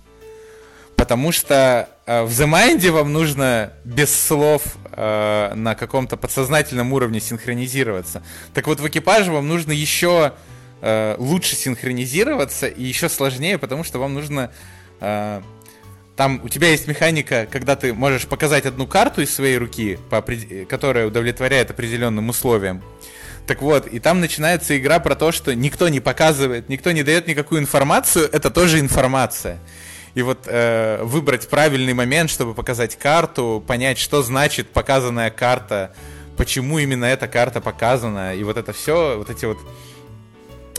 Потому 0.97 1.33
что 1.33 1.89
э, 2.07 2.23
в 2.23 2.31
The 2.31 2.47
Mind 2.47 2.91
вам 2.91 3.13
нужно 3.13 3.73
без 3.85 4.15
слов 4.15 4.63
э, 4.93 5.53
на 5.55 5.75
каком-то 5.75 6.17
подсознательном 6.17 6.93
уровне 6.93 7.21
синхронизироваться. 7.21 8.23
Так 8.53 8.67
вот 8.69 8.79
в 8.79 8.87
экипаже 8.87 9.33
вам 9.33 9.49
нужно 9.49 9.73
еще 9.73 10.35
э, 10.83 11.17
лучше 11.19 11.57
синхронизироваться 11.57 12.69
и 12.69 12.85
еще 12.85 13.09
сложнее, 13.09 13.59
потому 13.59 13.83
что 13.85 13.99
вам 13.99 14.15
нужно... 14.15 14.53
Э, 15.01 15.43
там 16.17 16.41
у 16.45 16.49
тебя 16.49 16.69
есть 16.69 16.87
механика, 16.87 17.49
когда 17.51 17.75
ты 17.75 17.93
можешь 17.93 18.27
показать 18.27 18.67
одну 18.67 18.87
карту 18.87 19.23
из 19.23 19.35
своей 19.35 19.59
руки, 19.59 19.99
которая 20.69 21.07
удовлетворяет 21.07 21.71
определенным 21.71 22.29
условиям. 22.29 22.83
Так 23.47 23.61
вот, 23.61 23.87
и 23.87 23.99
там 23.99 24.21
начинается 24.21 24.79
игра 24.79 25.01
про 25.01 25.17
то, 25.17 25.33
что 25.33 25.55
никто 25.55 25.89
не 25.89 26.01
показывает, 26.01 26.69
никто 26.69 26.93
не 26.93 27.03
дает 27.03 27.27
никакую 27.27 27.61
информацию, 27.61 28.29
это 28.33 28.51
тоже 28.51 28.79
информация. 28.79 29.59
И 30.15 30.23
вот 30.23 30.45
э, 30.47 31.03
выбрать 31.03 31.49
правильный 31.49 31.93
момент, 31.93 32.31
чтобы 32.31 32.55
показать 32.55 32.97
карту, 32.97 33.63
понять, 33.67 33.99
что 33.99 34.23
значит 34.23 34.69
показанная 34.71 35.31
карта, 35.31 35.93
почему 36.37 36.79
именно 36.79 37.05
эта 37.05 37.27
карта 37.27 37.61
показана, 37.61 38.35
и 38.35 38.45
вот 38.45 38.57
это 38.57 38.73
все, 38.73 39.19
вот 39.19 39.29
эти 39.29 39.45
вот 39.45 39.59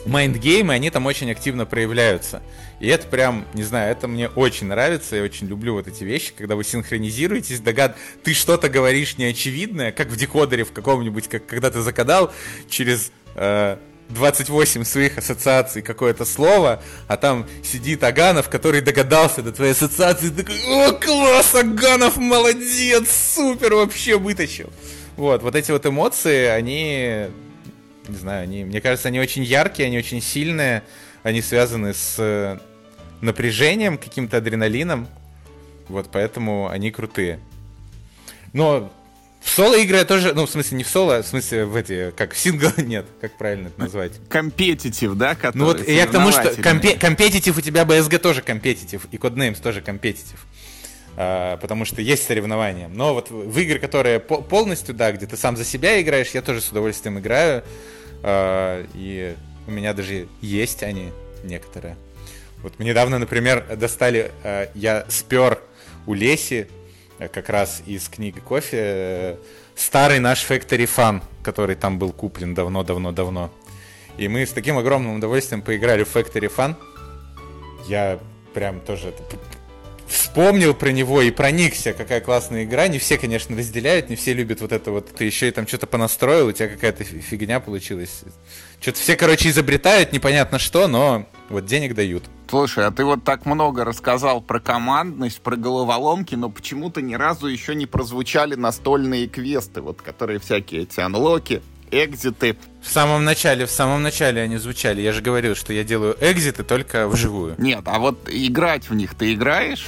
майндгеймы, 0.05 0.73
они 0.73 0.89
там 0.89 1.05
очень 1.05 1.31
активно 1.31 1.65
проявляются. 1.65 2.41
И 2.79 2.87
это 2.87 3.07
прям, 3.07 3.45
не 3.53 3.63
знаю, 3.63 3.91
это 3.91 4.07
мне 4.07 4.29
очень 4.29 4.67
нравится, 4.67 5.15
я 5.15 5.23
очень 5.23 5.47
люблю 5.47 5.73
вот 5.73 5.87
эти 5.87 6.03
вещи, 6.03 6.33
когда 6.37 6.55
вы 6.55 6.63
синхронизируетесь, 6.63 7.59
догад... 7.59 7.97
ты 8.23 8.33
что-то 8.33 8.69
говоришь 8.69 9.17
неочевидное, 9.17 9.91
как 9.91 10.09
в 10.09 10.15
декодере 10.15 10.63
в 10.63 10.71
каком-нибудь, 10.71 11.27
как 11.27 11.45
когда 11.45 11.71
ты 11.71 11.81
закадал 11.81 12.31
через 12.69 13.11
э, 13.35 13.77
28 14.09 14.83
своих 14.83 15.17
ассоциаций 15.17 15.81
какое-то 15.81 16.25
слово, 16.25 16.81
а 17.07 17.17
там 17.17 17.47
сидит 17.63 18.03
Аганов, 18.03 18.49
который 18.49 18.81
догадался 18.81 19.41
до 19.41 19.51
твоей 19.51 19.71
ассоциации, 19.71 20.29
такой, 20.29 20.59
о, 20.67 20.91
класс, 20.93 21.55
Аганов, 21.55 22.17
молодец, 22.17 23.09
супер, 23.35 23.73
вообще 23.75 24.17
вытащил. 24.17 24.71
Вот, 25.17 25.43
вот 25.43 25.55
эти 25.55 25.71
вот 25.71 25.85
эмоции, 25.85 26.47
они, 26.47 27.27
не 28.09 28.17
знаю, 28.17 28.43
они, 28.43 28.63
мне 28.63 28.81
кажется, 28.81 29.07
они 29.07 29.19
очень 29.19 29.43
яркие, 29.43 29.87
они 29.87 29.97
очень 29.97 30.21
сильные, 30.21 30.83
они 31.23 31.41
связаны 31.41 31.93
с 31.93 32.15
э, 32.17 32.57
напряжением, 33.21 33.97
каким-то 33.97 34.37
адреналином, 34.37 35.07
вот, 35.87 36.09
поэтому 36.11 36.69
они 36.69 36.91
крутые. 36.91 37.39
Но 38.53 38.91
в 39.41 39.49
соло-игры 39.49 39.97
я 39.97 40.05
тоже, 40.05 40.33
ну, 40.33 40.45
в 40.45 40.49
смысле, 40.49 40.77
не 40.77 40.83
в 40.83 40.87
соло, 40.87 41.17
а 41.17 41.21
в 41.21 41.27
смысле, 41.27 41.65
в 41.65 41.75
эти, 41.75 42.11
как 42.17 42.33
сингл, 42.35 42.69
нет, 42.77 43.05
как 43.21 43.37
правильно 43.37 43.67
это 43.67 43.79
назвать? 43.79 44.13
Компетитив, 44.27 45.13
да? 45.13 45.35
Который 45.35 45.57
ну 45.57 45.65
вот 45.65 45.87
я 45.87 46.07
к 46.07 46.11
тому, 46.11 46.31
что 46.31 46.49
компетитив 46.61 47.57
у 47.57 47.61
тебя 47.61 47.83
BSG 47.83 48.17
тоже 48.17 48.41
компетитив, 48.41 49.07
и 49.11 49.17
Codenames 49.17 49.61
тоже 49.61 49.81
компетитив. 49.81 50.45
А, 51.17 51.57
потому 51.57 51.85
что 51.85 52.01
есть 52.01 52.25
соревнования. 52.25 52.87
Но 52.87 53.13
вот 53.13 53.29
в 53.29 53.57
игры, 53.59 53.79
которые 53.79 54.19
по 54.19 54.41
полностью, 54.41 54.93
да, 54.93 55.11
где 55.11 55.25
ты 55.25 55.37
сам 55.37 55.55
за 55.55 55.63
себя 55.63 56.01
играешь, 56.01 56.31
я 56.31 56.41
тоже 56.41 56.61
с 56.61 56.69
удовольствием 56.69 57.19
играю. 57.19 57.63
А, 58.23 58.85
и 58.93 59.35
у 59.67 59.71
меня 59.71 59.93
даже 59.93 60.27
есть 60.41 60.83
они 60.83 61.11
некоторые. 61.43 61.95
Вот 62.63 62.79
недавно, 62.79 63.19
например, 63.19 63.75
достали, 63.77 64.31
а, 64.43 64.69
я 64.73 65.05
спер 65.09 65.59
у 66.05 66.13
Леси 66.13 66.67
Э, 67.17 67.27
как 67.27 67.49
раз 67.49 67.81
из 67.85 68.09
книги 68.09 68.39
кофе 68.39 68.77
э, 68.81 69.35
старый 69.75 70.19
наш 70.19 70.45
Factory 70.49 70.85
Fun, 70.85 71.21
который 71.43 71.75
там 71.75 71.97
был 71.97 72.11
куплен 72.11 72.53
давно-давно-давно. 72.53 73.51
И 74.17 74.27
мы 74.27 74.45
с 74.45 74.51
таким 74.51 74.77
огромным 74.77 75.15
удовольствием 75.15 75.61
поиграли 75.61 76.03
в 76.03 76.13
Factory 76.13 76.51
Fun. 76.53 76.75
Я 77.87 78.19
прям 78.53 78.81
тоже 78.81 79.13
вспомнил 80.07 80.73
про 80.73 80.91
него 80.91 81.21
и 81.21 81.31
проникся, 81.31 81.93
какая 81.93 82.21
классная 82.21 82.63
игра. 82.63 82.87
Не 82.87 82.99
все, 82.99 83.17
конечно, 83.17 83.55
разделяют, 83.57 84.09
не 84.09 84.15
все 84.15 84.33
любят 84.33 84.61
вот 84.61 84.71
это 84.71 84.91
вот. 84.91 85.13
Ты 85.15 85.25
еще 85.25 85.47
и 85.47 85.51
там 85.51 85.67
что-то 85.67 85.87
понастроил, 85.87 86.47
у 86.47 86.51
тебя 86.51 86.67
какая-то 86.67 87.03
фигня 87.03 87.59
получилась. 87.59 88.23
Что-то 88.79 88.99
все, 88.99 89.15
короче, 89.15 89.49
изобретают, 89.49 90.11
непонятно 90.13 90.59
что, 90.59 90.87
но 90.87 91.27
вот 91.49 91.65
денег 91.65 91.95
дают. 91.95 92.23
Слушай, 92.49 92.85
а 92.85 92.91
ты 92.91 93.03
вот 93.03 93.23
так 93.23 93.45
много 93.45 93.83
рассказал 93.83 94.41
про 94.41 94.59
командность, 94.59 95.41
про 95.41 95.55
головоломки, 95.55 96.35
но 96.35 96.49
почему-то 96.49 97.01
ни 97.01 97.15
разу 97.15 97.47
еще 97.47 97.73
не 97.73 97.85
прозвучали 97.87 98.55
настольные 98.55 99.27
квесты, 99.27 99.81
вот 99.81 100.01
которые 100.01 100.39
всякие 100.39 100.83
эти 100.83 100.99
анлоки, 100.99 101.61
экзиты. 101.91 102.57
В 102.85 102.91
самом 102.91 103.25
начале, 103.25 103.65
в 103.65 103.71
самом 103.71 104.03
начале 104.03 104.41
они 104.41 104.57
звучали. 104.57 105.01
Я 105.01 105.11
же 105.11 105.21
говорил, 105.21 105.55
что 105.55 105.73
я 105.73 105.83
делаю 105.83 106.15
экзиты 106.21 106.63
только 106.63 107.07
вживую. 107.07 107.55
Нет, 107.57 107.81
а 107.85 107.97
вот 107.97 108.29
играть 108.29 108.89
в 108.89 108.93
них 108.93 109.15
ты 109.15 109.33
играешь? 109.33 109.87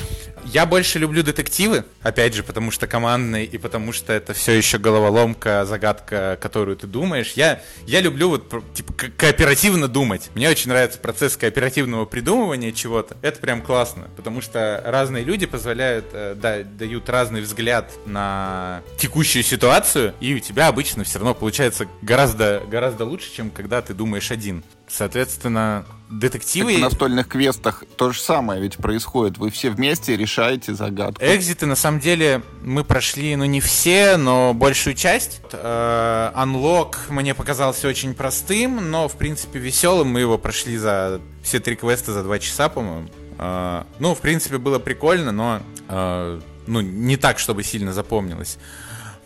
Я 0.50 0.66
больше 0.66 0.98
люблю 0.98 1.24
детективы, 1.24 1.84
опять 2.02 2.34
же, 2.34 2.42
потому 2.42 2.72
что 2.72 2.88
командные 2.88 3.46
и 3.46 3.58
потому 3.58 3.92
что 3.92 4.14
это 4.14 4.34
все 4.34 4.54
еще 4.54 4.78
головоломка, 4.78 5.66
загадка, 5.66 6.38
которую 6.42 6.78
ты 6.78 6.88
думаешь. 6.88 7.34
Я, 7.34 7.62
я 7.86 8.00
люблю 8.00 8.30
вот 8.30 8.50
типа 8.74 8.94
ко 8.94 9.10
кооперативно 9.10 9.90
думать. 9.90 10.30
Мне 10.36 10.50
очень 10.50 10.70
нравится 10.70 11.00
процесс 11.00 11.36
кооперативного 11.36 12.06
придумывания 12.06 12.72
чего-то. 12.72 13.18
Это 13.22 13.42
прям 13.42 13.62
классно, 13.62 14.08
потому 14.16 14.40
что 14.40 14.82
разные 14.86 15.26
люди 15.26 15.46
позволяют, 15.46 16.06
э, 16.14 16.36
да, 16.38 16.64
дают 16.64 17.10
разный 17.10 17.42
взгляд 17.42 17.92
на 18.06 18.84
текущую 18.98 19.44
ситуацию, 19.44 20.14
и 20.22 20.34
у 20.34 20.40
тебя 20.40 20.70
обычно 20.70 21.04
все 21.04 21.20
равно 21.20 21.34
получается 21.34 21.88
гораздо, 22.02 22.64
гораздо 22.70 23.04
лучше, 23.04 23.36
чем 23.36 23.50
когда 23.50 23.82
ты 23.82 23.94
думаешь 23.94 24.32
один. 24.32 24.64
Соответственно, 24.90 25.86
детективы... 26.10 26.72
Так 26.74 26.80
в 26.80 26.84
настольных 26.84 27.28
квестах 27.28 27.84
то 27.98 28.12
же 28.12 28.22
самое 28.22 28.62
ведь 28.62 28.78
происходит. 28.78 29.38
Вы 29.38 29.50
все 29.52 29.70
вместе 29.70 30.16
решаете 30.16 30.74
загадку. 30.74 31.22
Экзиты, 31.24 31.66
на 31.66 31.76
самом 31.76 32.00
деле, 32.00 32.42
мы 32.64 32.86
прошли, 32.86 33.36
ну, 33.36 33.44
не 33.44 33.60
все, 33.60 34.16
но 34.16 34.54
большую 34.54 34.96
часть. 34.96 35.42
Э, 35.52 36.32
Unlock 36.36 36.96
мне 37.10 37.36
показался 37.36 37.90
очень 37.90 38.14
простым, 38.14 38.90
но, 38.90 39.10
в 39.10 39.18
принципе, 39.18 39.60
веселым. 39.60 40.08
Мы 40.08 40.22
его 40.22 40.38
прошли 40.38 40.78
за 40.78 41.20
все 41.44 41.60
три 41.60 41.76
квеста 41.76 42.14
за 42.14 42.24
два 42.24 42.40
часа, 42.40 42.70
по-моему. 42.70 43.10
Э, 43.38 43.84
ну, 44.00 44.16
в 44.16 44.20
принципе, 44.20 44.58
было 44.58 44.80
прикольно, 44.80 45.34
но 45.34 45.62
э, 45.90 46.40
ну, 46.66 46.80
не 46.80 47.18
так, 47.18 47.40
чтобы 47.40 47.64
сильно 47.64 47.92
запомнилось. 47.92 48.58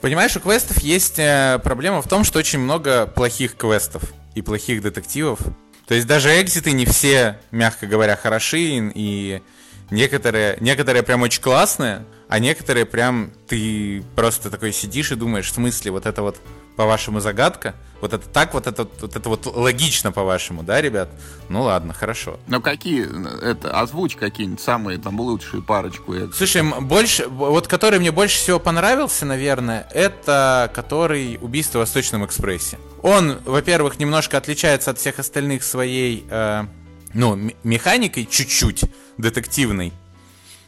Понимаешь, 0.01 0.35
у 0.35 0.39
квестов 0.39 0.79
есть 0.79 1.17
проблема 1.63 2.01
в 2.01 2.07
том, 2.07 2.23
что 2.23 2.39
очень 2.39 2.57
много 2.57 3.05
плохих 3.05 3.55
квестов 3.55 4.01
и 4.35 4.41
плохих 4.41 4.81
детективов. 4.81 5.39
То 5.87 5.95
есть 5.95 6.07
даже 6.07 6.41
экзиты 6.41 6.71
не 6.71 6.85
все, 6.85 7.39
мягко 7.51 7.85
говоря, 7.87 8.15
хороши, 8.15 8.91
и 8.93 9.41
некоторые, 9.89 10.57
некоторые 10.61 11.03
прям 11.03 11.21
очень 11.21 11.41
классные, 11.41 12.05
а 12.29 12.39
некоторые 12.39 12.85
прям 12.85 13.31
ты 13.47 14.03
просто 14.15 14.49
такой 14.49 14.71
сидишь 14.71 15.11
и 15.11 15.15
думаешь, 15.15 15.49
в 15.49 15.53
смысле, 15.53 15.91
вот 15.91 16.05
это 16.05 16.21
вот 16.21 16.37
по-вашему 16.77 17.19
загадка? 17.19 17.75
Вот 17.99 18.13
это 18.13 18.27
так, 18.27 18.53
вот 18.53 18.65
это, 18.65 18.87
вот 19.01 19.15
это 19.15 19.29
вот 19.29 19.45
логично, 19.45 20.11
по-вашему, 20.11 20.63
да, 20.63 20.81
ребят? 20.81 21.09
Ну 21.49 21.63
ладно, 21.63 21.93
хорошо. 21.93 22.39
Ну 22.47 22.61
какие, 22.61 23.05
это, 23.43 23.79
озвучь 23.79 24.15
какие-нибудь 24.15 24.61
самые 24.61 24.97
там 24.97 25.19
лучшие 25.19 25.61
парочку. 25.61 26.15
Слушай, 26.33 26.63
больше, 26.63 27.27
вот 27.27 27.67
который 27.67 27.99
мне 27.99 28.11
больше 28.11 28.37
всего 28.37 28.59
понравился, 28.59 29.25
наверное, 29.25 29.87
это 29.91 30.71
который 30.73 31.37
«Убийство 31.41 31.79
в 31.79 31.81
Восточном 31.81 32.25
экспрессе». 32.25 32.79
Он, 33.01 33.39
во-первых, 33.45 33.99
немножко 33.99 34.37
отличается 34.37 34.91
от 34.91 34.99
всех 34.99 35.19
остальных 35.19 35.63
своей, 35.63 36.25
э, 36.29 36.65
ну, 37.13 37.51
механикой 37.63 38.27
чуть-чуть 38.29 38.83
детективной, 39.17 39.91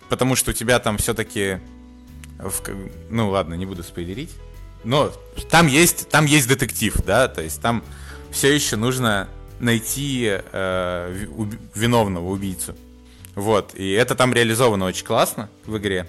потому 0.09 0.35
что 0.35 0.51
у 0.51 0.53
тебя 0.53 0.79
там 0.79 0.97
все-таки, 0.97 1.59
ну 3.09 3.29
ладно, 3.29 3.53
не 3.53 3.65
буду 3.65 3.83
спойлерить, 3.83 4.31
но 4.83 5.13
там 5.49 5.67
есть, 5.67 6.09
там 6.09 6.25
есть 6.25 6.47
детектив, 6.47 6.95
да, 7.05 7.27
то 7.27 7.41
есть 7.41 7.61
там 7.61 7.83
все 8.31 8.53
еще 8.53 8.75
нужно 8.77 9.29
найти 9.59 10.39
э, 10.51 11.27
виновного 11.75 12.29
убийцу. 12.29 12.75
Вот, 13.35 13.73
и 13.75 13.91
это 13.91 14.15
там 14.15 14.33
реализовано 14.33 14.85
очень 14.85 15.05
классно 15.05 15.49
в 15.65 15.77
игре. 15.77 16.07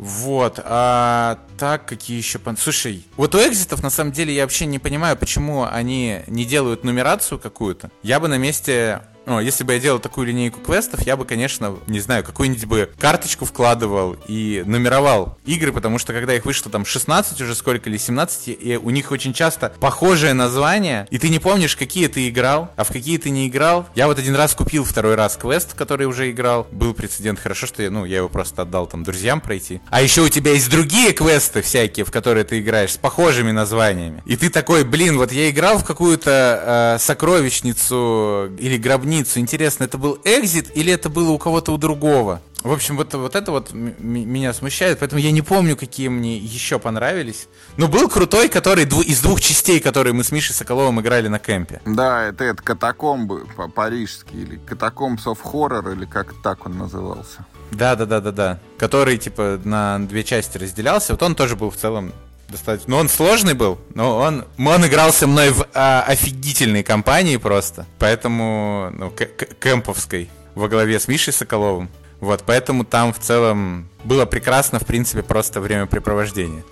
Вот, 0.00 0.58
а 0.64 1.40
так, 1.58 1.84
какие 1.84 2.16
еще... 2.16 2.40
Слушай, 2.56 3.04
вот 3.18 3.34
у 3.34 3.38
экзитов, 3.38 3.82
на 3.82 3.90
самом 3.90 4.12
деле, 4.12 4.34
я 4.34 4.44
вообще 4.44 4.64
не 4.64 4.78
понимаю, 4.78 5.14
почему 5.14 5.64
они 5.70 6.20
не 6.26 6.46
делают 6.46 6.84
нумерацию 6.84 7.38
какую-то. 7.38 7.90
Я 8.02 8.18
бы 8.18 8.26
на 8.26 8.38
месте 8.38 9.02
ну, 9.26 9.40
если 9.40 9.64
бы 9.64 9.74
я 9.74 9.78
делал 9.78 9.98
такую 9.98 10.26
линейку 10.26 10.60
квестов, 10.60 11.02
я 11.02 11.16
бы, 11.16 11.24
конечно, 11.24 11.76
не 11.86 12.00
знаю, 12.00 12.24
какую-нибудь 12.24 12.64
бы 12.64 12.90
карточку 12.98 13.44
вкладывал 13.44 14.16
и 14.26 14.62
нумеровал 14.66 15.38
игры, 15.44 15.72
потому 15.72 15.98
что 15.98 16.12
когда 16.12 16.34
их 16.34 16.44
вышло 16.44 16.70
там 16.70 16.84
16 16.84 17.40
уже 17.40 17.54
сколько 17.54 17.90
или 17.90 17.96
17, 17.96 18.48
и 18.48 18.80
у 18.82 18.90
них 18.90 19.10
очень 19.12 19.32
часто 19.32 19.72
похожее 19.78 20.32
название, 20.32 21.06
и 21.10 21.18
ты 21.18 21.28
не 21.28 21.38
помнишь, 21.38 21.76
какие 21.76 22.08
ты 22.08 22.28
играл, 22.28 22.70
а 22.76 22.84
в 22.84 22.88
какие 22.88 23.18
ты 23.18 23.30
не 23.30 23.48
играл. 23.48 23.86
Я 23.94 24.06
вот 24.06 24.18
один 24.18 24.34
раз 24.34 24.54
купил 24.54 24.84
второй 24.84 25.14
раз 25.14 25.36
квест, 25.36 25.74
который 25.74 26.06
уже 26.06 26.30
играл. 26.30 26.66
Был 26.72 26.94
прецедент, 26.94 27.38
хорошо, 27.38 27.66
что 27.66 27.82
я, 27.82 27.90
ну, 27.90 28.04
я 28.04 28.18
его 28.18 28.28
просто 28.28 28.62
отдал 28.62 28.86
там 28.86 29.04
друзьям 29.04 29.40
пройти. 29.40 29.80
А 29.90 30.02
еще 30.02 30.22
у 30.22 30.28
тебя 30.28 30.52
есть 30.52 30.70
другие 30.70 31.12
квесты 31.12 31.62
всякие, 31.62 32.04
в 32.04 32.10
которые 32.10 32.44
ты 32.44 32.60
играешь, 32.60 32.94
с 32.94 32.96
похожими 32.96 33.50
названиями. 33.50 34.22
И 34.26 34.36
ты 34.36 34.50
такой, 34.50 34.84
блин, 34.84 35.18
вот 35.18 35.30
я 35.32 35.50
играл 35.50 35.78
в 35.78 35.84
какую-то 35.84 36.96
э, 36.96 36.98
сокровищницу 37.00 38.50
или 38.58 38.76
гробницу 38.76 39.09
границу. 39.10 39.40
Интересно, 39.40 39.84
это 39.84 39.98
был 39.98 40.18
экзит 40.24 40.70
или 40.76 40.92
это 40.92 41.08
было 41.08 41.30
у 41.30 41.38
кого-то 41.38 41.72
у 41.72 41.78
другого? 41.78 42.40
В 42.62 42.72
общем, 42.72 42.96
вот, 42.96 43.14
вот 43.14 43.34
это 43.34 43.50
вот 43.52 43.72
меня 43.72 44.52
смущает, 44.52 44.98
поэтому 44.98 45.20
я 45.20 45.32
не 45.32 45.42
помню, 45.42 45.76
какие 45.76 46.08
мне 46.08 46.36
еще 46.36 46.78
понравились. 46.78 47.48
Но 47.78 47.88
был 47.88 48.08
крутой, 48.08 48.48
который 48.48 48.84
дву 48.84 49.00
из 49.00 49.20
двух 49.22 49.40
частей, 49.40 49.80
которые 49.80 50.12
мы 50.12 50.24
с 50.24 50.30
Мишей 50.30 50.54
Соколовым 50.54 51.00
играли 51.00 51.28
на 51.28 51.38
кемпе. 51.38 51.80
Да, 51.86 52.24
это, 52.24 52.44
это 52.44 52.62
катакомбы 52.62 53.46
парижские, 53.74 54.42
или 54.42 54.56
катакомбс 54.56 55.26
of 55.26 55.38
хоррор, 55.42 55.88
или 55.88 56.04
как 56.04 56.34
так 56.42 56.66
он 56.66 56.76
назывался. 56.78 57.46
Да, 57.70 57.96
да, 57.96 58.04
да, 58.04 58.20
да, 58.20 58.30
да. 58.30 58.58
Который, 58.78 59.16
типа, 59.16 59.58
на 59.64 59.98
две 59.98 60.22
части 60.22 60.58
разделялся. 60.58 61.14
Вот 61.14 61.22
он 61.22 61.34
тоже 61.34 61.56
был 61.56 61.70
в 61.70 61.76
целом 61.76 62.12
достаточно. 62.50 62.90
Ну, 62.90 62.96
он 62.96 63.08
сложный 63.08 63.54
был, 63.54 63.78
но 63.94 64.16
он, 64.18 64.44
он 64.58 64.86
игрался 64.86 65.26
мной 65.26 65.50
в 65.50 65.66
а, 65.74 66.04
офигительной 66.06 66.82
компании 66.82 67.36
просто. 67.36 67.86
Поэтому, 67.98 68.90
ну, 68.92 69.12
кемповской, 69.60 70.28
во 70.54 70.68
главе 70.68 70.98
с 70.98 71.08
Мишей 71.08 71.32
Соколовым. 71.32 71.88
Вот, 72.20 72.42
поэтому 72.44 72.84
там 72.84 73.12
в 73.12 73.18
целом 73.18 73.88
было 74.04 74.26
прекрасно, 74.26 74.78
в 74.78 74.86
принципе, 74.86 75.22
просто 75.22 75.60
времяпрепровождение. 75.60 76.64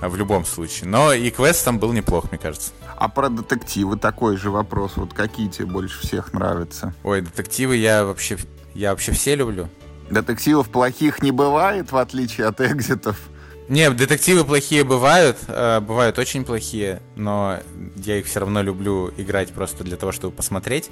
В 0.00 0.14
любом 0.14 0.44
случае. 0.44 0.90
Но 0.90 1.14
и 1.14 1.30
квест 1.30 1.64
там 1.64 1.78
был 1.78 1.92
неплох, 1.92 2.30
мне 2.30 2.38
кажется. 2.38 2.72
А 2.96 3.08
про 3.08 3.30
детективы 3.30 3.96
такой 3.96 4.36
же 4.36 4.50
вопрос. 4.50 4.92
Вот 4.96 5.14
какие 5.14 5.48
тебе 5.48 5.66
больше 5.66 6.06
всех 6.06 6.34
нравятся? 6.34 6.94
Ой, 7.02 7.22
детективы 7.22 7.76
я 7.76 8.04
вообще, 8.04 8.36
я 8.74 8.90
вообще 8.90 9.12
все 9.12 9.34
люблю. 9.34 9.70
Детективов 10.10 10.68
плохих 10.68 11.22
не 11.22 11.32
бывает, 11.32 11.92
в 11.92 11.96
отличие 11.96 12.46
от 12.46 12.60
экзитов. 12.60 13.16
Не, 13.68 13.90
детективы 13.90 14.44
плохие 14.44 14.84
бывают, 14.84 15.38
э, 15.48 15.80
бывают 15.80 16.18
очень 16.18 16.44
плохие, 16.44 17.02
но 17.16 17.58
я 17.96 18.18
их 18.18 18.26
все 18.26 18.40
равно 18.40 18.62
люблю 18.62 19.12
играть 19.16 19.52
просто 19.52 19.82
для 19.82 19.96
того, 19.96 20.12
чтобы 20.12 20.34
посмотреть. 20.36 20.88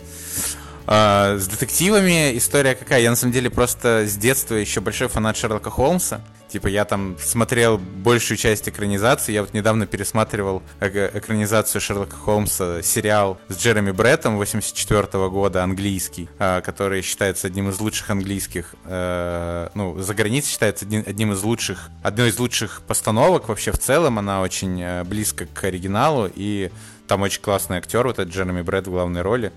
А, 0.87 1.39
с 1.39 1.47
детективами 1.47 2.37
история 2.37 2.75
какая? 2.75 3.01
Я 3.01 3.11
на 3.11 3.17
самом 3.17 3.33
деле 3.33 3.49
просто 3.49 4.07
с 4.07 4.17
детства 4.17 4.57
еще 4.57 4.81
большой 4.81 5.09
фанат 5.09 5.37
Шерлока 5.37 5.71
Холмса. 5.71 6.21
Типа 6.55 6.69
я 6.69 6.85
там 6.85 7.17
смотрел 7.19 7.79
большую 7.79 8.39
часть 8.39 8.69
экранизации. 8.69 9.33
Я 9.33 9.41
вот 9.41 9.55
недавно 9.55 9.89
пересматривал 9.89 10.63
экранизацию 10.81 11.81
Шерлока 11.81 12.15
Холмса, 12.15 12.81
сериал 12.81 13.41
с 13.49 13.59
Джереми 13.59 13.91
Бреттом 13.91 14.37
84 14.37 15.03
-го 15.03 15.31
года, 15.31 15.65
английский, 15.65 16.29
а, 16.39 16.61
который 16.61 17.03
считается 17.03 17.49
одним 17.49 17.71
из 17.71 17.81
лучших 17.81 18.09
английских, 18.11 18.77
э, 18.85 19.69
ну, 19.75 20.01
за 20.01 20.15
границей 20.15 20.53
считается 20.53 20.87
одним 20.87 21.33
из 21.33 21.43
лучших, 21.43 21.91
одной 22.05 22.29
из 22.29 22.39
лучших 22.39 22.83
постановок 22.87 23.49
вообще 23.49 23.73
в 23.73 23.79
целом. 23.81 24.21
Она 24.21 24.41
очень 24.41 24.81
э, 24.81 25.03
близко 25.03 25.47
к 25.47 25.65
оригиналу, 25.65 26.31
и 26.33 26.71
там 27.09 27.23
очень 27.23 27.43
классный 27.43 27.79
актер, 27.79 28.07
вот 28.07 28.21
этот 28.21 28.33
Джереми 28.33 28.63
Бретт 28.63 28.87
в 28.87 28.93
главной 28.93 29.23
роли. 29.23 29.51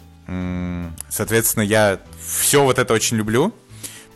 Соответственно, 1.10 1.64
я 1.64 2.00
все 2.20 2.64
вот 2.64 2.80
это 2.80 2.94
очень 2.94 3.18
люблю. 3.18 3.54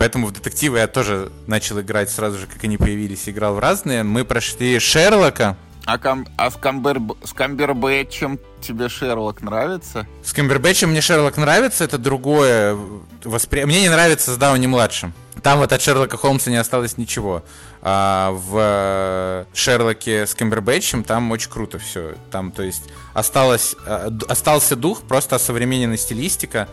Поэтому 0.02 0.26
в 0.26 0.32
детективы 0.32 0.80
я 0.80 0.88
тоже 0.88 1.32
начал 1.45 1.80
играть 1.80 2.10
сразу 2.10 2.39
же, 2.39 2.47
как 2.47 2.64
они 2.64 2.76
появились, 2.76 3.30
играл 3.30 3.54
в 3.54 3.60
разные. 3.60 4.02
Мы 4.02 4.26
прошли 4.26 4.80
Шерлока. 4.80 5.56
А, 5.86 5.99
кам, 5.99 6.26
а 6.38 6.49
с, 6.49 6.56
Камбер, 6.56 6.99
с 7.24 7.34
Камбербэтчем 7.34 8.39
тебе 8.62 8.89
Шерлок 8.89 9.43
нравится? 9.43 10.08
С 10.24 10.34
Камбербэтчем 10.34 10.89
мне 10.89 11.02
Шерлок 11.02 11.38
нравится, 11.38 11.84
это 11.84 11.99
другое 11.99 12.76
восприятие. 13.24 13.68
Мне 13.68 13.82
не 13.84 13.89
нравится 13.89 14.34
с 14.34 14.38
Дауни-младшим. 14.38 15.14
Там 15.43 15.60
вот 15.60 15.72
от 15.72 15.80
Шерлока 15.80 16.18
Холмса 16.18 16.49
не 16.49 16.58
осталось 16.58 16.97
ничего. 16.97 17.43
А 17.84 18.32
в 18.32 19.45
Шерлоке 19.54 20.26
с 20.26 20.34
Камбербэтчем 20.34 21.04
там 21.04 21.30
очень 21.30 21.52
круто 21.52 21.78
все. 21.78 22.16
Там, 22.32 22.52
то 22.52 22.64
есть, 22.64 22.86
осталось, 23.14 23.76
а, 23.86 24.12
остался 24.28 24.76
дух, 24.76 25.04
просто 25.04 25.36
осовремененная 25.36 25.97
стилистика. 25.97 26.68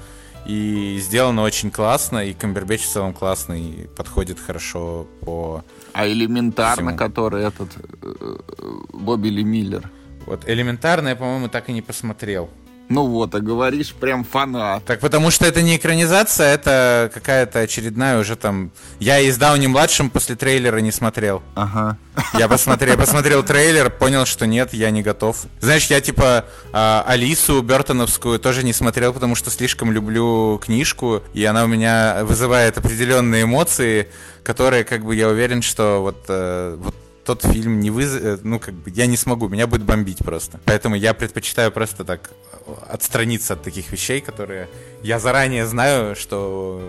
И 0.49 0.99
сделано 0.99 1.43
очень 1.43 1.71
классно, 1.71 2.25
и 2.25 2.33
Камбербэтч 2.33 2.83
в 2.85 2.89
целом 2.89 3.13
классный, 3.13 3.91
подходит 3.95 4.41
хорошо 4.41 5.07
по... 5.21 5.63
А 5.93 6.09
элементарно, 6.09 6.93
всему. 6.93 6.97
который 6.97 7.45
этот 7.45 7.69
э, 8.03 8.37
Бобби 8.95 9.29
Ли 9.29 9.45
Миллер? 9.45 9.91
Вот 10.25 10.49
элементарно 10.49 11.09
я, 11.09 11.17
по-моему, 11.17 11.49
так 11.49 11.69
и 11.69 11.73
не 11.73 11.83
посмотрел. 11.83 12.49
Ну 12.89 13.07
вот, 13.07 13.35
а 13.35 13.41
говоришь 13.41 13.93
прям 13.93 14.25
фанат. 14.25 14.85
Так 14.85 15.01
потому 15.01 15.31
что 15.31 15.45
это 15.45 15.61
не 15.61 15.77
экранизация, 15.77 16.55
это 16.55 17.11
какая-то 17.13 17.61
очередная 17.61 18.19
уже 18.19 18.35
там... 18.37 18.71
Я 18.99 19.21
из 19.21 19.37
Дауни 19.37 19.67
младшим 19.67 20.09
после 20.09 20.37
трейлера 20.37 20.79
не 20.79 20.91
смотрел. 20.91 21.43
Ага. 21.55 21.99
Я 22.39 22.49
посмотрел, 22.49 22.97
посмотрел 22.97 23.43
трейлер, 23.43 23.91
понял, 23.91 24.25
что 24.25 24.47
нет, 24.47 24.73
я 24.73 24.91
не 24.91 25.03
готов. 25.03 25.45
Знаешь, 25.61 25.87
я 25.87 26.01
типа 26.01 26.47
а, 26.73 27.05
Алису 27.07 27.61
Бертоновскую 27.61 28.39
тоже 28.39 28.65
не 28.65 28.73
смотрел, 28.73 29.13
потому 29.13 29.35
что 29.35 29.51
слишком 29.51 29.93
люблю 29.93 30.59
книжку, 30.65 31.23
и 31.35 31.45
она 31.45 31.65
у 31.65 31.67
меня 31.67 32.21
вызывает 32.23 32.79
определенные 32.79 33.45
эмоции, 33.45 34.09
которые, 34.43 34.85
как 34.85 35.05
бы, 35.05 35.15
я 35.15 35.29
уверен, 35.29 35.61
что 35.61 36.01
вот, 36.01 36.25
э, 36.29 36.77
вот 36.79 36.95
тот 37.29 37.43
фильм 37.43 37.81
не 37.81 37.91
выз... 37.91 38.15
Э, 38.15 38.39
ну, 38.43 38.59
как 38.59 38.73
бы, 38.73 38.91
я 38.91 39.05
не 39.05 39.19
смогу, 39.19 39.49
меня 39.49 39.67
будет 39.67 39.83
бомбить 39.83 40.25
просто. 40.25 40.59
Поэтому 40.65 40.95
я 40.97 41.13
предпочитаю 41.13 41.71
просто 41.71 42.03
так 42.03 42.31
отстраниться 42.89 43.53
от 43.53 43.63
таких 43.63 43.93
вещей, 43.93 44.23
которые 44.23 44.67
я 45.03 45.19
заранее 45.19 45.67
знаю, 45.67 46.17
что 46.17 46.81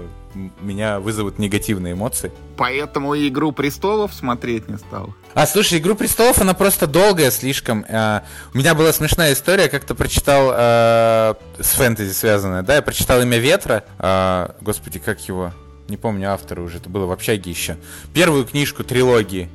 меня 0.62 1.02
вызовут 1.02 1.40
негативные 1.40 1.92
эмоции. 1.92 2.32
Поэтому 2.56 3.16
«Игру 3.18 3.52
престолов» 3.52 4.14
смотреть 4.14 4.70
не 4.70 4.78
стал. 4.78 5.14
А, 5.34 5.46
слушай, 5.46 5.80
«Игру 5.80 5.96
престолов» 5.96 6.40
она 6.40 6.54
просто 6.54 6.88
долгая 6.88 7.32
слишком. 7.32 7.86
А, 7.90 8.24
у 8.54 8.58
меня 8.58 8.76
была 8.76 8.94
смешная 8.94 9.34
история, 9.34 9.68
как-то 9.68 9.94
прочитал 9.94 10.52
а, 10.54 11.36
с 11.60 11.72
фэнтези 11.72 12.14
связанная, 12.14 12.64
да, 12.64 12.76
я 12.76 12.82
прочитал 12.82 13.22
«Имя 13.22 13.40
ветра», 13.40 13.84
а, 13.98 14.56
господи, 14.62 15.00
как 15.00 15.20
его, 15.28 15.52
не 15.90 15.98
помню 15.98 16.32
автора 16.32 16.62
уже, 16.62 16.78
это 16.78 16.90
было 16.90 17.08
в 17.08 17.12
общаге 17.12 17.52
еще. 17.52 17.76
Первую 18.14 18.46
книжку 18.46 18.86
трилогии, 18.86 19.50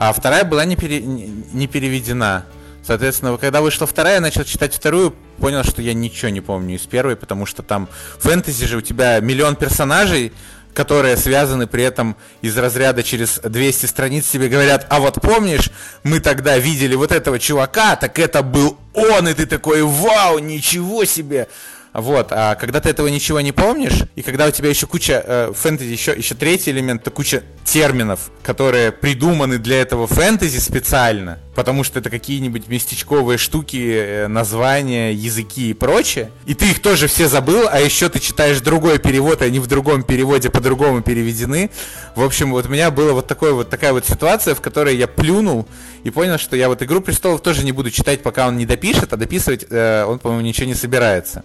а 0.00 0.14
вторая 0.14 0.44
была 0.44 0.64
не, 0.64 0.76
пере, 0.76 1.02
не 1.02 1.66
переведена. 1.66 2.46
Соответственно, 2.82 3.36
когда 3.36 3.60
вышла 3.60 3.86
вторая, 3.86 4.14
я 4.14 4.20
начал 4.22 4.44
читать 4.44 4.72
вторую, 4.72 5.14
понял, 5.36 5.62
что 5.62 5.82
я 5.82 5.92
ничего 5.92 6.30
не 6.30 6.40
помню 6.40 6.76
из 6.76 6.86
первой, 6.86 7.16
потому 7.16 7.44
что 7.44 7.62
там 7.62 7.86
фэнтези 8.18 8.64
же 8.64 8.78
у 8.78 8.80
тебя 8.80 9.20
миллион 9.20 9.56
персонажей, 9.56 10.32
которые 10.72 11.18
связаны 11.18 11.66
при 11.66 11.84
этом 11.84 12.16
из 12.40 12.56
разряда 12.56 13.02
через 13.02 13.40
200 13.40 13.84
страниц 13.84 14.26
тебе 14.26 14.48
говорят, 14.48 14.86
а 14.88 15.00
вот 15.00 15.20
помнишь, 15.20 15.68
мы 16.02 16.20
тогда 16.20 16.56
видели 16.56 16.94
вот 16.94 17.12
этого 17.12 17.38
чувака, 17.38 17.94
так 17.96 18.18
это 18.18 18.42
был 18.42 18.78
он, 18.94 19.28
и 19.28 19.34
ты 19.34 19.44
такой, 19.44 19.82
вау, 19.82 20.38
ничего 20.38 21.04
себе! 21.04 21.46
Вот, 21.92 22.28
а 22.30 22.54
когда 22.54 22.80
ты 22.80 22.88
этого 22.88 23.08
ничего 23.08 23.40
не 23.40 23.50
помнишь, 23.50 24.04
и 24.14 24.22
когда 24.22 24.46
у 24.46 24.50
тебя 24.52 24.68
еще 24.68 24.86
куча 24.86 25.24
э, 25.26 25.52
фэнтези, 25.52 25.90
еще, 25.90 26.12
еще 26.12 26.36
третий 26.36 26.70
элемент, 26.70 27.02
то 27.02 27.10
куча 27.10 27.42
терминов, 27.64 28.30
которые 28.42 28.92
придуманы 28.92 29.58
для 29.58 29.80
этого 29.80 30.06
фэнтези 30.06 30.58
специально, 30.58 31.40
потому 31.56 31.82
что 31.82 31.98
это 31.98 32.08
какие-нибудь 32.08 32.68
местечковые 32.68 33.38
штуки, 33.38 33.92
э, 33.92 34.28
названия, 34.28 35.12
языки 35.12 35.70
и 35.70 35.74
прочее, 35.74 36.30
и 36.46 36.54
ты 36.54 36.70
их 36.70 36.80
тоже 36.80 37.08
все 37.08 37.28
забыл, 37.28 37.66
а 37.68 37.80
еще 37.80 38.08
ты 38.08 38.20
читаешь 38.20 38.60
другой 38.60 39.00
перевод, 39.00 39.42
и 39.42 39.46
они 39.46 39.58
в 39.58 39.66
другом 39.66 40.04
переводе 40.04 40.48
по-другому 40.48 41.02
переведены. 41.02 41.70
В 42.14 42.22
общем, 42.22 42.52
вот 42.52 42.66
у 42.66 42.68
меня 42.68 42.92
была 42.92 43.14
вот, 43.14 43.26
такой, 43.26 43.52
вот 43.52 43.68
такая 43.68 43.92
вот 43.92 44.06
ситуация, 44.06 44.54
в 44.54 44.60
которой 44.60 44.96
я 44.96 45.08
плюнул 45.08 45.66
и 46.04 46.10
понял, 46.10 46.38
что 46.38 46.54
я 46.54 46.68
вот 46.68 46.82
«Игру 46.82 47.00
престолов» 47.00 47.42
тоже 47.42 47.64
не 47.64 47.72
буду 47.72 47.90
читать, 47.90 48.22
пока 48.22 48.46
он 48.46 48.56
не 48.56 48.66
допишет, 48.66 49.12
а 49.12 49.16
дописывать 49.16 49.66
э, 49.68 50.04
он, 50.04 50.20
по-моему, 50.20 50.46
ничего 50.46 50.66
не 50.66 50.74
собирается. 50.74 51.44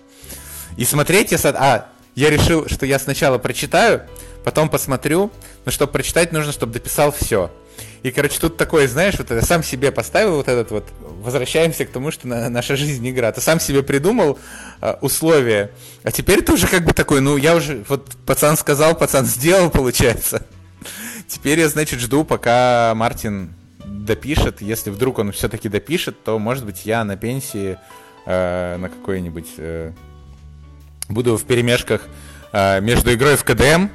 И 0.78 0.86
смотреть 0.86 1.32
я... 1.32 1.40
А, 1.56 1.88
я 2.16 2.30
решил, 2.30 2.68
что 2.68 2.86
я 2.86 2.98
сначала 2.98 3.38
прочитаю, 3.38 4.04
потом 4.44 4.70
посмотрю, 4.70 5.32
но 5.66 5.72
чтобы 5.72 5.92
прочитать, 5.92 6.32
нужно, 6.32 6.54
чтобы 6.54 6.74
дописал 6.74 7.12
все. 7.12 7.52
И, 8.04 8.12
короче, 8.12 8.40
тут 8.40 8.56
такое, 8.56 8.88
знаешь, 8.88 9.16
вот 9.18 9.32
я 9.32 9.42
сам 9.42 9.64
себе 9.64 9.92
поставил 9.92 10.36
вот 10.36 10.48
этот 10.48 10.72
вот, 10.72 10.86
возвращаемся 11.02 11.86
к 11.86 11.90
тому, 11.90 12.12
что 12.12 12.28
на, 12.28 12.50
наша 12.50 12.76
жизнь 12.78 13.08
игра. 13.10 13.32
Ты 13.32 13.42
сам 13.42 13.60
себе 13.60 13.84
придумал 13.84 14.40
э, 14.80 14.96
условия, 15.02 15.72
а 16.04 16.12
теперь 16.12 16.42
ты 16.42 16.54
уже 16.54 16.68
как 16.68 16.86
бы 16.86 16.94
такой, 16.94 17.20
ну, 17.20 17.36
я 17.36 17.56
уже, 17.56 17.84
вот 17.90 18.12
пацан 18.26 18.56
сказал, 18.58 18.96
пацан 18.96 19.26
сделал, 19.26 19.70
получается. 19.70 20.46
Теперь 21.28 21.60
я, 21.60 21.68
значит, 21.68 22.00
жду, 22.00 22.24
пока 22.24 22.94
Мартин 22.96 23.56
допишет. 23.84 24.62
Если 24.62 24.92
вдруг 24.92 25.18
он 25.18 25.32
все-таки 25.32 25.68
допишет, 25.68 26.24
то, 26.24 26.38
может 26.38 26.66
быть, 26.66 26.86
я 26.86 27.04
на 27.04 27.18
пенсии 27.18 27.78
э, 28.26 28.78
на 28.78 28.88
какой-нибудь... 28.88 29.48
Э, 29.58 29.92
буду 31.10 31.38
в 31.38 31.44
перемешках 31.44 32.02
э, 32.52 32.82
между 32.82 33.14
игрой 33.14 33.36
в 33.36 33.44
КДМ 33.44 33.88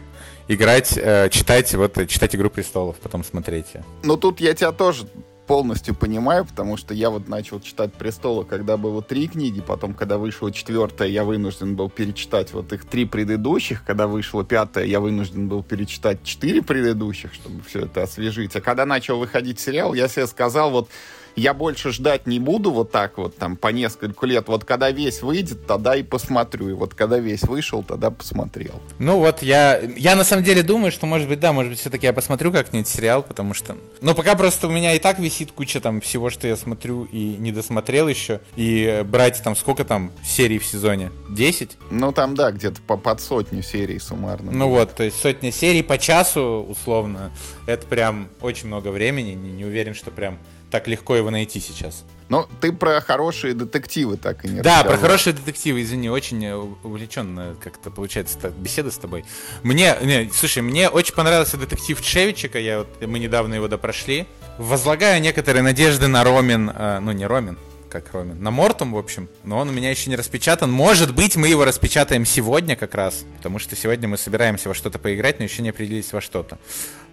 играть, 0.48 0.96
э, 0.96 1.28
читать, 1.30 1.72
вот, 1.74 1.96
читать 2.08 2.34
«Игру 2.34 2.50
престолов», 2.50 2.96
потом 2.96 3.22
смотреть. 3.22 3.66
Ну, 4.02 4.16
тут 4.16 4.40
я 4.40 4.52
тебя 4.54 4.72
тоже 4.72 5.06
полностью 5.46 5.96
понимаю, 5.96 6.44
потому 6.44 6.76
что 6.76 6.94
я 6.94 7.11
вот 7.11 7.28
начал 7.28 7.61
читать 7.61 7.92
«Престола», 7.92 8.44
когда 8.44 8.76
было 8.76 9.02
три 9.02 9.26
книги, 9.26 9.61
потом, 9.61 9.94
когда 9.94 10.16
вышла 10.16 10.52
четвертая, 10.52 11.08
я 11.08 11.24
вынужден 11.24 11.74
был 11.74 11.90
перечитать 11.90 12.52
вот 12.52 12.72
их 12.72 12.84
три 12.84 13.04
предыдущих, 13.04 13.84
когда 13.84 14.06
вышла 14.06 14.44
пятая, 14.44 14.84
я 14.84 15.00
вынужден 15.00 15.48
был 15.48 15.64
перечитать 15.64 16.22
четыре 16.22 16.62
предыдущих, 16.62 17.34
чтобы 17.34 17.62
все 17.64 17.80
это 17.86 18.04
освежить. 18.04 18.54
А 18.54 18.61
когда 18.61 18.86
начал 18.86 19.18
выходить 19.18 19.58
сериал, 19.58 19.94
я 19.94 20.06
себе 20.06 20.28
сказал, 20.28 20.70
вот 20.70 20.88
я 21.36 21.54
больше 21.54 21.92
ждать 21.92 22.26
не 22.26 22.38
буду 22.38 22.70
вот 22.70 22.90
так 22.90 23.18
вот 23.18 23.36
там 23.36 23.56
по 23.56 23.68
нескольку 23.68 24.26
лет. 24.26 24.48
Вот 24.48 24.64
когда 24.64 24.90
весь 24.90 25.22
выйдет, 25.22 25.66
тогда 25.66 25.96
и 25.96 26.02
посмотрю. 26.02 26.68
И 26.68 26.72
вот 26.72 26.94
когда 26.94 27.18
весь 27.18 27.42
вышел, 27.42 27.82
тогда 27.82 28.10
посмотрел. 28.10 28.80
Ну 28.98 29.18
вот 29.18 29.42
я, 29.42 29.78
я 29.96 30.16
на 30.16 30.24
самом 30.24 30.44
деле 30.44 30.62
думаю, 30.62 30.92
что 30.92 31.06
может 31.06 31.28
быть, 31.28 31.40
да, 31.40 31.52
может 31.52 31.70
быть, 31.72 31.80
все-таки 31.80 32.06
я 32.06 32.12
посмотрю 32.12 32.52
как-нибудь 32.52 32.88
сериал, 32.88 33.22
потому 33.22 33.54
что... 33.54 33.76
Ну 34.00 34.14
пока 34.14 34.34
просто 34.34 34.68
у 34.68 34.70
меня 34.70 34.94
и 34.94 34.98
так 34.98 35.18
висит 35.18 35.52
куча 35.52 35.80
там 35.80 36.00
всего, 36.00 36.30
что 36.30 36.46
я 36.46 36.56
смотрю 36.56 37.04
и 37.04 37.36
не 37.38 37.52
досмотрел 37.52 38.08
еще. 38.08 38.40
И 38.56 39.04
брать 39.06 39.42
там 39.42 39.56
сколько 39.56 39.84
там 39.84 40.12
серий 40.24 40.58
в 40.58 40.64
сезоне? 40.64 41.10
10? 41.30 41.76
Ну 41.90 42.12
там, 42.12 42.34
да, 42.34 42.50
где-то 42.50 42.80
по 42.82 42.96
под 42.96 43.20
сотню 43.20 43.62
серий 43.62 43.98
суммарно. 43.98 44.52
Ну 44.52 44.68
вот, 44.68 44.94
то 44.94 45.02
есть 45.02 45.20
сотня 45.20 45.50
серий 45.52 45.82
по 45.82 45.98
часу, 45.98 46.66
условно, 46.68 47.30
это 47.66 47.86
прям 47.86 48.28
очень 48.40 48.66
много 48.66 48.88
времени. 48.88 49.32
Не, 49.32 49.52
не 49.52 49.64
уверен, 49.64 49.94
что 49.94 50.10
прям 50.10 50.38
так 50.70 50.88
легко 50.88 51.16
его 51.16 51.30
найти 51.30 51.60
сейчас. 51.60 52.04
Ну, 52.28 52.46
ты 52.60 52.72
про 52.72 53.00
хорошие 53.00 53.54
детективы 53.54 54.16
так 54.16 54.44
и 54.44 54.48
не 54.48 54.60
Да, 54.60 54.84
про 54.84 54.96
хорошие 54.96 55.32
детективы, 55.32 55.82
извини, 55.82 56.08
очень 56.08 56.44
э, 56.44 56.54
увлеченно 56.54 57.56
как-то 57.60 57.90
получается 57.90 58.38
так, 58.38 58.52
беседа 58.52 58.92
с 58.92 58.98
тобой. 58.98 59.24
Мне, 59.64 59.96
не, 60.00 60.30
слушай, 60.32 60.62
мне 60.62 60.88
очень 60.88 61.14
понравился 61.14 61.56
детектив 61.56 62.00
Чевичика, 62.00 62.60
я 62.60 62.78
вот, 62.78 62.88
мы 63.04 63.18
недавно 63.18 63.54
его 63.54 63.66
допрошли. 63.66 64.26
Возлагаю 64.58 65.20
некоторые 65.20 65.62
надежды 65.62 66.06
на 66.06 66.22
Ромин, 66.22 66.70
э, 66.72 67.00
ну 67.00 67.10
не 67.10 67.26
Ромин, 67.26 67.58
как 67.91 68.14
Ромин, 68.14 68.43
на 68.43 68.51
Мортум, 68.51 68.93
в 68.93 68.99
общем, 68.99 69.28
но 69.45 69.59
он 69.59 69.68
у 69.68 69.72
меня 69.72 69.91
еще 69.91 70.09
не 70.09 70.16
распечатан. 70.16 70.70
Может 70.70 71.14
быть, 71.14 71.36
мы 71.36 71.49
его 71.49 71.64
распечатаем 71.64 72.24
сегодня 72.24 72.76
как 72.76 72.95
раз, 72.95 73.24
потому 73.36 73.59
что 73.59 73.76
сегодня 73.76 74.09
мы 74.09 74.16
собираемся 74.16 74.68
во 74.68 74.74
что-то 74.74 74.99
поиграть, 74.99 75.38
но 75.38 75.45
еще 75.45 75.62
не 75.62 75.70
определились 75.70 76.12
во 76.12 76.20
что-то. 76.20 76.59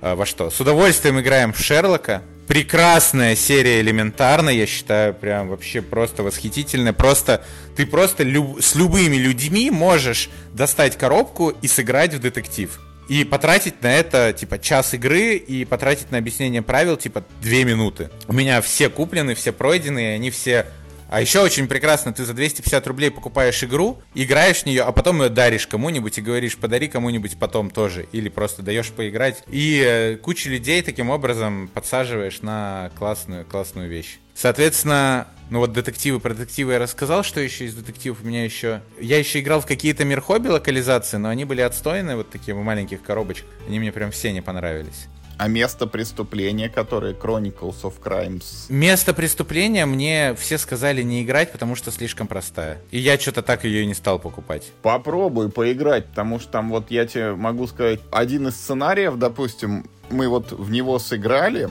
Э, 0.01 0.15
во 0.15 0.25
что? 0.25 0.49
С 0.49 0.59
удовольствием 0.61 1.19
играем 1.19 1.51
в 1.51 1.59
Шерлока, 1.59 2.21
прекрасная 2.47 3.35
серия 3.35 3.81
элементарно, 3.81 4.49
я 4.49 4.65
считаю, 4.65 5.13
прям 5.13 5.49
вообще 5.49 5.81
просто 5.81 6.23
восхитительная. 6.23 6.93
Просто 6.93 7.43
ты 7.75 7.85
просто 7.85 8.23
люб, 8.23 8.61
с 8.61 8.75
любыми 8.75 9.17
людьми 9.17 9.69
можешь 9.71 10.29
достать 10.53 10.97
коробку 10.97 11.49
и 11.49 11.67
сыграть 11.67 12.13
в 12.13 12.19
детектив. 12.19 12.79
И 13.09 13.23
потратить 13.23 13.81
на 13.81 13.93
это, 13.93 14.33
типа, 14.33 14.59
час 14.59 14.93
игры 14.93 15.35
и 15.35 15.65
потратить 15.65 16.11
на 16.11 16.17
объяснение 16.17 16.61
правил, 16.61 16.97
типа, 16.97 17.23
две 17.41 17.63
минуты. 17.63 18.09
У 18.27 18.33
меня 18.33 18.61
все 18.61 18.89
куплены, 18.89 19.35
все 19.35 19.51
пройдены, 19.51 19.99
и 19.99 20.15
они 20.15 20.29
все 20.29 20.65
а 21.09 21.21
еще 21.21 21.39
очень 21.39 21.67
прекрасно, 21.67 22.11
ты 22.11 22.25
за 22.25 22.33
250 22.33 22.85
рублей 22.87 23.11
покупаешь 23.11 23.63
игру, 23.63 24.01
играешь 24.13 24.63
в 24.63 24.65
нее, 24.65 24.83
а 24.83 24.91
потом 24.91 25.21
ее 25.21 25.29
даришь 25.29 25.65
кому-нибудь 25.67 26.17
и 26.17 26.21
говоришь, 26.21 26.57
подари 26.57 26.87
кому-нибудь 26.87 27.37
потом 27.39 27.69
тоже. 27.69 28.07
Или 28.11 28.29
просто 28.29 28.61
даешь 28.61 28.91
поиграть. 28.91 29.43
И 29.47 29.81
э, 29.85 30.17
кучу 30.17 30.49
людей 30.49 30.81
таким 30.81 31.09
образом 31.09 31.69
подсаживаешь 31.73 32.41
на 32.41 32.91
классную, 32.97 33.45
классную 33.45 33.89
вещь. 33.89 34.19
Соответственно, 34.35 35.27
ну 35.49 35.59
вот 35.59 35.71
детективы, 35.71 36.19
про 36.19 36.33
детективы 36.33 36.73
я 36.73 36.79
рассказал, 36.79 37.23
что 37.23 37.39
еще 37.39 37.65
из 37.65 37.73
детективов 37.73 38.19
у 38.23 38.27
меня 38.27 38.43
еще... 38.43 38.81
Я 38.99 39.17
еще 39.17 39.39
играл 39.39 39.61
в 39.61 39.65
какие-то 39.65 40.03
мир 40.03 40.21
хобби 40.21 40.49
локализации, 40.49 41.17
но 41.17 41.29
они 41.29 41.45
были 41.45 41.61
отстойные, 41.61 42.17
вот 42.17 42.29
такие 42.29 42.53
в 42.53 42.61
маленьких 42.61 43.01
коробочках. 43.01 43.49
Они 43.67 43.79
мне 43.79 43.91
прям 43.91 44.11
все 44.11 44.31
не 44.31 44.41
понравились. 44.41 45.07
А 45.37 45.47
место 45.47 45.85
преступления, 45.85 46.67
которое 46.67 47.13
Chronicles 47.13 47.83
of 47.83 47.93
Crimes? 48.03 48.65
Место 48.69 49.13
преступления 49.13 49.85
мне 49.85 50.35
все 50.35 50.57
сказали 50.57 51.03
не 51.03 51.23
играть, 51.23 51.51
потому 51.51 51.75
что 51.75 51.91
слишком 51.91 52.25
простая. 52.27 52.79
И 52.89 52.97
я 52.97 53.19
что-то 53.19 53.43
так 53.43 53.63
ее 53.63 53.83
и 53.83 53.85
не 53.85 53.93
стал 53.93 54.17
покупать. 54.17 54.71
Попробуй 54.81 55.51
поиграть, 55.51 56.07
потому 56.07 56.39
что 56.39 56.51
там 56.51 56.71
вот 56.71 56.89
я 56.89 57.05
тебе 57.05 57.35
могу 57.35 57.67
сказать, 57.67 57.99
один 58.11 58.47
из 58.47 58.55
сценариев, 58.55 59.17
допустим, 59.17 59.87
мы 60.09 60.27
вот 60.27 60.51
в 60.51 60.71
него 60.71 60.97
сыграли, 60.97 61.69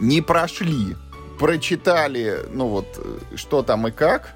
не 0.00 0.22
прошли, 0.22 0.94
прочитали, 1.38 2.40
ну 2.52 2.68
вот, 2.68 2.86
что 3.34 3.62
там 3.62 3.88
и 3.88 3.90
как, 3.90 4.34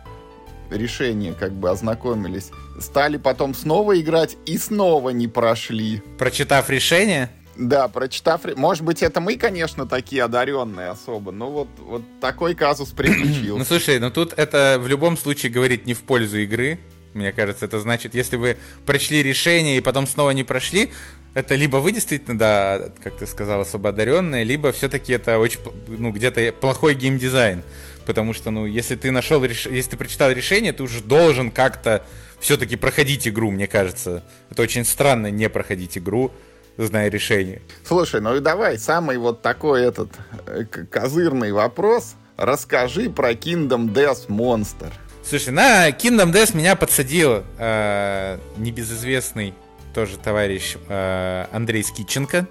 решение, 0.70 1.34
как 1.34 1.52
бы 1.52 1.70
ознакомились, 1.70 2.50
стали 2.80 3.16
потом 3.16 3.54
снова 3.54 4.00
играть 4.00 4.36
и 4.46 4.58
снова 4.58 5.10
не 5.10 5.28
прошли. 5.28 6.02
Прочитав 6.18 6.70
решение? 6.70 7.30
Да, 7.56 7.88
прочитав... 7.88 8.42
Может 8.56 8.84
быть, 8.84 9.02
это 9.02 9.20
мы, 9.20 9.36
конечно, 9.36 9.86
такие 9.86 10.22
одаренные 10.24 10.88
особо, 10.88 11.32
но 11.32 11.50
вот, 11.50 11.68
вот 11.78 12.02
такой 12.20 12.54
казус 12.54 12.88
приключился. 12.96 13.58
ну, 13.58 13.64
слушай, 13.64 13.98
ну 13.98 14.10
тут 14.10 14.32
это 14.36 14.78
в 14.80 14.88
любом 14.88 15.16
случае 15.16 15.52
говорит 15.52 15.86
не 15.86 15.94
в 15.94 16.00
пользу 16.00 16.38
игры. 16.38 16.78
Мне 17.14 17.30
кажется, 17.32 17.66
это 17.66 17.78
значит, 17.78 18.14
если 18.14 18.36
вы 18.36 18.56
прочли 18.86 19.22
решение 19.22 19.76
и 19.76 19.80
потом 19.80 20.06
снова 20.06 20.30
не 20.30 20.44
прошли, 20.44 20.90
это 21.34 21.54
либо 21.54 21.78
вы 21.78 21.92
действительно, 21.92 22.38
да, 22.38 22.90
как 23.02 23.16
ты 23.16 23.26
сказал, 23.26 23.60
особо 23.62 23.90
одаренные, 23.90 24.44
либо 24.44 24.72
все-таки 24.72 25.12
это 25.12 25.38
очень, 25.38 25.60
ну, 25.88 26.10
где-то 26.12 26.52
плохой 26.52 26.94
геймдизайн. 26.94 27.62
Потому 28.04 28.34
что, 28.34 28.50
ну, 28.50 28.66
если 28.66 28.96
ты 28.96 29.10
нашел, 29.10 29.42
если 29.44 29.82
ты 29.82 29.96
прочитал 29.96 30.30
решение, 30.30 30.72
ты 30.72 30.82
уже 30.82 31.00
должен 31.00 31.50
как-то 31.50 32.04
все-таки 32.40 32.76
проходить 32.76 33.28
игру, 33.28 33.50
мне 33.50 33.66
кажется. 33.66 34.24
Это 34.50 34.62
очень 34.62 34.84
странно 34.84 35.30
не 35.30 35.48
проходить 35.48 35.96
игру 35.96 36.32
зная 36.76 37.08
решение. 37.08 37.62
Слушай, 37.84 38.20
ну 38.20 38.36
и 38.36 38.40
давай, 38.40 38.78
самый 38.78 39.18
вот 39.18 39.42
такой 39.42 39.84
этот 39.84 40.10
э, 40.46 40.64
козырный 40.64 41.52
вопрос. 41.52 42.14
Расскажи 42.36 43.08
про 43.08 43.32
Kingdom 43.32 43.92
Death 43.92 44.26
Monster. 44.28 44.92
Слушай, 45.24 45.50
на 45.50 45.90
Kingdom 45.90 46.32
Death 46.32 46.56
меня 46.56 46.74
подсадил 46.74 47.44
э, 47.58 48.38
небезызвестный 48.56 49.54
тоже 49.92 50.16
товарищ 50.18 50.76
э, 50.88 51.46
Андрей 51.52 51.82
Скиченко. 51.82 52.46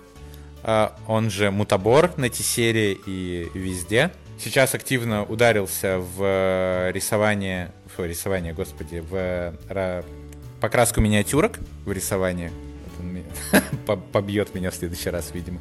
Э, 0.64 0.90
он 1.08 1.30
же 1.30 1.52
Мутабор 1.52 2.12
на 2.18 2.30
T-серии 2.30 2.98
и 3.06 3.50
везде. 3.54 4.12
Сейчас 4.40 4.74
активно 4.74 5.24
ударился 5.24 6.00
в 6.00 6.24
э, 6.24 6.92
рисование, 6.94 7.72
в 7.96 8.06
рисование, 8.06 8.54
господи, 8.54 9.00
в 9.00 9.14
э, 9.70 10.04
покраску 10.60 11.02
миниатюрок 11.02 11.60
в 11.86 11.92
рисовании 11.92 12.52
побьет 14.12 14.54
меня 14.56 14.72
в 14.72 14.76
следующий 14.76 15.10
раз, 15.10 15.32
видимо. 15.34 15.60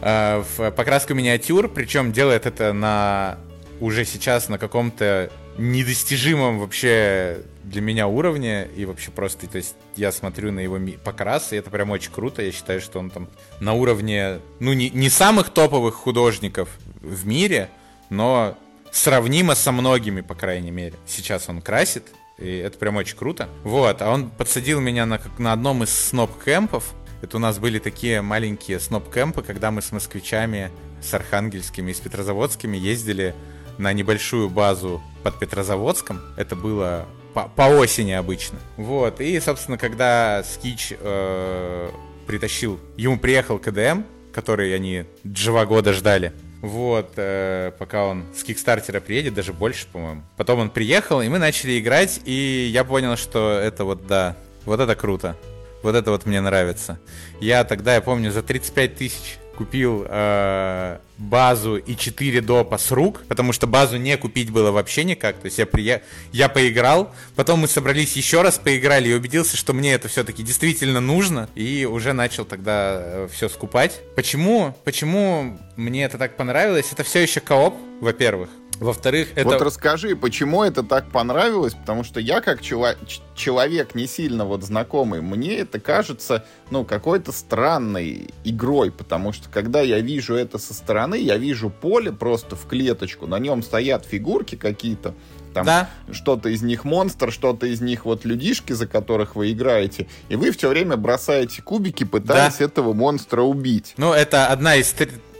А, 0.00 0.44
в 0.56 0.70
покраску 0.70 1.14
миниатюр, 1.14 1.68
причем 1.68 2.12
делает 2.12 2.46
это 2.46 2.72
на 2.72 3.38
уже 3.80 4.04
сейчас 4.04 4.48
на 4.48 4.58
каком-то 4.58 5.30
недостижимом 5.56 6.58
вообще 6.58 7.42
для 7.68 7.80
меня 7.80 8.06
уровне 8.06 8.68
и 8.76 8.84
вообще 8.84 9.10
просто, 9.10 9.46
то 9.46 9.58
есть 9.58 9.76
я 9.96 10.12
смотрю 10.12 10.52
на 10.52 10.60
его 10.60 10.78
покрас, 11.04 11.52
и 11.52 11.56
это 11.56 11.70
прям 11.70 11.90
очень 11.90 12.12
круто, 12.12 12.42
я 12.42 12.52
считаю, 12.52 12.80
что 12.80 12.98
он 12.98 13.10
там 13.10 13.28
на 13.60 13.74
уровне, 13.74 14.40
ну 14.60 14.72
не, 14.72 14.90
не 14.90 15.10
самых 15.10 15.50
топовых 15.50 15.94
художников 15.94 16.70
в 17.00 17.26
мире, 17.26 17.70
но 18.10 18.56
сравнимо 18.90 19.54
со 19.54 19.72
многими, 19.72 20.20
по 20.20 20.34
крайней 20.34 20.70
мере. 20.70 20.94
Сейчас 21.06 21.48
он 21.48 21.60
красит, 21.60 22.08
и 22.38 22.56
это 22.56 22.78
прям 22.78 22.96
очень 22.96 23.16
круто. 23.16 23.48
Вот, 23.64 24.00
а 24.02 24.10
он 24.10 24.30
подсадил 24.30 24.80
меня 24.80 25.06
на, 25.06 25.20
на 25.38 25.52
одном 25.52 25.82
из 25.82 25.90
сноп-кэмпов. 25.90 26.84
Это 27.20 27.36
у 27.36 27.40
нас 27.40 27.58
были 27.58 27.78
такие 27.78 28.22
маленькие 28.22 28.78
сноп-кэмпы, 28.78 29.42
когда 29.42 29.70
мы 29.70 29.82
с 29.82 29.92
москвичами, 29.92 30.70
с 31.02 31.12
архангельскими 31.12 31.90
и 31.90 31.94
с 31.94 32.00
петрозаводскими 32.00 32.76
ездили 32.76 33.34
на 33.76 33.92
небольшую 33.92 34.48
базу 34.48 35.02
под 35.22 35.38
Петрозаводском. 35.38 36.20
Это 36.36 36.56
было 36.56 37.06
по, 37.38 37.48
по 37.48 37.68
осени 37.68 38.12
обычно. 38.12 38.58
Вот, 38.76 39.20
и, 39.20 39.38
собственно, 39.40 39.78
когда 39.78 40.42
Скич 40.44 40.92
э, 40.98 41.90
притащил, 42.26 42.80
ему 42.96 43.18
приехал 43.18 43.58
КДМ, 43.58 44.02
который 44.32 44.74
они 44.74 45.04
два 45.24 45.66
года 45.66 45.92
ждали, 45.92 46.32
вот, 46.60 47.12
э, 47.16 47.72
пока 47.78 48.06
он 48.06 48.24
с 48.36 48.42
Кикстартера 48.42 49.00
приедет, 49.00 49.34
даже 49.34 49.52
больше, 49.52 49.86
по-моему. 49.92 50.22
Потом 50.36 50.58
он 50.58 50.70
приехал, 50.70 51.22
и 51.22 51.28
мы 51.28 51.38
начали 51.38 51.78
играть, 51.78 52.20
и 52.24 52.68
я 52.72 52.82
понял, 52.82 53.16
что 53.16 53.52
это 53.52 53.84
вот, 53.84 54.06
да, 54.06 54.36
вот 54.64 54.80
это 54.80 54.96
круто. 54.96 55.36
Вот 55.84 55.94
это 55.94 56.10
вот 56.10 56.26
мне 56.26 56.40
нравится. 56.40 56.98
Я 57.40 57.62
тогда, 57.62 57.94
я 57.94 58.00
помню, 58.00 58.32
за 58.32 58.42
35 58.42 58.96
тысяч 58.96 59.38
купил 59.56 60.04
э, 60.08 60.98
базу 61.18 61.76
и 61.76 61.96
4 61.96 62.40
допа 62.40 62.78
с 62.78 62.90
рук, 62.90 63.24
потому 63.28 63.52
что 63.52 63.66
базу 63.66 63.96
не 63.96 64.16
купить 64.16 64.50
было 64.50 64.70
вообще 64.70 65.04
никак. 65.04 65.36
То 65.38 65.46
есть 65.46 65.58
я, 65.58 65.66
при... 65.66 66.00
я 66.32 66.48
поиграл, 66.48 67.12
потом 67.34 67.60
мы 67.60 67.68
собрались 67.68 68.16
еще 68.16 68.42
раз, 68.42 68.58
поиграли 68.58 69.08
и 69.08 69.14
убедился, 69.14 69.56
что 69.56 69.72
мне 69.72 69.92
это 69.92 70.08
все-таки 70.08 70.42
действительно 70.42 71.00
нужно, 71.00 71.48
и 71.54 71.84
уже 71.84 72.12
начал 72.12 72.44
тогда 72.44 73.00
э, 73.00 73.28
все 73.32 73.48
скупать. 73.48 74.00
Почему? 74.14 74.76
Почему 74.84 75.58
мне 75.76 76.04
это 76.04 76.18
так 76.18 76.36
понравилось? 76.36 76.86
Это 76.92 77.02
все 77.02 77.20
еще 77.20 77.40
кооп, 77.40 77.74
во-первых. 78.00 78.50
Во-вторых, 78.80 79.28
это... 79.34 79.48
Вот 79.48 79.62
расскажи, 79.62 80.14
почему 80.16 80.62
это 80.62 80.82
так 80.82 81.10
понравилось, 81.10 81.74
потому 81.74 82.04
что 82.04 82.20
я 82.20 82.40
как 82.40 82.60
чело... 82.60 82.88
человек 83.34 83.94
не 83.94 84.06
сильно 84.06 84.44
вот 84.44 84.62
знакомый, 84.62 85.20
мне 85.20 85.58
это 85.58 85.80
кажется, 85.80 86.44
ну, 86.70 86.84
какой-то 86.84 87.32
странной 87.32 88.28
игрой, 88.44 88.90
потому 88.90 89.32
что 89.32 89.48
когда 89.48 89.80
я 89.80 90.00
вижу 90.00 90.34
это 90.34 90.58
со 90.58 90.74
стороны, 90.74 91.16
я 91.16 91.36
вижу 91.36 91.70
поле 91.70 92.12
просто 92.12 92.56
в 92.56 92.66
клеточку, 92.66 93.26
на 93.26 93.38
нем 93.38 93.62
стоят 93.62 94.04
фигурки 94.04 94.54
какие-то, 94.54 95.14
там 95.54 95.66
да. 95.66 95.90
что-то 96.12 96.48
из 96.48 96.62
них 96.62 96.84
монстр, 96.84 97.32
что-то 97.32 97.66
из 97.66 97.80
них 97.80 98.04
вот 98.04 98.24
людишки, 98.24 98.72
за 98.72 98.86
которых 98.86 99.34
вы 99.34 99.50
играете, 99.50 100.06
и 100.28 100.36
вы 100.36 100.52
все 100.52 100.68
время 100.68 100.96
бросаете 100.96 101.62
кубики, 101.62 102.04
пытаясь 102.04 102.58
да. 102.58 102.64
этого 102.64 102.92
монстра 102.92 103.42
убить. 103.42 103.94
Ну, 103.96 104.12
это 104.12 104.46
одна 104.46 104.76
из 104.76 104.94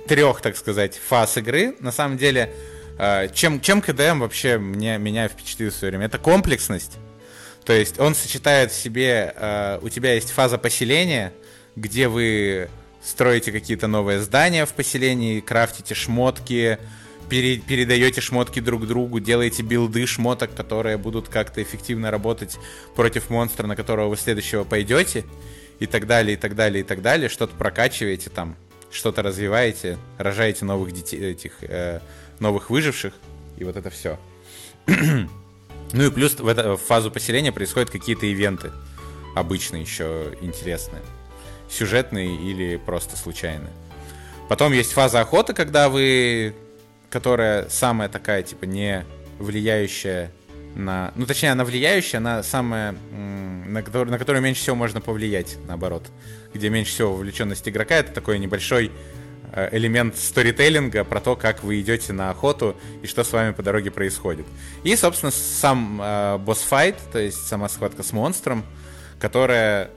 трех, 0.08 0.40
так 0.40 0.56
сказать, 0.56 0.96
фаз 0.96 1.36
игры. 1.36 1.76
На 1.80 1.92
самом 1.92 2.16
деле, 2.16 2.52
чем, 3.32 3.60
чем 3.60 3.80
КДМ 3.80 4.20
вообще 4.20 4.58
мне, 4.58 4.98
меня 4.98 5.28
впечатлил 5.28 5.70
в 5.70 5.74
свое 5.74 5.92
время? 5.92 6.06
Это 6.06 6.18
комплексность. 6.18 6.98
То 7.64 7.72
есть 7.72 8.00
он 8.00 8.14
сочетает 8.14 8.72
в 8.72 8.74
себе, 8.74 9.34
э, 9.36 9.78
у 9.82 9.88
тебя 9.88 10.14
есть 10.14 10.30
фаза 10.30 10.58
поселения, 10.58 11.32
где 11.76 12.08
вы 12.08 12.68
строите 13.02 13.52
какие-то 13.52 13.86
новые 13.86 14.20
здания 14.20 14.66
в 14.66 14.72
поселении, 14.72 15.40
крафтите 15.40 15.94
шмотки, 15.94 16.78
пере, 17.28 17.58
передаете 17.58 18.20
шмотки 18.20 18.60
друг 18.60 18.86
другу, 18.86 19.20
делаете 19.20 19.62
билды 19.62 20.06
шмоток, 20.06 20.54
которые 20.54 20.96
будут 20.96 21.28
как-то 21.28 21.62
эффективно 21.62 22.10
работать 22.10 22.58
против 22.96 23.30
монстра, 23.30 23.66
на 23.66 23.76
которого 23.76 24.08
вы 24.08 24.16
следующего 24.16 24.64
пойдете, 24.64 25.24
и 25.78 25.86
так 25.86 26.06
далее, 26.06 26.34
и 26.34 26.36
так 26.36 26.54
далее, 26.54 26.80
и 26.80 26.84
так 26.84 27.02
далее. 27.02 27.28
Что-то 27.28 27.54
прокачиваете 27.54 28.30
там, 28.30 28.56
что-то 28.90 29.22
развиваете, 29.22 29.98
рожаете 30.16 30.64
новых 30.64 30.92
детей, 30.92 31.20
этих 31.20 31.62
э, 31.62 32.00
новых 32.40 32.70
выживших, 32.70 33.14
и 33.56 33.64
вот 33.64 33.76
это 33.76 33.90
все. 33.90 34.18
ну 34.86 36.04
и 36.04 36.10
плюс 36.10 36.34
в, 36.38 36.46
это, 36.46 36.76
в 36.76 36.80
фазу 36.80 37.10
поселения 37.10 37.52
происходят 37.52 37.90
какие-то 37.90 38.26
ивенты, 38.26 38.72
обычные 39.36 39.82
еще 39.82 40.36
интересные, 40.40 41.02
сюжетные 41.70 42.36
или 42.36 42.76
просто 42.76 43.16
случайные. 43.16 43.72
Потом 44.48 44.72
есть 44.72 44.92
фаза 44.92 45.20
охоты, 45.20 45.52
когда 45.52 45.88
вы 45.88 46.54
которая 47.10 47.68
самая 47.68 48.08
такая, 48.08 48.42
типа, 48.42 48.64
не 48.64 49.04
влияющая 49.38 50.30
на... 50.74 51.12
Ну, 51.14 51.26
точнее, 51.26 51.52
она 51.52 51.64
влияющая, 51.64 52.18
она 52.18 52.42
самая, 52.42 52.94
на, 53.12 53.82
который, 53.82 54.10
на 54.10 54.18
которую 54.18 54.42
меньше 54.42 54.62
всего 54.62 54.76
можно 54.76 55.00
повлиять, 55.00 55.56
наоборот. 55.66 56.06
Где 56.52 56.68
меньше 56.68 56.92
всего 56.92 57.14
вовлеченность 57.14 57.68
игрока, 57.68 57.96
это 57.96 58.12
такой 58.12 58.38
небольшой 58.38 58.92
элемент 59.72 60.16
сторителлинга 60.16 61.04
про 61.04 61.20
то, 61.20 61.36
как 61.36 61.62
вы 61.62 61.80
идете 61.80 62.12
на 62.12 62.30
охоту 62.30 62.76
и 63.02 63.06
что 63.06 63.24
с 63.24 63.32
вами 63.32 63.52
по 63.52 63.62
дороге 63.62 63.90
происходит. 63.90 64.46
И, 64.84 64.94
собственно, 64.96 65.32
сам 65.32 66.00
э, 66.02 66.38
босс-файт, 66.38 66.96
то 67.12 67.18
есть 67.18 67.46
сама 67.46 67.68
схватка 67.68 68.02
с 68.02 68.12
монстром, 68.12 68.64
которая 69.18 69.90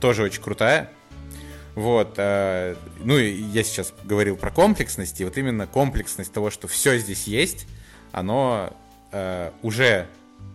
тоже 0.00 0.22
очень 0.22 0.42
крутая. 0.42 0.90
Вот, 1.74 2.14
э, 2.16 2.76
ну 3.00 3.18
и 3.18 3.30
я 3.30 3.62
сейчас 3.62 3.94
говорил 4.04 4.36
про 4.36 4.50
комплексность, 4.50 5.20
и 5.20 5.24
вот 5.24 5.38
именно 5.38 5.66
комплексность 5.66 6.32
того, 6.32 6.50
что 6.50 6.68
все 6.68 6.98
здесь 6.98 7.26
есть, 7.26 7.66
оно 8.12 8.76
э, 9.10 9.50
уже 9.62 10.06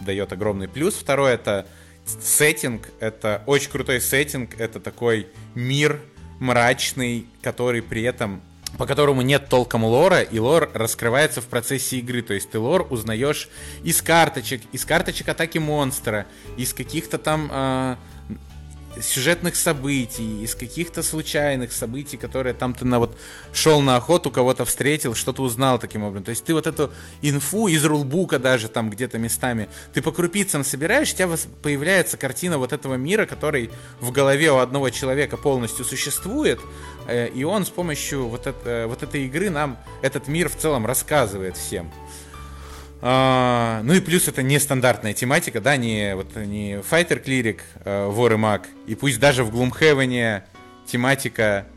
дает 0.02 0.32
огромный 0.32 0.68
плюс. 0.68 0.96
Второе 0.96 1.34
это 1.34 1.66
сеттинг, 2.06 2.90
это 3.00 3.42
очень 3.48 3.72
крутой 3.72 4.00
сеттинг, 4.00 4.60
это 4.60 4.80
такой 4.80 5.28
мир 5.56 6.00
мрачный, 6.40 7.28
который 7.42 7.82
при 7.82 8.04
этом 8.04 8.42
по 8.78 8.86
которому 8.86 9.22
нет 9.22 9.48
толком 9.50 9.86
лора, 9.86 10.22
и 10.22 10.40
лор 10.40 10.70
раскрывается 10.74 11.42
в 11.42 11.46
процессе 11.46 11.98
игры. 11.98 12.22
То 12.22 12.34
есть 12.34 12.52
ты 12.52 12.60
лор 12.60 12.86
узнаешь 12.90 13.50
из 13.84 14.02
карточек, 14.02 14.62
из 14.72 14.86
карточек 14.86 15.30
атаки 15.30 15.58
монстра, 15.58 16.28
из 16.58 16.74
каких-то 16.74 17.18
там 17.18 17.50
э, 17.52 17.96
сюжетных 19.02 19.56
событий, 19.56 20.44
из 20.44 20.56
каких-то 20.56 21.04
случайных 21.04 21.72
событий, 21.72 22.18
которые 22.18 22.54
там 22.54 22.74
ты 22.74 22.86
на 22.86 23.00
вот 23.00 23.18
шел 23.54 23.82
на 23.82 23.96
охоту, 23.96 24.32
кого-то 24.32 24.66
встретил, 24.66 25.16
что-то 25.16 25.44
узнал 25.44 25.80
таким 25.80 26.04
образом. 26.04 26.26
То 26.26 26.32
есть 26.32 26.44
ты 26.44 26.54
вот 26.54 26.68
эту 26.68 26.92
инфу 27.22 27.68
из 27.68 27.84
рулбука 27.86 28.40
даже 28.40 28.68
там 28.68 28.90
где-то 28.90 29.18
местами, 29.18 29.70
ты 29.94 30.02
по 30.02 30.12
крупицам 30.12 30.64
собираешь, 30.64 31.14
у 31.14 31.16
тебя 31.16 31.30
появляется 31.62 32.18
картина 32.18 32.58
вот 32.58 32.74
этого 32.74 32.96
мира, 32.96 33.26
который 33.26 33.70
в 34.00 34.12
голове 34.12 34.52
у 34.52 34.58
одного 34.58 34.90
человека 34.90 35.38
полностью 35.38 35.86
существует, 35.86 36.60
э, 37.08 37.30
и 37.30 37.44
он 37.44 37.66
с 37.66 37.70
помощью 37.70 38.28
вот, 38.28 38.48
это, 38.48 38.86
вот 38.88 39.04
этой 39.04 39.26
игры 39.26 39.50
нам 39.50 39.78
этот 40.02 40.28
мир 40.28 40.50
в 40.50 40.56
целом 40.56 40.86
рассказывает 40.86 41.58
всем. 41.58 41.92
А, 43.00 43.82
ну 43.84 43.94
и 43.94 44.00
плюс 44.00 44.28
это 44.28 44.42
нестандартная 44.42 45.14
тематика, 45.14 45.62
да, 45.62 45.78
не, 45.78 46.16
вот, 46.16 46.36
не 46.36 46.76
Fighter 46.76 47.24
Cleric, 47.24 47.60
а, 47.86 48.10
вор 48.10 48.34
и 48.34 48.38
маг. 48.38 48.68
И 48.88 48.96
пусть 48.96 49.20
даже 49.20 49.44
в 49.44 49.54
Gloomhaven 49.56 50.44
тематика, 50.88 51.68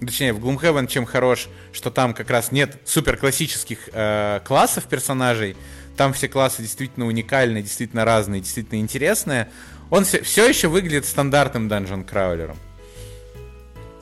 точнее, 0.00 0.32
в 0.32 0.44
Gloomhaven 0.44 0.86
чем 0.86 1.04
хорош, 1.04 1.48
что 1.72 1.90
там 1.90 2.14
как 2.14 2.30
раз 2.30 2.52
нет 2.52 2.78
супер 2.84 3.16
классических 3.16 3.90
э, 3.92 4.40
классов 4.44 4.84
персонажей, 4.84 5.56
там 5.96 6.12
все 6.12 6.28
классы 6.28 6.62
действительно 6.62 7.06
уникальные, 7.06 7.62
действительно 7.62 8.04
разные, 8.04 8.40
действительно 8.40 8.78
интересные. 8.78 9.50
Он 9.90 10.04
все, 10.04 10.22
все 10.22 10.48
еще 10.48 10.68
выглядит 10.68 11.06
стандартным 11.06 11.68
данжен 11.68 12.04
краулером. 12.04 12.58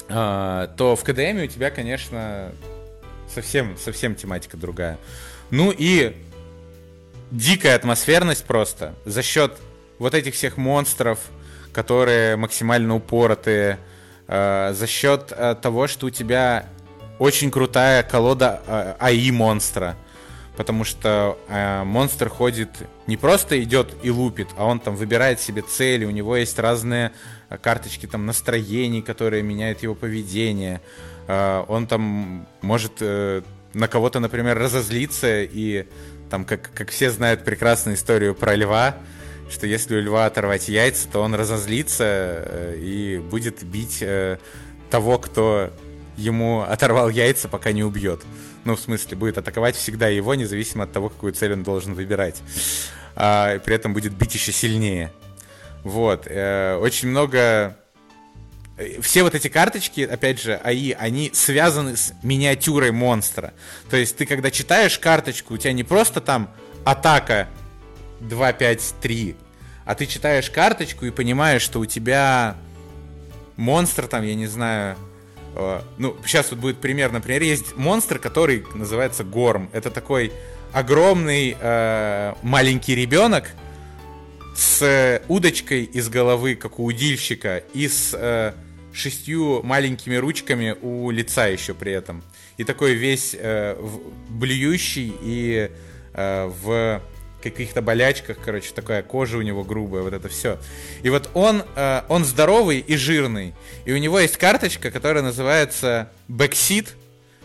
Э, 0.08 0.68
то 0.76 0.94
в 0.94 1.02
КДМ 1.02 1.42
у 1.42 1.46
тебя, 1.46 1.70
конечно, 1.70 2.52
совсем, 3.32 3.76
совсем 3.78 4.14
тематика 4.14 4.56
другая. 4.56 4.98
Ну 5.50 5.72
и 5.76 6.16
дикая 7.34 7.74
атмосферность 7.74 8.44
просто 8.44 8.94
за 9.04 9.22
счет 9.22 9.52
вот 9.98 10.14
этих 10.14 10.34
всех 10.34 10.56
монстров, 10.56 11.18
которые 11.72 12.36
максимально 12.36 12.94
упоротые, 12.94 13.78
э, 14.28 14.72
за 14.74 14.86
счет 14.86 15.32
э, 15.32 15.56
того, 15.60 15.88
что 15.88 16.06
у 16.06 16.10
тебя 16.10 16.66
очень 17.18 17.50
крутая 17.50 18.02
колода 18.02 18.62
э, 18.66 18.94
АИ 19.00 19.30
монстра. 19.30 19.96
Потому 20.56 20.84
что 20.84 21.36
э, 21.48 21.82
монстр 21.82 22.28
ходит, 22.28 22.70
не 23.08 23.16
просто 23.16 23.60
идет 23.60 23.92
и 24.04 24.10
лупит, 24.10 24.48
а 24.56 24.66
он 24.66 24.78
там 24.78 24.94
выбирает 24.94 25.40
себе 25.40 25.62
цели, 25.62 26.04
у 26.04 26.10
него 26.10 26.36
есть 26.36 26.56
разные 26.60 27.10
э, 27.48 27.58
карточки 27.58 28.06
там 28.06 28.26
настроений, 28.26 29.02
которые 29.02 29.42
меняют 29.42 29.82
его 29.82 29.96
поведение. 29.96 30.80
Э, 31.26 31.64
он 31.66 31.88
там 31.88 32.46
может 32.62 32.92
э, 33.00 33.42
на 33.74 33.88
кого-то, 33.88 34.20
например, 34.20 34.56
разозлиться 34.56 35.42
и 35.42 35.86
там, 36.30 36.44
как, 36.44 36.70
как 36.74 36.90
все 36.90 37.10
знают 37.10 37.44
прекрасную 37.44 37.96
историю 37.96 38.34
про 38.34 38.54
льва, 38.54 38.96
что 39.50 39.66
если 39.66 39.96
у 39.96 40.00
льва 40.00 40.26
оторвать 40.26 40.68
яйца, 40.68 41.08
то 41.10 41.20
он 41.20 41.34
разозлится 41.34 42.04
э, 42.04 42.76
и 42.78 43.18
будет 43.18 43.62
бить 43.62 43.98
э, 44.00 44.38
того, 44.90 45.18
кто 45.18 45.70
ему 46.16 46.62
оторвал 46.62 47.08
яйца, 47.08 47.48
пока 47.48 47.72
не 47.72 47.84
убьет. 47.84 48.22
Ну, 48.64 48.76
в 48.76 48.80
смысле, 48.80 49.16
будет 49.16 49.38
атаковать 49.38 49.76
всегда 49.76 50.08
его, 50.08 50.34
независимо 50.34 50.84
от 50.84 50.92
того, 50.92 51.08
какую 51.10 51.32
цель 51.34 51.52
он 51.52 51.62
должен 51.62 51.94
выбирать. 51.94 52.40
А, 53.16 53.58
при 53.58 53.74
этом 53.74 53.92
будет 53.92 54.12
бить 54.14 54.34
еще 54.34 54.52
сильнее. 54.52 55.12
Вот. 55.82 56.26
Э, 56.26 56.76
очень 56.76 57.08
много 57.08 57.76
все 59.00 59.22
вот 59.22 59.34
эти 59.34 59.48
карточки, 59.48 60.00
опять 60.00 60.40
же, 60.40 60.56
АИ, 60.56 60.92
они 60.92 61.30
связаны 61.32 61.96
с 61.96 62.12
миниатюрой 62.22 62.90
монстра. 62.90 63.54
То 63.88 63.96
есть 63.96 64.16
ты, 64.16 64.26
когда 64.26 64.50
читаешь 64.50 64.98
карточку, 64.98 65.54
у 65.54 65.58
тебя 65.58 65.72
не 65.72 65.84
просто 65.84 66.20
там 66.20 66.50
атака 66.84 67.48
2, 68.20 68.52
5, 68.52 68.94
3, 69.00 69.36
а 69.84 69.94
ты 69.94 70.06
читаешь 70.06 70.50
карточку 70.50 71.06
и 71.06 71.10
понимаешь, 71.10 71.62
что 71.62 71.78
у 71.80 71.86
тебя 71.86 72.56
монстр 73.56 74.08
там, 74.08 74.24
я 74.24 74.34
не 74.34 74.46
знаю, 74.46 74.96
э, 75.54 75.80
ну, 75.98 76.16
сейчас 76.24 76.50
вот 76.50 76.58
будет 76.58 76.78
пример, 76.78 77.12
например, 77.12 77.42
есть 77.42 77.76
монстр, 77.76 78.18
который 78.18 78.64
называется 78.74 79.22
Горм. 79.22 79.70
Это 79.72 79.90
такой 79.90 80.32
огромный 80.72 81.56
э, 81.58 82.34
маленький 82.42 82.96
ребенок 82.96 83.50
с 84.56 85.22
удочкой 85.28 85.84
из 85.84 86.08
головы, 86.08 86.56
как 86.56 86.80
у 86.80 86.84
удильщика, 86.84 87.58
и 87.72 87.86
с 87.88 88.14
э, 88.14 88.54
шестью 88.94 89.62
маленькими 89.62 90.16
ручками 90.16 90.76
у 90.80 91.10
лица 91.10 91.46
еще 91.46 91.74
при 91.74 91.92
этом. 91.92 92.22
И 92.56 92.64
такой 92.64 92.94
весь 92.94 93.34
э, 93.38 93.76
блюющий 94.28 95.12
и 95.20 95.70
э, 96.14 96.52
в 96.62 97.02
каких-то 97.42 97.82
болячках, 97.82 98.38
короче, 98.42 98.72
такая 98.74 99.02
кожа 99.02 99.36
у 99.36 99.42
него 99.42 99.64
грубая, 99.64 100.02
вот 100.02 100.14
это 100.14 100.28
все. 100.28 100.58
И 101.02 101.10
вот 101.10 101.28
он, 101.34 101.62
э, 101.76 102.02
он 102.08 102.24
здоровый 102.24 102.78
и 102.78 102.96
жирный. 102.96 103.54
И 103.84 103.92
у 103.92 103.98
него 103.98 104.18
есть 104.18 104.36
карточка, 104.38 104.90
которая 104.90 105.22
называется 105.22 106.10
Backseat, 106.28 106.88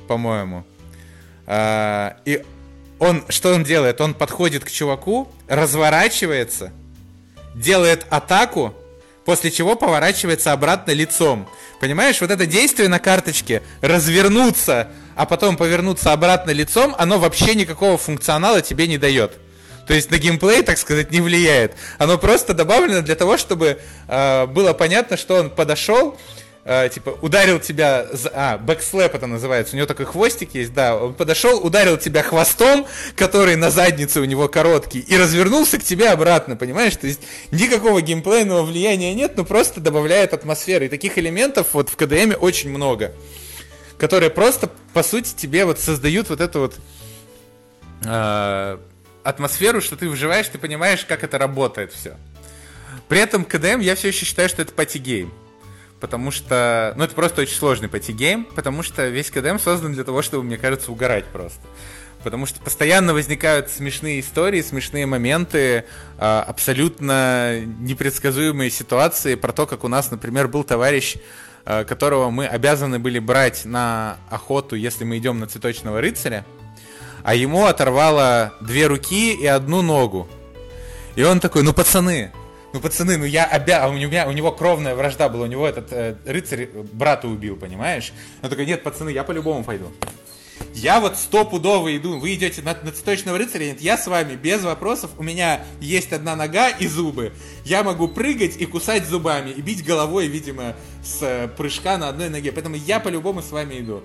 по-моему. 0.07 0.63
Э, 1.47 2.11
и 2.25 2.43
он, 2.99 3.23
что 3.29 3.53
он 3.53 3.63
делает? 3.63 3.99
Он 4.01 4.13
подходит 4.13 4.63
к 4.63 4.71
чуваку, 4.71 5.27
разворачивается, 5.47 6.71
делает 7.55 8.05
атаку, 8.09 8.73
после 9.29 9.51
чего 9.51 9.75
поворачивается 9.75 10.53
обратно 10.53 10.89
лицом. 10.89 11.47
Понимаешь, 11.79 12.19
вот 12.19 12.31
это 12.31 12.47
действие 12.47 12.89
на 12.89 12.97
карточке, 12.97 13.61
развернуться, 13.79 14.87
а 15.15 15.27
потом 15.27 15.55
повернуться 15.55 16.13
обратно 16.13 16.49
лицом, 16.49 16.95
оно 16.97 17.19
вообще 17.19 17.53
никакого 17.53 17.99
функционала 17.99 18.63
тебе 18.63 18.87
не 18.87 18.97
дает. 18.97 19.33
То 19.85 19.93
есть 19.93 20.09
на 20.09 20.17
геймплей, 20.17 20.63
так 20.63 20.79
сказать, 20.79 21.11
не 21.11 21.21
влияет. 21.21 21.75
Оно 21.99 22.17
просто 22.17 22.55
добавлено 22.55 23.03
для 23.03 23.13
того, 23.13 23.37
чтобы 23.37 23.79
э, 24.07 24.45
было 24.47 24.73
понятно, 24.73 25.15
что 25.15 25.35
он 25.35 25.51
подошел, 25.51 26.17
э, 26.65 26.89
типа, 26.89 27.17
ударил 27.21 27.59
тебя, 27.59 28.07
за... 28.11 28.31
а, 28.33 28.57
backslap 28.57 29.15
это 29.15 29.27
называется, 29.27 29.75
у 29.75 29.77
него 29.77 29.87
такой 29.87 30.05
хвостик 30.05 30.53
есть, 30.53 30.73
да, 30.73 30.95
он 30.95 31.13
подошел, 31.13 31.63
ударил 31.65 31.97
тебя 31.97 32.23
хвостом, 32.23 32.85
который 33.15 33.55
на 33.55 33.71
заднице 33.71 34.21
у 34.21 34.25
него 34.25 34.47
короткий, 34.47 34.99
и 34.99 35.17
развернулся 35.17 35.77
к 35.77 35.83
тебе 35.83 36.09
обратно, 36.09 36.55
понимаешь? 36.55 36.95
То 36.95 37.07
есть 37.07 37.21
никакого 37.51 38.01
геймплейного 38.01 38.63
влияния 38.63 39.13
нет, 39.13 39.37
но 39.37 39.43
просто 39.43 39.79
добавляет 39.79 40.33
атмосферы. 40.33 40.85
И 40.85 40.89
таких 40.89 41.17
элементов 41.17 41.67
вот 41.73 41.89
в 41.89 41.95
КДМе 41.95 42.35
очень 42.35 42.69
много, 42.69 43.13
которые 43.97 44.29
просто, 44.29 44.69
по 44.93 45.03
сути, 45.03 45.33
тебе 45.35 45.65
вот 45.65 45.79
создают 45.79 46.29
вот 46.29 46.41
эту 46.41 46.59
вот 46.59 46.75
э, 48.05 48.77
атмосферу, 49.23 49.81
что 49.81 49.95
ты 49.95 50.09
выживаешь, 50.09 50.47
ты 50.47 50.57
понимаешь, 50.57 51.05
как 51.05 51.23
это 51.23 51.37
работает 51.37 51.93
все. 51.93 52.17
При 53.07 53.19
этом 53.19 53.45
КДМ 53.45 53.79
я 53.79 53.95
все 53.95 54.09
еще 54.09 54.25
считаю, 54.25 54.49
что 54.49 54.61
это 54.61 54.73
party 54.73 55.02
game. 55.02 55.31
Потому 55.99 56.31
что, 56.31 56.93
ну 56.95 57.03
это 57.03 57.13
просто 57.13 57.41
очень 57.41 57.55
сложный 57.55 57.89
party 57.89 58.17
game, 58.17 58.45
потому 58.55 58.83
что 58.83 59.07
весь 59.07 59.29
КДМ 59.29 59.57
создан 59.59 59.93
для 59.93 60.03
того, 60.03 60.21
чтобы, 60.21 60.43
мне 60.43 60.57
кажется, 60.57 60.91
угорать 60.91 61.25
просто. 61.25 61.59
Потому 62.23 62.45
что 62.45 62.59
постоянно 62.59 63.13
возникают 63.13 63.69
смешные 63.69 64.19
истории, 64.19 64.61
смешные 64.61 65.05
моменты, 65.05 65.85
а, 66.17 66.43
абсолютно 66.43 67.61
непредсказуемые 67.79 68.69
ситуации 68.69 69.35
про 69.35 69.53
то, 69.53 69.65
как 69.65 69.83
у 69.83 69.87
нас, 69.87 70.11
например, 70.11 70.47
был 70.47 70.63
товарищ, 70.63 71.17
а, 71.65 71.85
которого 71.85 72.29
мы 72.29 72.45
обязаны 72.45 72.99
были 72.99 73.19
брать 73.19 73.63
на 73.65 74.17
охоту, 74.29 74.75
если 74.75 75.03
мы 75.03 75.17
идем 75.17 75.39
на 75.39 75.47
цветочного 75.47 76.01
рыцаря, 76.01 76.45
а 77.23 77.35
ему 77.35 77.65
оторвало 77.65 78.53
две 78.61 78.87
руки 78.87 79.33
и 79.33 79.45
одну 79.45 79.81
ногу. 79.81 80.27
И 81.15 81.23
он 81.23 81.39
такой, 81.39 81.63
ну 81.63 81.73
пацаны, 81.73 82.31
ну 82.73 82.79
пацаны, 82.79 83.17
ну 83.17 83.25
я 83.25 83.45
обя... 83.45 83.87
у, 83.89 83.93
меня, 83.93 84.27
у 84.27 84.31
него 84.31 84.51
кровная 84.51 84.95
вражда 84.95 85.29
была, 85.29 85.43
у 85.43 85.47
него 85.47 85.67
этот 85.67 85.91
э, 85.91 86.15
рыцарь 86.25 86.69
брата 86.93 87.27
убил, 87.27 87.55
понимаешь? 87.55 88.13
Он 88.41 88.49
такой, 88.49 88.65
нет, 88.65 88.83
пацаны, 88.83 89.09
я 89.09 89.23
по-любому 89.23 89.63
пойду. 89.63 89.91
Я 90.73 90.99
вот 90.99 91.17
стопудово 91.17 91.95
иду, 91.97 92.19
вы 92.19 92.35
идете 92.35 92.61
на, 92.61 92.77
на 92.83 92.91
цветочного 92.91 93.37
рыцаря, 93.37 93.65
нет, 93.65 93.81
я 93.81 93.97
с 93.97 94.07
вами 94.07 94.35
без 94.35 94.61
вопросов, 94.63 95.11
у 95.17 95.23
меня 95.23 95.61
есть 95.79 96.13
одна 96.13 96.35
нога 96.35 96.69
и 96.69 96.87
зубы. 96.87 97.33
Я 97.65 97.83
могу 97.83 98.07
прыгать 98.07 98.57
и 98.57 98.65
кусать 98.65 99.05
зубами, 99.05 99.49
и 99.49 99.61
бить 99.61 99.83
головой, 99.85 100.27
видимо, 100.27 100.75
с 101.03 101.21
э, 101.21 101.47
прыжка 101.47 101.97
на 101.97 102.09
одной 102.09 102.29
ноге. 102.29 102.51
Поэтому 102.51 102.75
я 102.75 102.99
по-любому 102.99 103.41
с 103.41 103.51
вами 103.51 103.79
иду. 103.79 104.03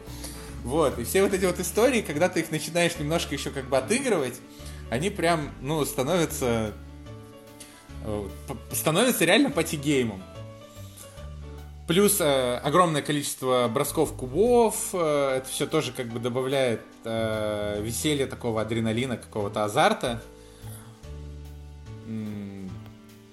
Вот, 0.64 0.98
и 0.98 1.04
все 1.04 1.22
вот 1.22 1.34
эти 1.34 1.44
вот 1.44 1.60
истории, 1.60 2.00
когда 2.00 2.28
ты 2.30 2.40
их 2.40 2.50
начинаешь 2.50 2.98
немножко 2.98 3.34
еще 3.34 3.50
как 3.50 3.68
бы 3.68 3.76
отыгрывать, 3.76 4.34
они 4.90 5.10
прям, 5.10 5.50
ну, 5.60 5.84
становятся 5.84 6.72
э, 8.05 8.28
становятся 8.72 9.24
реально 9.24 9.50
пати-геймом. 9.50 10.22
Плюс 11.86 12.16
э, 12.18 12.57
огромное 12.62 13.02
количество 13.02 13.68
бросков 13.68 14.14
кубов, 14.14 14.90
э, 14.94 15.36
это 15.36 15.48
все 15.48 15.66
тоже 15.66 15.92
как 15.92 16.09
бы 16.09 16.18
добавляет 16.18 16.80
э, 17.05 17.80
веселья 17.82 18.26
такого 18.26 18.62
адреналина, 18.62 19.18
какого-то 19.18 19.64
азарта. 19.64 20.22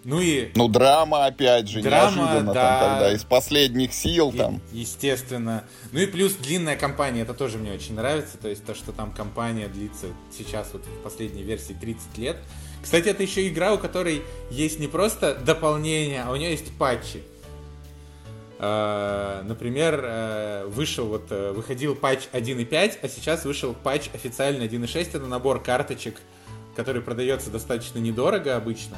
Ну 0.03 0.19
и... 0.19 0.51
Ну, 0.55 0.67
драма, 0.67 1.27
опять 1.27 1.69
же, 1.69 1.81
драма, 1.81 2.17
неожиданно, 2.17 2.53
да, 2.53 2.79
там, 2.79 2.89
когда 2.89 3.13
из 3.13 3.23
последних 3.23 3.93
сил 3.93 4.31
и, 4.31 4.37
там. 4.37 4.61
Естественно. 4.71 5.63
Ну 5.91 5.99
и 5.99 6.07
плюс 6.07 6.33
длинная 6.33 6.75
кампания, 6.75 7.21
это 7.21 7.33
тоже 7.33 7.57
мне 7.57 7.71
очень 7.71 7.93
нравится, 7.93 8.37
то 8.37 8.49
есть 8.49 8.65
то, 8.65 8.73
что 8.73 8.91
там 8.91 9.11
кампания 9.11 9.67
длится 9.67 10.07
сейчас 10.35 10.69
вот 10.73 10.83
в 10.85 11.03
последней 11.03 11.43
версии 11.43 11.73
30 11.73 12.17
лет. 12.17 12.37
Кстати, 12.81 13.09
это 13.09 13.23
еще 13.23 13.47
игра, 13.47 13.73
у 13.73 13.77
которой 13.77 14.23
есть 14.49 14.79
не 14.79 14.87
просто 14.87 15.35
дополнение, 15.35 16.23
а 16.23 16.31
у 16.31 16.35
нее 16.35 16.51
есть 16.51 16.71
патчи. 16.77 17.21
Э, 18.63 19.41
например, 19.43 20.01
э, 20.03 20.65
вышел 20.67 21.07
вот, 21.07 21.31
э, 21.31 21.51
выходил 21.51 21.95
патч 21.95 22.27
1.5, 22.31 22.99
а 23.01 23.07
сейчас 23.07 23.43
вышел 23.43 23.73
патч 23.73 24.09
официально 24.13 24.63
1.6. 24.63 25.15
Это 25.15 25.25
набор 25.25 25.63
карточек, 25.63 26.17
который 26.75 27.01
продается 27.01 27.49
достаточно 27.49 27.97
недорого 27.97 28.55
обычно, 28.55 28.97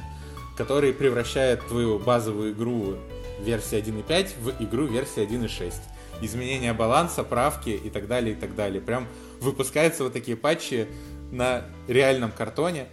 который 0.57 0.91
превращает 0.91 1.65
твою 1.65 1.97
базовую 1.97 2.51
игру 2.51 2.95
версии 3.39 3.77
1.5 3.77 4.31
в 4.41 4.63
игру 4.63 4.85
версии 4.85 5.23
1.6. 5.23 5.73
Изменение 6.21 6.73
баланса, 6.73 7.23
правки 7.23 7.69
и 7.69 7.89
так 7.89 8.07
далее, 8.07 8.35
и 8.35 8.37
так 8.37 8.55
далее. 8.55 8.81
Прям 8.81 9.07
выпускаются 9.39 10.03
вот 10.03 10.11
такие 10.11 10.35
патчи 10.35 10.87
на 11.31 11.65
реальном 11.87 12.31
картоне. 12.31 12.87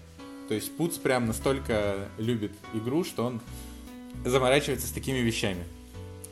То 0.50 0.54
есть 0.54 0.76
Пуц 0.76 0.96
прям 0.96 1.28
настолько 1.28 2.08
любит 2.18 2.50
игру, 2.74 3.04
что 3.04 3.24
он 3.24 3.40
заморачивается 4.24 4.88
с 4.88 4.90
такими 4.90 5.18
вещами. 5.18 5.62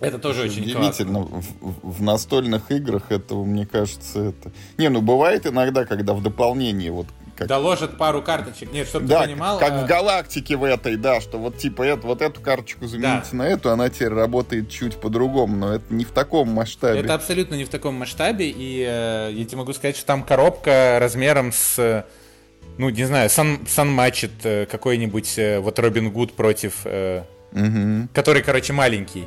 Это 0.01 0.19
тоже 0.19 0.43
очень 0.43 0.63
удивительно. 0.65 1.21
В, 1.21 1.45
в 1.61 2.03
настольных 2.03 2.73
играх 2.73 3.13
этого, 3.13 3.45
мне 3.45 3.65
кажется, 3.65 4.19
это... 4.31 4.51
Не, 4.77 4.89
ну 4.89 5.03
бывает 5.03 5.47
иногда, 5.47 5.85
когда 5.85 6.15
в 6.15 6.23
дополнении 6.25 6.89
вот 6.89 7.07
как... 7.37 7.47
Доложат 7.47 7.97
пару 7.97 8.21
карточек. 8.21 8.73
Нет, 8.73 8.89
чтобы 8.89 9.07
да, 9.07 9.21
ты 9.21 9.29
понимал. 9.29 9.61
Как 9.61 9.71
а... 9.71 9.85
в 9.85 9.87
галактике 9.87 10.57
в 10.57 10.65
этой, 10.65 10.97
да, 10.97 11.21
что 11.21 11.39
вот 11.39 11.57
типа 11.57 11.83
это, 11.83 12.05
вот 12.05 12.21
эту 12.21 12.41
карточку 12.41 12.89
замените 12.89 13.29
да. 13.31 13.37
на 13.37 13.43
эту, 13.47 13.71
она 13.71 13.89
теперь 13.89 14.09
работает 14.09 14.69
чуть 14.69 14.97
по-другому, 14.97 15.55
но 15.55 15.75
это 15.75 15.95
не 15.95 16.05
в 16.05 16.11
таком 16.11 16.49
масштабе. 16.49 16.99
Это 16.99 17.15
абсолютно 17.15 17.55
не 17.55 17.65
в 17.65 17.69
таком 17.69 17.95
масштабе, 17.95 18.51
и 18.51 18.85
э, 18.85 19.31
я 19.33 19.45
тебе 19.45 19.59
могу 19.59 19.73
сказать, 19.75 19.97
что 19.97 20.07
там 20.07 20.25
коробка 20.25 20.99
размером 21.01 21.53
с, 21.53 22.05
ну, 22.79 22.89
не 22.89 23.05
знаю, 23.05 23.29
сан, 23.29 23.61
санмачет 23.69 24.31
э, 24.45 24.67
какой-нибудь, 24.67 25.39
э, 25.39 25.59
вот 25.59 25.79
Робин 25.79 26.11
Гуд 26.11 26.33
против, 26.33 26.87
угу. 26.87 28.09
который, 28.15 28.43
короче, 28.43 28.73
маленький. 28.73 29.25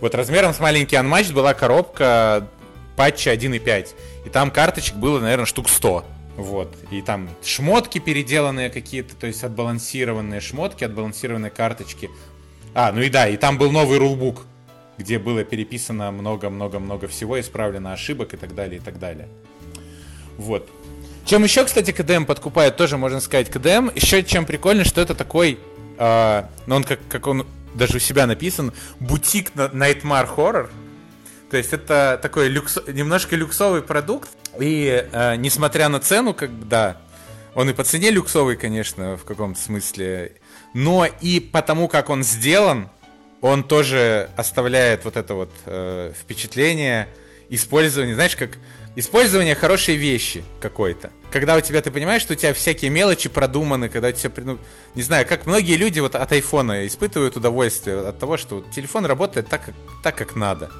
Вот 0.00 0.14
размером 0.14 0.52
с 0.52 0.60
маленький 0.60 0.96
Unmatched 0.96 1.32
была 1.32 1.54
коробка 1.54 2.48
патча 2.96 3.32
1.5. 3.32 3.88
И 4.26 4.28
там 4.28 4.50
карточек 4.50 4.96
было, 4.96 5.20
наверное, 5.20 5.46
штук 5.46 5.68
100. 5.68 6.04
Вот. 6.36 6.74
И 6.90 7.00
там 7.02 7.28
шмотки 7.44 7.98
переделанные 7.98 8.70
какие-то, 8.70 9.14
то 9.14 9.26
есть 9.26 9.44
отбалансированные 9.44 10.40
шмотки, 10.40 10.84
отбалансированные 10.84 11.50
карточки. 11.50 12.10
А, 12.74 12.90
ну 12.92 13.02
и 13.02 13.08
да, 13.08 13.28
и 13.28 13.36
там 13.36 13.56
был 13.56 13.70
новый 13.70 13.98
рулбук, 13.98 14.44
где 14.98 15.18
было 15.18 15.44
переписано 15.44 16.10
много-много-много 16.10 17.06
всего, 17.06 17.38
исправлено 17.38 17.92
ошибок 17.92 18.34
и 18.34 18.36
так 18.36 18.54
далее, 18.54 18.78
и 18.78 18.80
так 18.80 18.98
далее. 18.98 19.28
Вот. 20.36 20.68
Чем 21.24 21.42
еще, 21.42 21.64
кстати, 21.64 21.90
КДМ 21.90 22.24
подкупает, 22.24 22.76
тоже 22.76 22.98
можно 22.98 23.20
сказать, 23.20 23.50
КДМ. 23.50 23.88
Еще 23.94 24.22
чем 24.22 24.44
прикольно, 24.44 24.84
что 24.84 25.00
это 25.00 25.14
такой, 25.14 25.58
э, 25.98 26.42
ну 26.66 26.76
он 26.76 26.84
как, 26.84 27.00
как 27.08 27.26
он 27.26 27.46
даже 27.74 27.96
у 27.96 28.00
себя 28.00 28.26
написан, 28.26 28.72
бутик 29.00 29.52
Nightmare 29.54 30.28
Horror. 30.36 30.70
То 31.50 31.56
есть 31.56 31.72
это 31.72 32.18
такой 32.20 32.48
люкс, 32.48 32.78
немножко 32.88 33.36
люксовый 33.36 33.82
продукт. 33.82 34.28
И 34.60 35.08
э, 35.10 35.36
несмотря 35.36 35.88
на 35.88 35.98
цену, 35.98 36.34
как 36.34 36.50
бы, 36.50 36.66
да, 36.66 36.98
он 37.54 37.70
и 37.70 37.72
по 37.72 37.84
цене 37.84 38.10
люксовый, 38.10 38.56
конечно, 38.56 39.16
в 39.16 39.24
каком-то 39.24 39.58
смысле. 39.58 40.32
Но 40.74 41.06
и 41.06 41.40
потому, 41.40 41.88
как 41.88 42.10
он 42.10 42.22
сделан, 42.22 42.90
он 43.40 43.62
тоже 43.64 44.28
оставляет 44.36 45.04
вот 45.04 45.16
это 45.16 45.34
вот 45.34 45.50
э, 45.64 46.12
впечатление 46.18 47.08
использования, 47.48 48.14
знаешь, 48.14 48.36
как 48.36 48.58
Использование 48.96 49.56
хорошей 49.56 49.96
вещи 49.96 50.44
какой-то. 50.60 51.10
Когда 51.32 51.56
у 51.56 51.60
тебя, 51.60 51.82
ты 51.82 51.90
понимаешь, 51.90 52.22
что 52.22 52.34
у 52.34 52.36
тебя 52.36 52.54
всякие 52.54 52.92
мелочи 52.92 53.28
продуманы, 53.28 53.88
когда 53.88 54.08
у 54.08 54.12
тебя, 54.12 54.32
ну, 54.36 54.58
не 54.94 55.02
знаю, 55.02 55.26
как 55.26 55.46
многие 55.46 55.76
люди 55.76 55.98
вот 55.98 56.14
от 56.14 56.30
айфона 56.30 56.86
испытывают 56.86 57.36
удовольствие 57.36 58.06
от 58.06 58.20
того, 58.20 58.36
что 58.36 58.64
телефон 58.72 59.04
работает 59.04 59.48
так, 59.48 59.70
так, 60.04 60.14
как 60.14 60.36
надо. 60.36 60.70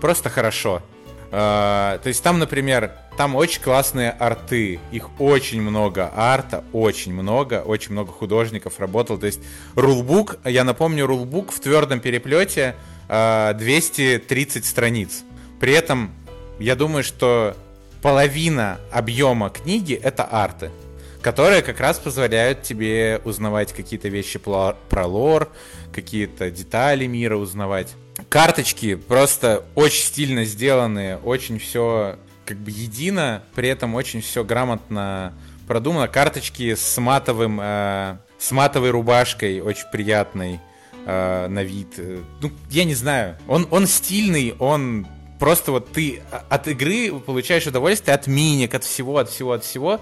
Просто 0.00 0.30
хорошо. 0.30 0.80
Uh, 1.32 1.98
то 1.98 2.06
есть 2.06 2.22
там, 2.22 2.38
например, 2.38 2.92
там 3.16 3.34
очень 3.34 3.60
классные 3.60 4.12
арты, 4.12 4.78
их 4.92 5.20
очень 5.20 5.60
много, 5.60 6.12
арта 6.14 6.62
очень 6.72 7.12
много, 7.12 7.62
очень 7.62 7.90
много 7.92 8.12
художников 8.12 8.78
работал. 8.78 9.18
То 9.18 9.26
есть 9.26 9.40
рулбук, 9.74 10.38
я 10.44 10.62
напомню, 10.62 11.04
рулбук 11.04 11.50
в 11.50 11.58
твердом 11.58 11.98
переплете 11.98 12.76
uh, 13.08 13.54
230 13.54 14.64
страниц. 14.64 15.24
При 15.58 15.72
этом 15.72 16.12
я 16.58 16.74
думаю, 16.76 17.04
что 17.04 17.56
половина 18.02 18.78
объема 18.92 19.50
книги 19.50 19.94
это 19.94 20.24
арты, 20.24 20.70
которые 21.22 21.62
как 21.62 21.80
раз 21.80 21.98
позволяют 21.98 22.62
тебе 22.62 23.20
узнавать 23.24 23.72
какие-то 23.72 24.08
вещи 24.08 24.38
про 24.38 25.06
лор, 25.06 25.50
какие-то 25.92 26.50
детали 26.50 27.06
мира 27.06 27.36
узнавать. 27.36 27.94
Карточки 28.28 28.94
просто 28.94 29.64
очень 29.74 30.04
стильно 30.04 30.44
сделанные, 30.44 31.18
очень 31.18 31.58
все 31.58 32.16
как 32.44 32.58
бы 32.58 32.70
едино, 32.70 33.42
при 33.54 33.68
этом 33.68 33.94
очень 33.94 34.22
все 34.22 34.44
грамотно 34.44 35.34
продумано. 35.66 36.08
Карточки 36.08 36.74
с 36.74 36.98
матовым, 36.98 37.58
э, 37.60 38.16
с 38.38 38.52
матовой 38.52 38.90
рубашкой, 38.90 39.60
очень 39.60 39.90
приятной 39.90 40.60
э, 41.04 41.48
на 41.48 41.62
вид. 41.62 41.98
Ну, 42.40 42.52
я 42.70 42.84
не 42.84 42.94
знаю. 42.94 43.36
Он, 43.48 43.66
он 43.70 43.86
стильный, 43.86 44.54
он 44.58 45.06
просто 45.38 45.72
вот 45.72 45.92
ты 45.92 46.22
от 46.48 46.68
игры 46.68 47.12
получаешь 47.20 47.66
удовольствие, 47.66 48.14
от 48.14 48.26
миник, 48.26 48.74
от 48.74 48.84
всего, 48.84 49.18
от 49.18 49.30
всего, 49.30 49.52
от 49.52 49.64
всего. 49.64 50.00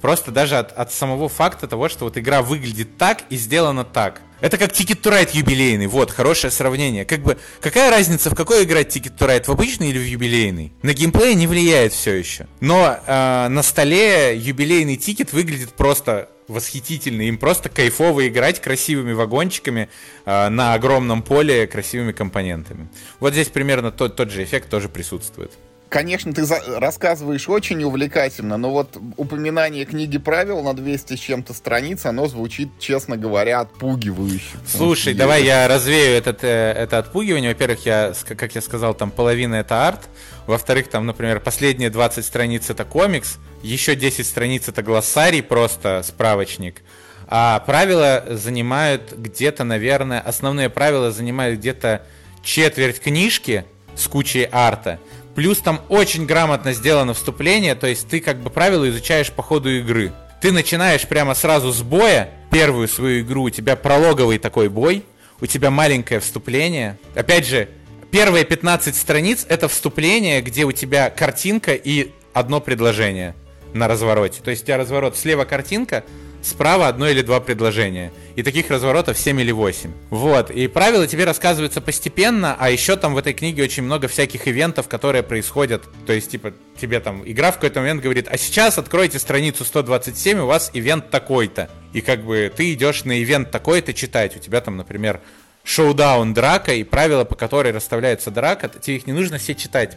Просто 0.00 0.30
даже 0.30 0.58
от, 0.58 0.72
от 0.72 0.92
самого 0.92 1.30
факта 1.30 1.66
того, 1.66 1.88
что 1.88 2.04
вот 2.04 2.18
игра 2.18 2.42
выглядит 2.42 2.98
так 2.98 3.22
и 3.30 3.36
сделана 3.36 3.84
так. 3.84 4.20
Это 4.44 4.58
как 4.58 4.72
Ticket 4.72 5.00
to 5.00 5.10
Ride 5.10 5.30
юбилейный. 5.32 5.86
Вот, 5.86 6.10
хорошее 6.10 6.50
сравнение. 6.50 7.06
Как 7.06 7.20
бы, 7.20 7.38
какая 7.62 7.90
разница, 7.90 8.28
в 8.28 8.34
какой 8.34 8.64
играть 8.64 8.94
Ticket 8.94 9.16
to 9.16 9.26
Ride, 9.26 9.44
в 9.44 9.48
обычный 9.48 9.88
или 9.88 9.98
в 9.98 10.06
юбилейный? 10.06 10.74
На 10.82 10.92
геймплей 10.92 11.34
не 11.34 11.46
влияет 11.46 11.94
все 11.94 12.12
еще. 12.12 12.46
Но 12.60 12.98
э, 13.06 13.48
на 13.48 13.62
столе 13.62 14.36
юбилейный 14.36 14.98
тикет 14.98 15.32
выглядит 15.32 15.70
просто 15.70 16.28
восхитительно. 16.48 17.22
Им 17.22 17.38
просто 17.38 17.68
кайфово 17.68 18.28
играть 18.28 18.60
красивыми 18.60 19.12
вагончиками 19.12 19.88
э, 20.24 20.48
на 20.48 20.74
огромном 20.74 21.22
поле, 21.22 21.66
красивыми 21.66 22.12
компонентами. 22.12 22.88
Вот 23.20 23.32
здесь 23.32 23.48
примерно 23.48 23.90
тот, 23.90 24.16
тот 24.16 24.30
же 24.30 24.42
эффект 24.42 24.68
тоже 24.68 24.88
присутствует. 24.88 25.52
Конечно, 25.94 26.32
ты 26.32 26.44
за... 26.44 26.60
рассказываешь 26.80 27.48
очень 27.48 27.84
увлекательно, 27.84 28.56
но 28.56 28.72
вот 28.72 28.98
упоминание 29.16 29.84
книги 29.84 30.18
правил 30.18 30.60
на 30.60 30.74
200 30.74 31.14
с 31.14 31.18
чем-то 31.20 31.54
страниц, 31.54 32.04
оно 32.04 32.26
звучит, 32.26 32.68
честно 32.80 33.16
говоря, 33.16 33.60
отпугивающе. 33.60 34.56
Слушай, 34.66 35.14
давай 35.14 35.44
я 35.44 35.68
развею 35.68 36.16
этот, 36.16 36.42
э, 36.42 36.72
это 36.72 36.98
отпугивание. 36.98 37.52
Во-первых, 37.52 37.86
я, 37.86 38.12
как 38.36 38.56
я 38.56 38.60
сказал, 38.60 38.94
там 38.94 39.12
половина 39.12 39.54
это 39.54 39.86
арт. 39.86 40.08
Во-вторых, 40.48 40.88
там, 40.88 41.06
например, 41.06 41.38
последние 41.38 41.90
20 41.90 42.24
страниц 42.24 42.70
это 42.70 42.84
комикс, 42.84 43.38
еще 43.62 43.94
10 43.94 44.26
страниц 44.26 44.66
это 44.66 44.82
глоссарий, 44.82 45.44
просто 45.44 46.02
справочник. 46.02 46.82
А 47.28 47.60
правила 47.60 48.24
занимают 48.30 49.12
где-то, 49.16 49.62
наверное, 49.62 50.20
основные 50.20 50.70
правила 50.70 51.12
занимают 51.12 51.60
где-то 51.60 52.04
четверть 52.42 53.00
книжки 53.00 53.64
с 53.94 54.08
кучей 54.08 54.48
арта. 54.50 54.98
Плюс 55.34 55.58
там 55.58 55.80
очень 55.88 56.26
грамотно 56.26 56.72
сделано 56.72 57.14
вступление, 57.14 57.74
то 57.74 57.86
есть 57.86 58.08
ты 58.08 58.20
как 58.20 58.40
бы 58.40 58.50
правила 58.50 58.88
изучаешь 58.88 59.32
по 59.32 59.42
ходу 59.42 59.70
игры. 59.70 60.12
Ты 60.40 60.52
начинаешь 60.52 61.06
прямо 61.06 61.34
сразу 61.34 61.72
с 61.72 61.82
боя, 61.82 62.30
первую 62.50 62.86
свою 62.86 63.22
игру, 63.22 63.44
у 63.44 63.50
тебя 63.50 63.74
прологовый 63.76 64.38
такой 64.38 64.68
бой, 64.68 65.04
у 65.40 65.46
тебя 65.46 65.70
маленькое 65.70 66.20
вступление. 66.20 66.98
Опять 67.14 67.46
же, 67.46 67.68
первые 68.10 68.44
15 68.44 68.94
страниц 68.94 69.44
это 69.48 69.66
вступление, 69.68 70.40
где 70.40 70.64
у 70.64 70.72
тебя 70.72 71.10
картинка 71.10 71.74
и 71.74 72.12
одно 72.32 72.60
предложение 72.60 73.34
на 73.72 73.88
развороте. 73.88 74.40
То 74.42 74.50
есть 74.50 74.62
у 74.62 74.66
тебя 74.66 74.76
разворот 74.76 75.16
слева 75.16 75.44
картинка, 75.44 76.04
справа 76.44 76.88
одно 76.88 77.08
или 77.08 77.22
два 77.22 77.40
предложения. 77.40 78.12
И 78.36 78.42
таких 78.42 78.70
разворотов 78.70 79.18
7 79.18 79.40
или 79.40 79.50
8. 79.50 79.90
Вот, 80.10 80.50
и 80.50 80.66
правила 80.68 81.06
тебе 81.06 81.24
рассказываются 81.24 81.80
постепенно, 81.80 82.56
а 82.58 82.70
еще 82.70 82.96
там 82.96 83.14
в 83.14 83.18
этой 83.18 83.32
книге 83.32 83.64
очень 83.64 83.82
много 83.82 84.08
всяких 84.08 84.46
ивентов, 84.46 84.88
которые 84.88 85.22
происходят. 85.22 85.84
То 86.06 86.12
есть, 86.12 86.30
типа, 86.30 86.52
тебе 86.80 87.00
там 87.00 87.22
игра 87.24 87.50
в 87.50 87.54
какой-то 87.54 87.80
момент 87.80 88.02
говорит, 88.02 88.28
а 88.30 88.36
сейчас 88.36 88.78
откройте 88.78 89.18
страницу 89.18 89.64
127, 89.64 90.38
у 90.40 90.46
вас 90.46 90.70
ивент 90.74 91.10
такой-то. 91.10 91.70
И 91.92 92.00
как 92.00 92.24
бы 92.24 92.52
ты 92.54 92.72
идешь 92.74 93.04
на 93.04 93.22
ивент 93.22 93.50
такой-то 93.50 93.94
читать. 93.94 94.36
У 94.36 94.38
тебя 94.38 94.60
там, 94.60 94.76
например, 94.76 95.20
шоу-даун 95.64 96.34
драка 96.34 96.74
и 96.74 96.84
правила, 96.84 97.24
по 97.24 97.34
которой 97.34 97.72
расставляется 97.72 98.30
драка, 98.30 98.68
тебе 98.68 98.96
их 98.96 99.06
не 99.06 99.12
нужно 99.12 99.38
все 99.38 99.54
читать. 99.54 99.96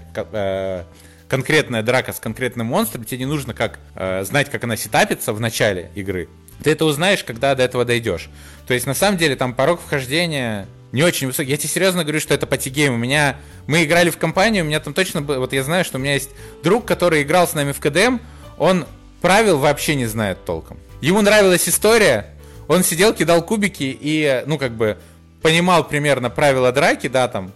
Конкретная 1.29 1.83
драка 1.83 2.13
с 2.13 2.19
конкретным 2.19 2.67
монстром, 2.67 3.03
тебе 3.03 3.19
не 3.19 3.25
нужно 3.25 3.53
как 3.53 3.79
э, 3.95 4.23
знать, 4.23 4.49
как 4.49 4.63
она 4.63 4.77
сетапится 4.77 5.33
в 5.33 5.39
начале 5.39 5.91
игры. 5.95 6.29
Ты 6.63 6.71
это 6.71 6.85
узнаешь, 6.85 7.23
когда 7.23 7.53
до 7.53 7.63
этого 7.63 7.85
дойдешь. 7.85 8.29
То 8.65 8.73
есть, 8.73 8.85
на 8.85 8.93
самом 8.93 9.17
деле, 9.17 9.35
там 9.35 9.53
порог 9.53 9.81
вхождения 9.81 10.67
не 10.91 11.03
очень 11.03 11.27
высокий. 11.27 11.51
Я 11.51 11.57
тебе 11.57 11.69
серьезно 11.69 12.03
говорю, 12.03 12.19
что 12.19 12.33
это 12.33 12.47
патигейм. 12.47 12.93
У 12.93 12.97
меня... 12.97 13.37
Мы 13.67 13.83
играли 13.83 14.09
в 14.09 14.17
компанию, 14.17 14.63
у 14.63 14.67
меня 14.67 14.79
там 14.79 14.93
точно 14.93 15.21
было... 15.21 15.39
Вот 15.39 15.51
я 15.51 15.63
знаю, 15.63 15.83
что 15.83 15.97
у 15.97 16.01
меня 16.01 16.13
есть 16.13 16.29
друг, 16.63 16.85
который 16.85 17.23
играл 17.23 17.47
с 17.47 17.53
нами 17.53 17.73
в 17.73 17.79
КДМ, 17.79 18.19
он 18.57 18.85
правил 19.21 19.57
вообще 19.59 19.95
не 19.95 20.05
знает 20.05 20.45
толком. 20.45 20.79
Ему 21.01 21.21
нравилась 21.21 21.67
история, 21.67 22.27
он 22.69 22.83
сидел, 22.83 23.13
кидал 23.13 23.41
кубики 23.43 23.97
и, 23.99 24.43
ну, 24.45 24.57
как 24.57 24.71
бы, 24.71 24.97
понимал 25.41 25.85
примерно 25.85 26.29
правила 26.29 26.71
драки, 26.71 27.07
да, 27.07 27.27
там, 27.27 27.51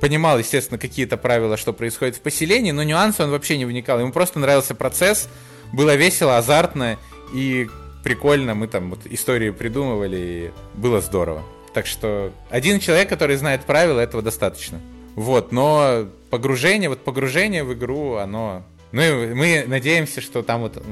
понимал, 0.00 0.38
естественно, 0.38 0.78
какие-то 0.78 1.16
правила, 1.16 1.56
что 1.56 1.72
происходит 1.72 2.16
в 2.16 2.20
поселении, 2.20 2.72
но 2.72 2.82
нюансы 2.82 3.22
он 3.22 3.30
вообще 3.30 3.58
не 3.58 3.64
вникал. 3.64 4.00
Ему 4.00 4.12
просто 4.12 4.38
нравился 4.38 4.74
процесс, 4.74 5.28
было 5.72 5.94
весело, 5.94 6.38
азартно 6.38 6.98
и 7.34 7.68
прикольно. 8.04 8.54
Мы 8.54 8.68
там 8.68 8.90
вот 8.90 9.00
истории 9.06 9.50
придумывали, 9.50 10.16
и 10.16 10.50
было 10.74 11.00
здорово. 11.00 11.42
Так 11.74 11.86
что 11.86 12.32
один 12.50 12.80
человек, 12.80 13.08
который 13.08 13.36
знает 13.36 13.62
правила, 13.62 14.00
этого 14.00 14.22
достаточно. 14.22 14.80
Вот, 15.14 15.50
но 15.50 16.06
погружение, 16.30 16.88
вот 16.88 17.04
погружение 17.04 17.64
в 17.64 17.72
игру, 17.74 18.14
оно... 18.16 18.62
Ну, 18.92 19.02
мы 19.34 19.64
надеемся, 19.66 20.20
что 20.20 20.42
там 20.42 20.60
вот 20.60 20.82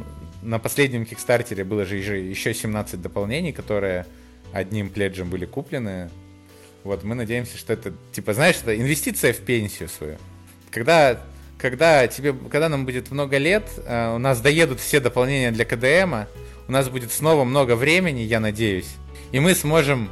на 0.42 0.58
последнем 0.58 1.06
Кикстартере 1.06 1.64
было 1.64 1.84
же 1.84 1.96
еще 1.96 2.52
17 2.52 3.00
дополнений, 3.00 3.52
которые 3.52 4.06
одним 4.52 4.90
пледжем 4.90 5.30
были 5.30 5.46
куплены. 5.46 6.10
Вот, 6.84 7.02
мы 7.02 7.14
надеемся, 7.14 7.56
что 7.56 7.72
это, 7.72 7.94
типа, 8.12 8.34
знаешь, 8.34 8.56
это 8.62 8.76
инвестиция 8.78 9.32
в 9.32 9.38
пенсию 9.38 9.88
свою. 9.88 10.18
Когда, 10.70 11.18
когда, 11.58 12.06
тебе, 12.06 12.34
когда 12.34 12.68
нам 12.68 12.84
будет 12.84 13.10
много 13.10 13.38
лет, 13.38 13.64
э, 13.86 14.14
у 14.14 14.18
нас 14.18 14.40
доедут 14.42 14.80
все 14.80 15.00
дополнения 15.00 15.50
для 15.50 15.64
КДМа, 15.64 16.28
у 16.68 16.72
нас 16.72 16.90
будет 16.90 17.10
снова 17.10 17.44
много 17.44 17.74
времени, 17.74 18.20
я 18.20 18.38
надеюсь, 18.38 18.96
и 19.32 19.40
мы 19.40 19.54
сможем 19.54 20.10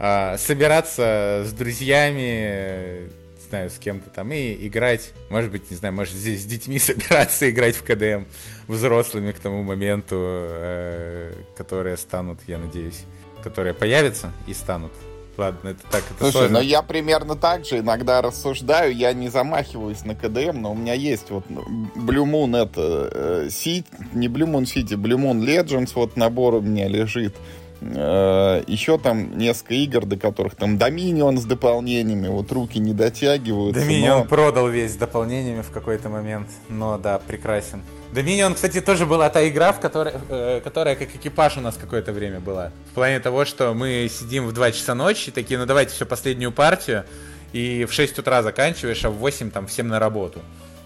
э, 0.00 0.36
собираться 0.38 1.44
с 1.46 1.52
друзьями, 1.52 3.10
не 3.36 3.48
знаю, 3.48 3.70
с 3.70 3.78
кем-то 3.78 4.10
там, 4.10 4.32
и 4.32 4.66
играть, 4.66 5.12
может 5.30 5.52
быть, 5.52 5.70
не 5.70 5.76
знаю, 5.76 5.94
может 5.94 6.14
здесь 6.14 6.42
с 6.42 6.44
детьми 6.46 6.78
собираться 6.80 7.48
играть 7.48 7.76
в 7.76 7.84
КДМ 7.84 8.24
взрослыми 8.66 9.30
к 9.30 9.38
тому 9.38 9.62
моменту, 9.62 10.16
э, 10.20 11.32
которые 11.56 11.96
станут, 11.96 12.40
я 12.48 12.58
надеюсь, 12.58 13.04
которые 13.44 13.72
появятся 13.72 14.32
и 14.48 14.54
станут. 14.54 14.92
Ладно, 15.38 15.68
это 15.68 15.82
так, 15.88 16.02
это 16.10 16.18
Слушай, 16.18 16.32
сложно. 16.32 16.54
но 16.54 16.60
я 16.60 16.82
примерно 16.82 17.36
так 17.36 17.64
же 17.64 17.78
иногда 17.78 18.20
рассуждаю, 18.20 18.92
я 18.92 19.12
не 19.12 19.28
замахиваюсь 19.28 20.04
на 20.04 20.16
КДМ, 20.16 20.60
но 20.60 20.72
у 20.72 20.74
меня 20.74 20.94
есть 20.94 21.30
вот 21.30 21.46
Blue 21.46 22.24
Moon 22.24 22.60
это 22.60 23.08
э, 23.12 23.46
City, 23.46 23.86
не 24.14 24.26
Blue 24.26 24.50
Moon 24.50 24.64
City, 24.64 24.96
Blue 24.96 25.16
Moon 25.16 25.38
Legends, 25.40 25.92
вот 25.94 26.16
набор 26.16 26.54
у 26.54 26.60
меня 26.60 26.88
лежит. 26.88 27.36
Э, 27.80 28.64
еще 28.66 28.98
там 28.98 29.38
несколько 29.38 29.74
игр, 29.74 30.06
до 30.06 30.16
которых 30.16 30.56
там 30.56 30.76
Dominion 30.76 31.38
с 31.38 31.44
дополнениями, 31.44 32.26
вот 32.26 32.50
руки 32.50 32.80
не 32.80 32.92
дотягиваются. 32.92 33.80
Dominion 33.80 34.18
но... 34.18 34.24
продал 34.24 34.68
весь 34.68 34.94
с 34.94 34.96
дополнениями 34.96 35.62
в 35.62 35.70
какой-то 35.70 36.08
момент, 36.08 36.48
но 36.68 36.98
да, 36.98 37.20
прекрасен. 37.20 37.82
Доминион, 38.12 38.54
кстати, 38.54 38.80
тоже 38.80 39.04
была 39.04 39.28
та 39.28 39.46
игра, 39.46 39.72
в 39.72 39.80
которой, 39.80 40.14
э, 40.30 40.60
которая 40.64 40.96
как 40.96 41.14
экипаж 41.14 41.58
у 41.58 41.60
нас 41.60 41.76
какое-то 41.76 42.12
время 42.12 42.40
была. 42.40 42.72
В 42.90 42.94
плане 42.94 43.20
того, 43.20 43.44
что 43.44 43.74
мы 43.74 44.08
сидим 44.10 44.46
в 44.46 44.52
2 44.52 44.72
часа 44.72 44.94
ночи, 44.94 45.30
такие, 45.30 45.58
ну 45.58 45.66
давайте 45.66 45.92
все 45.92 46.06
последнюю 46.06 46.50
партию, 46.50 47.04
и 47.52 47.84
в 47.84 47.92
6 47.92 48.18
утра 48.18 48.42
заканчиваешь, 48.42 49.04
а 49.04 49.10
в 49.10 49.14
8 49.14 49.50
там 49.50 49.66
всем 49.66 49.88
на 49.88 49.98
работу. 49.98 50.40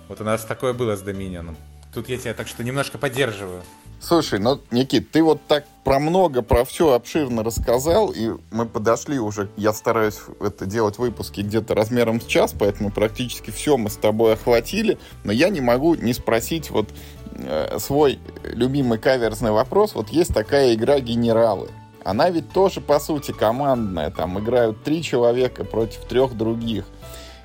Вот 0.08 0.20
у 0.20 0.24
нас 0.24 0.44
такое 0.44 0.72
было 0.72 0.96
с 0.96 1.00
Доминионом. 1.00 1.56
Тут 1.94 2.08
я 2.08 2.18
тебя 2.18 2.34
так 2.34 2.48
что 2.48 2.64
немножко 2.64 2.98
поддерживаю. 2.98 3.62
Слушай, 4.02 4.40
ну, 4.40 4.60
Никит, 4.72 5.12
ты 5.12 5.22
вот 5.22 5.40
так 5.46 5.64
про 5.84 6.00
много, 6.00 6.42
про 6.42 6.64
все 6.64 6.92
обширно 6.92 7.44
рассказал, 7.44 8.10
и 8.10 8.32
мы 8.50 8.66
подошли 8.66 9.20
уже, 9.20 9.48
я 9.56 9.72
стараюсь 9.72 10.18
это 10.40 10.66
делать 10.66 10.98
выпуски 10.98 11.40
где-то 11.40 11.76
размером 11.76 12.20
с 12.20 12.26
час, 12.26 12.52
поэтому 12.58 12.90
практически 12.90 13.52
все 13.52 13.76
мы 13.76 13.90
с 13.90 13.96
тобой 13.96 14.32
охватили, 14.32 14.98
но 15.22 15.30
я 15.30 15.50
не 15.50 15.60
могу 15.60 15.94
не 15.94 16.14
спросить 16.14 16.70
вот 16.70 16.88
э, 17.36 17.78
свой 17.78 18.18
любимый 18.42 18.98
каверзный 18.98 19.52
вопрос. 19.52 19.94
Вот 19.94 20.08
есть 20.08 20.34
такая 20.34 20.74
игра 20.74 20.98
«Генералы». 20.98 21.68
Она 22.04 22.28
ведь 22.28 22.50
тоже, 22.50 22.80
по 22.80 22.98
сути, 22.98 23.30
командная. 23.30 24.10
Там 24.10 24.36
играют 24.40 24.82
три 24.82 25.04
человека 25.04 25.64
против 25.64 26.04
трех 26.06 26.36
других. 26.36 26.84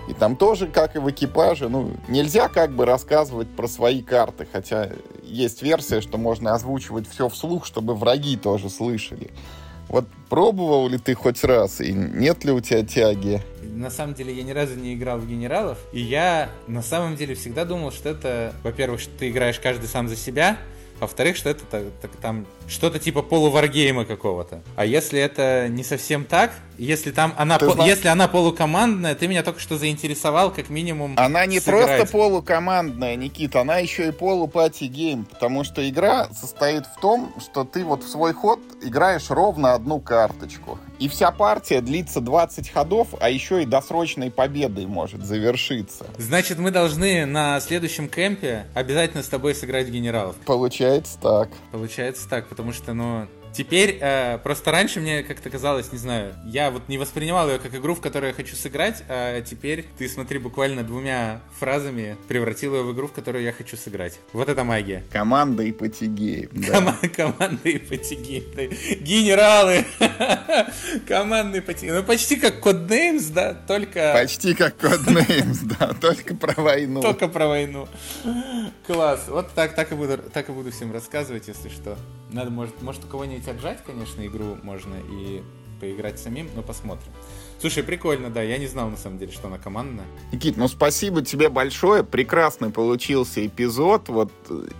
И 0.07 0.13
там 0.13 0.35
тоже, 0.35 0.67
как 0.67 0.95
и 0.95 0.99
в 0.99 1.09
экипаже, 1.09 1.67
ну, 1.67 1.91
нельзя 2.07 2.47
как 2.47 2.71
бы 2.71 2.85
рассказывать 2.85 3.49
про 3.49 3.67
свои 3.67 4.01
карты, 4.01 4.47
хотя 4.51 4.91
есть 5.23 5.61
версия, 5.61 5.99
что 5.99 6.17
можно 6.17 6.53
озвучивать 6.53 7.09
все 7.09 7.27
вслух, 7.27 7.65
чтобы 7.65 7.93
враги 7.93 8.37
тоже 8.37 8.69
слышали. 8.69 9.31
Вот 9.89 10.05
пробовал 10.29 10.87
ли 10.89 10.97
ты 10.97 11.13
хоть 11.13 11.43
раз, 11.43 11.81
и 11.81 11.93
нет 11.93 12.43
ли 12.43 12.51
у 12.51 12.59
тебя 12.59 12.83
тяги? 12.83 13.41
На 13.61 13.89
самом 13.89 14.15
деле 14.15 14.33
я 14.33 14.43
ни 14.43 14.51
разу 14.51 14.75
не 14.75 14.93
играл 14.95 15.17
в 15.17 15.27
генералов, 15.27 15.77
и 15.93 16.01
я 16.01 16.49
на 16.67 16.81
самом 16.81 17.15
деле 17.15 17.35
всегда 17.35 17.63
думал, 17.63 17.91
что 17.91 18.09
это, 18.09 18.53
во-первых, 18.63 18.99
что 18.99 19.11
ты 19.17 19.29
играешь 19.29 19.59
каждый 19.59 19.87
сам 19.87 20.09
за 20.09 20.15
себя, 20.15 20.57
во-вторых, 20.99 21.37
что 21.37 21.49
это 21.49 21.63
так, 21.65 21.83
так, 22.01 22.11
там 22.17 22.45
что-то 22.67 22.99
типа 22.99 23.21
полуваргейма 23.21 24.05
какого-то. 24.05 24.61
А 24.75 24.85
если 24.85 25.19
это 25.19 25.67
не 25.69 25.83
совсем 25.83 26.25
так, 26.25 26.51
если 26.77 27.11
там 27.11 27.33
она, 27.37 27.57
по, 27.57 27.71
знаешь... 27.71 27.89
если 27.89 28.07
она 28.07 28.27
полукомандная, 28.27 29.15
ты 29.15 29.27
меня 29.27 29.43
только 29.43 29.59
что 29.59 29.77
заинтересовал, 29.77 30.51
как 30.51 30.69
минимум. 30.69 31.13
Она 31.17 31.45
не 31.45 31.59
сыграть. 31.59 31.87
просто 31.87 32.11
полукомандная, 32.11 33.15
Никита, 33.15 33.61
она 33.61 33.77
еще 33.77 34.09
и 34.09 34.11
полупати 34.11 34.85
гейм, 34.85 35.25
потому 35.25 35.63
что 35.63 35.87
игра 35.87 36.27
состоит 36.33 36.85
в 36.85 36.99
том, 36.99 37.33
что 37.39 37.63
ты 37.63 37.83
вот 37.83 38.03
в 38.03 38.09
свой 38.09 38.33
ход 38.33 38.59
играешь 38.81 39.29
ровно 39.29 39.73
одну 39.73 39.99
карточку. 39.99 40.77
И 40.99 41.07
вся 41.07 41.31
партия 41.31 41.81
длится 41.81 42.21
20 42.21 42.69
ходов, 42.69 43.09
а 43.19 43.29
еще 43.29 43.61
и 43.61 43.65
досрочной 43.65 44.31
победой 44.31 44.85
может 44.87 45.23
завершиться. 45.23 46.07
Значит, 46.17 46.57
мы 46.57 46.71
должны 46.71 47.25
на 47.25 47.59
следующем 47.59 48.09
кемпе 48.09 48.65
обязательно 48.73 49.23
с 49.23 49.27
тобой 49.27 49.53
сыграть 49.53 49.89
генералов. 49.89 50.35
Получается 50.45 51.17
так. 51.21 51.49
Получается 51.71 52.27
так, 52.27 52.47
потому 52.57 52.73
что, 52.73 52.95
ну, 52.95 53.27
Теперь, 53.57 53.97
э, 53.99 54.37
просто 54.43 54.71
раньше 54.71 54.99
мне 54.99 55.23
как-то 55.23 55.49
казалось, 55.49 55.91
не 55.91 55.97
знаю, 55.97 56.35
я 56.45 56.69
вот 56.69 56.87
не 56.89 56.99
воспринимал 56.99 57.49
ее 57.49 57.57
как 57.57 57.73
игру, 57.73 57.95
в 57.95 58.01
которую 58.01 58.29
я 58.29 58.35
хочу 58.35 58.55
сыграть, 58.55 59.03
а 59.09 59.41
теперь 59.41 59.85
ты, 59.97 60.07
смотри, 60.07 60.37
буквально 60.37 60.83
двумя 60.83 61.41
фразами 61.59 62.17
превратил 62.27 62.75
ее 62.75 62.83
в 62.83 62.93
игру, 62.93 63.07
в 63.07 63.13
которую 63.13 63.43
я 63.43 63.51
хочу 63.51 63.75
сыграть. 63.75 64.19
Вот 64.31 64.47
это 64.47 64.63
магия. 64.63 65.03
Команда 65.11 65.63
и 65.63 65.71
потягей. 65.71 66.49
Да. 66.51 66.95
команда 67.15 67.69
и 67.69 67.79
потягей. 67.79 68.43
Генералы! 69.01 69.85
Командные 71.07 71.63
потягей. 71.63 71.93
Ну, 71.93 72.03
почти 72.03 72.35
как 72.35 72.63
Codenames, 72.63 73.33
да, 73.33 73.55
только... 73.55 74.13
Почти 74.13 74.53
как 74.53 74.75
Codenames, 74.75 75.65
да, 75.79 75.95
только 75.99 76.35
про 76.35 76.61
войну. 76.61 77.01
Только 77.01 77.27
про 77.27 77.47
войну. 77.47 77.87
Класс. 78.85 79.25
Вот 79.29 79.51
так, 79.55 79.73
так, 79.73 79.91
и 79.91 79.95
буду, 79.95 80.19
так 80.19 80.49
и 80.49 80.51
буду 80.51 80.71
всем 80.71 80.93
рассказывать, 80.93 81.47
если 81.47 81.69
что. 81.69 81.97
Надо, 82.31 82.51
может, 82.51 82.81
может 82.81 83.03
у 83.05 83.07
кого-нибудь 83.07 83.47
отжать, 83.47 83.83
конечно, 83.85 84.25
игру 84.25 84.57
можно 84.63 84.95
и 85.09 85.41
поиграть 85.79 86.19
самим, 86.19 86.49
но 86.55 86.61
посмотрим. 86.61 87.11
Слушай, 87.59 87.83
прикольно, 87.83 88.29
да, 88.29 88.41
я 88.41 88.57
не 88.57 88.67
знал 88.67 88.89
на 88.89 88.97
самом 88.97 89.17
деле, 89.17 89.31
что 89.31 89.47
она 89.47 89.57
командная. 89.57 90.05
Никит, 90.31 90.57
ну 90.57 90.67
спасибо 90.67 91.23
тебе 91.23 91.49
большое, 91.49 92.03
прекрасный 92.03 92.69
получился 92.69 93.45
эпизод. 93.45 94.09
Вот 94.09 94.31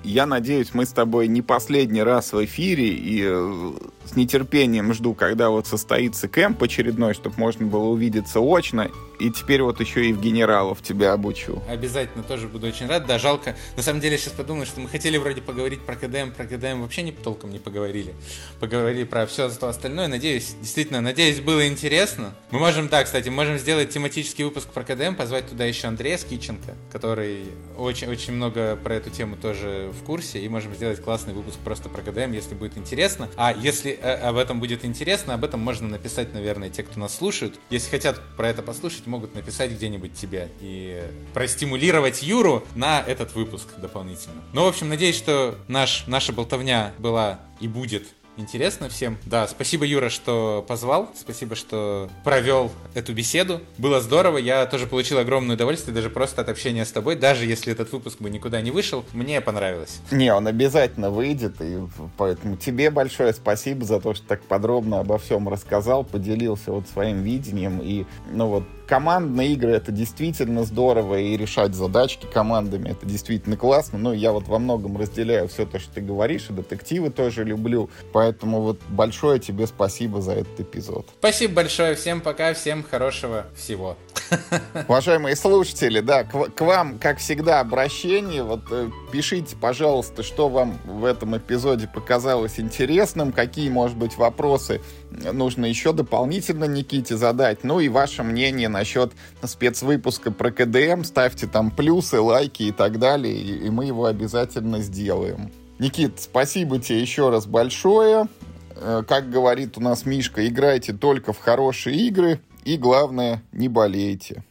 я 0.04 0.26
надеюсь, 0.26 0.74
мы 0.74 0.86
с 0.86 0.92
тобой 0.92 1.28
не 1.28 1.42
последний 1.42 2.04
раз 2.04 2.34
в 2.34 2.46
эфире 2.46 2.90
и 2.90 3.24
э, 3.26 3.72
с 4.06 4.16
нетерпением 4.16 4.94
жду, 4.94 5.16
когда 5.16 5.50
вот 5.50 5.66
состоится 5.66 6.28
кемп 6.28 6.64
очередной, 6.64 7.14
чтобы 7.14 7.36
можно 7.38 7.66
было 7.66 7.86
увидеться 7.86 8.40
очно. 8.40 8.90
И 9.20 9.32
теперь 9.32 9.62
вот 9.62 9.80
еще 9.80 10.06
и 10.06 10.14
в 10.14 10.22
генералов 10.22 10.82
тебя 10.82 11.14
обучу. 11.14 11.62
Обязательно 11.68 12.24
тоже 12.24 12.48
буду 12.48 12.68
очень 12.68 12.88
рад. 12.88 13.06
Да, 13.06 13.18
жалко. 13.20 13.56
На 13.76 13.84
самом 13.84 14.00
деле, 14.00 14.14
я 14.14 14.20
сейчас 14.20 14.34
подумал, 14.34 14.66
что 14.66 14.80
мы 14.80 14.90
хотели 14.90 15.18
вроде 15.18 15.42
поговорить 15.42 15.82
про 15.82 15.96
КДМ, 15.96 16.32
про 16.32 16.46
КДМ 16.46 16.82
вообще 16.82 17.04
не 17.04 17.12
толком 17.12 17.52
не 17.52 17.60
поговорили. 17.60 18.14
Поговорили 18.60 19.04
про 19.04 19.26
все 19.26 19.46
остальное. 19.46 20.08
Надеюсь, 20.08 20.56
действительно, 20.62 21.02
надеюсь, 21.02 21.40
было 21.40 21.68
интересно. 21.68 22.34
Мы 22.52 22.60
можем, 22.60 22.88
да, 22.90 23.04
кстати, 23.04 23.30
можем 23.30 23.58
сделать 23.58 23.90
тематический 23.90 24.44
выпуск 24.44 24.70
про 24.70 24.84
КДМ, 24.84 25.16
позвать 25.16 25.50
туда 25.50 25.66
еще 25.66 25.88
Андрея 25.88 26.18
Скиченко, 26.18 26.76
который 26.92 27.46
очень, 27.78 28.08
очень 28.08 28.34
много 28.34 28.76
про 28.76 28.96
эту 28.96 29.10
тему 29.10 29.36
тоже 29.36 29.92
в 30.00 30.04
курсе, 30.04 30.40
и 30.40 30.50
можем 30.50 30.76
сделать 30.76 31.02
классный 31.02 31.34
выпуск 31.34 31.58
просто 31.64 31.90
про 31.90 32.02
КДМ, 32.02 32.34
если 32.34 32.54
будет 32.54 32.78
интересно. 32.78 33.30
А 33.36 33.54
если 33.54 33.92
э, 33.92 34.16
об 34.16 34.38
этом 34.38 34.60
будет 34.60 34.86
интересно, 34.86 35.34
об 35.34 35.44
этом 35.44 35.60
можно 35.60 35.88
написать, 35.88 36.34
наверное, 36.34 36.70
те, 36.70 36.84
кто 36.84 37.00
нас 37.00 37.16
слушают. 37.16 37.60
Если 37.70 37.90
хотят 37.90 38.22
про 38.36 38.50
это 38.50 38.62
послушать, 38.62 39.07
могут 39.08 39.36
написать 39.36 39.72
где-нибудь 39.72 40.14
тебе 40.14 40.50
и 40.60 41.04
простимулировать 41.34 42.24
Юру 42.24 42.64
на 42.76 43.02
этот 43.02 43.36
выпуск 43.36 43.68
дополнительно. 43.78 44.42
Ну, 44.54 44.66
в 44.66 44.68
общем, 44.68 44.90
надеюсь, 44.90 45.16
что 45.16 45.56
наш, 45.68 46.06
наша 46.08 46.34
болтовня 46.34 46.94
была 47.00 47.40
и 47.60 47.68
будет 47.68 48.04
интересно 48.38 48.88
всем. 48.90 49.18
Да, 49.26 49.48
спасибо, 49.48 49.86
Юра, 49.86 50.10
что 50.10 50.64
позвал. 50.68 51.10
Спасибо, 51.16 51.56
что 51.56 52.10
провел 52.24 52.72
эту 52.94 53.14
беседу. 53.14 53.62
Было 53.78 54.00
здорово. 54.00 54.38
Я 54.38 54.66
тоже 54.66 54.88
получил 54.88 55.18
огромное 55.18 55.56
удовольствие 55.56 55.94
даже 55.94 56.10
просто 56.10 56.42
от 56.42 56.50
общения 56.50 56.86
с 56.86 56.92
тобой. 56.92 57.16
Даже 57.16 57.46
если 57.46 57.74
этот 57.74 57.92
выпуск 57.92 58.22
бы 58.22 58.30
никуда 58.30 58.62
не 58.62 58.72
вышел, 58.72 59.04
мне 59.14 59.42
понравилось. 59.42 60.00
Не, 60.12 60.34
он 60.34 60.48
обязательно 60.48 61.10
выйдет. 61.10 61.60
И 61.62 61.80
поэтому 62.18 62.56
тебе 62.56 62.90
большое 62.92 63.34
спасибо 63.34 63.86
за 63.86 64.00
то, 64.00 64.14
что 64.14 64.26
так 64.28 64.44
подробно 64.44 65.00
обо 65.00 65.18
всем 65.18 65.50
рассказал, 65.50 66.04
поделился 66.04 66.72
вот 66.72 66.88
своим 66.88 67.24
видением. 67.24 67.82
И, 67.82 68.06
ну 68.32 68.48
вот, 68.48 68.64
командные 68.88 69.54
игры 69.54 69.72
это 69.72 69.92
действительно 69.92 70.64
здорово, 70.64 71.20
и 71.20 71.38
решать 71.38 71.76
задачки 71.76 72.26
командами 72.26 72.90
это 72.90 73.06
действительно 73.06 73.58
классно. 73.58 74.00
Ну, 74.00 74.14
я 74.14 74.32
вот 74.32 74.48
во 74.48 74.58
многом 74.58 74.98
разделяю 74.98 75.48
все 75.48 75.66
то, 75.66 75.80
что 75.80 75.94
ты 75.96 76.02
говоришь, 76.02 76.50
и 76.50 76.54
детективы 76.54 77.10
тоже 77.10 77.44
люблю. 77.44 77.90
Поэтому 78.14 78.62
вот 78.62 78.80
большое 78.90 79.40
тебе 79.40 79.68
спасибо 79.68 80.22
за 80.22 80.34
этот 80.34 80.62
эпизод. 80.62 81.08
Спасибо 81.20 81.56
большое, 81.56 81.96
всем 81.96 82.22
пока, 82.22 82.54
всем 82.54 82.84
хорошего 82.84 83.46
всего. 83.56 83.98
Уважаемые 84.88 85.36
слушатели, 85.36 86.00
да, 86.00 86.24
к, 86.24 86.50
к 86.50 86.62
вам, 86.62 87.00
как 87.00 87.20
всегда, 87.20 87.60
обращение. 87.60 88.44
Вот 88.44 88.62
э, 88.72 88.90
пишите, 89.12 89.56
пожалуйста, 89.56 90.24
что 90.24 90.50
вам 90.50 90.80
в 90.86 91.06
этом 91.06 91.38
эпизоде 91.38 91.88
показалось 91.88 92.60
интересным, 92.60 93.32
какие, 93.32 93.70
может 93.70 93.98
быть, 93.98 94.18
вопросы 94.18 94.82
нужно 95.12 95.66
еще 95.66 95.94
дополнительно 95.94 96.66
Никите 96.66 97.18
задать. 97.18 97.64
Ну 97.64 97.80
и 97.80 97.90
ваше 97.90 98.24
мнение 98.24 98.70
насчет 98.70 99.12
спецвыпуска 99.44 100.32
про 100.32 100.52
КДМ. 100.52 101.04
Ставьте 101.04 101.48
там 101.48 101.72
плюсы, 101.72 102.20
лайки 102.20 102.64
и 102.64 102.72
так 102.72 103.00
далее, 103.00 103.36
и, 103.36 103.70
мы 103.70 103.86
его 103.86 104.06
обязательно 104.06 104.80
сделаем. 104.82 105.52
Никит, 105.80 106.20
спасибо 106.20 106.80
тебе 106.80 107.00
еще 107.00 107.30
раз 107.30 107.46
большое. 107.46 108.28
Э, 108.76 109.04
как 109.08 109.30
говорит 109.30 109.78
у 109.78 109.82
нас 109.82 110.06
Мишка, 110.06 110.48
играйте 110.48 110.94
только 110.94 111.34
в 111.34 111.40
хорошие 111.40 111.96
игры 112.08 112.40
и, 112.66 112.78
главное, 112.78 113.44
не 113.52 113.70
болейте. 113.70 114.44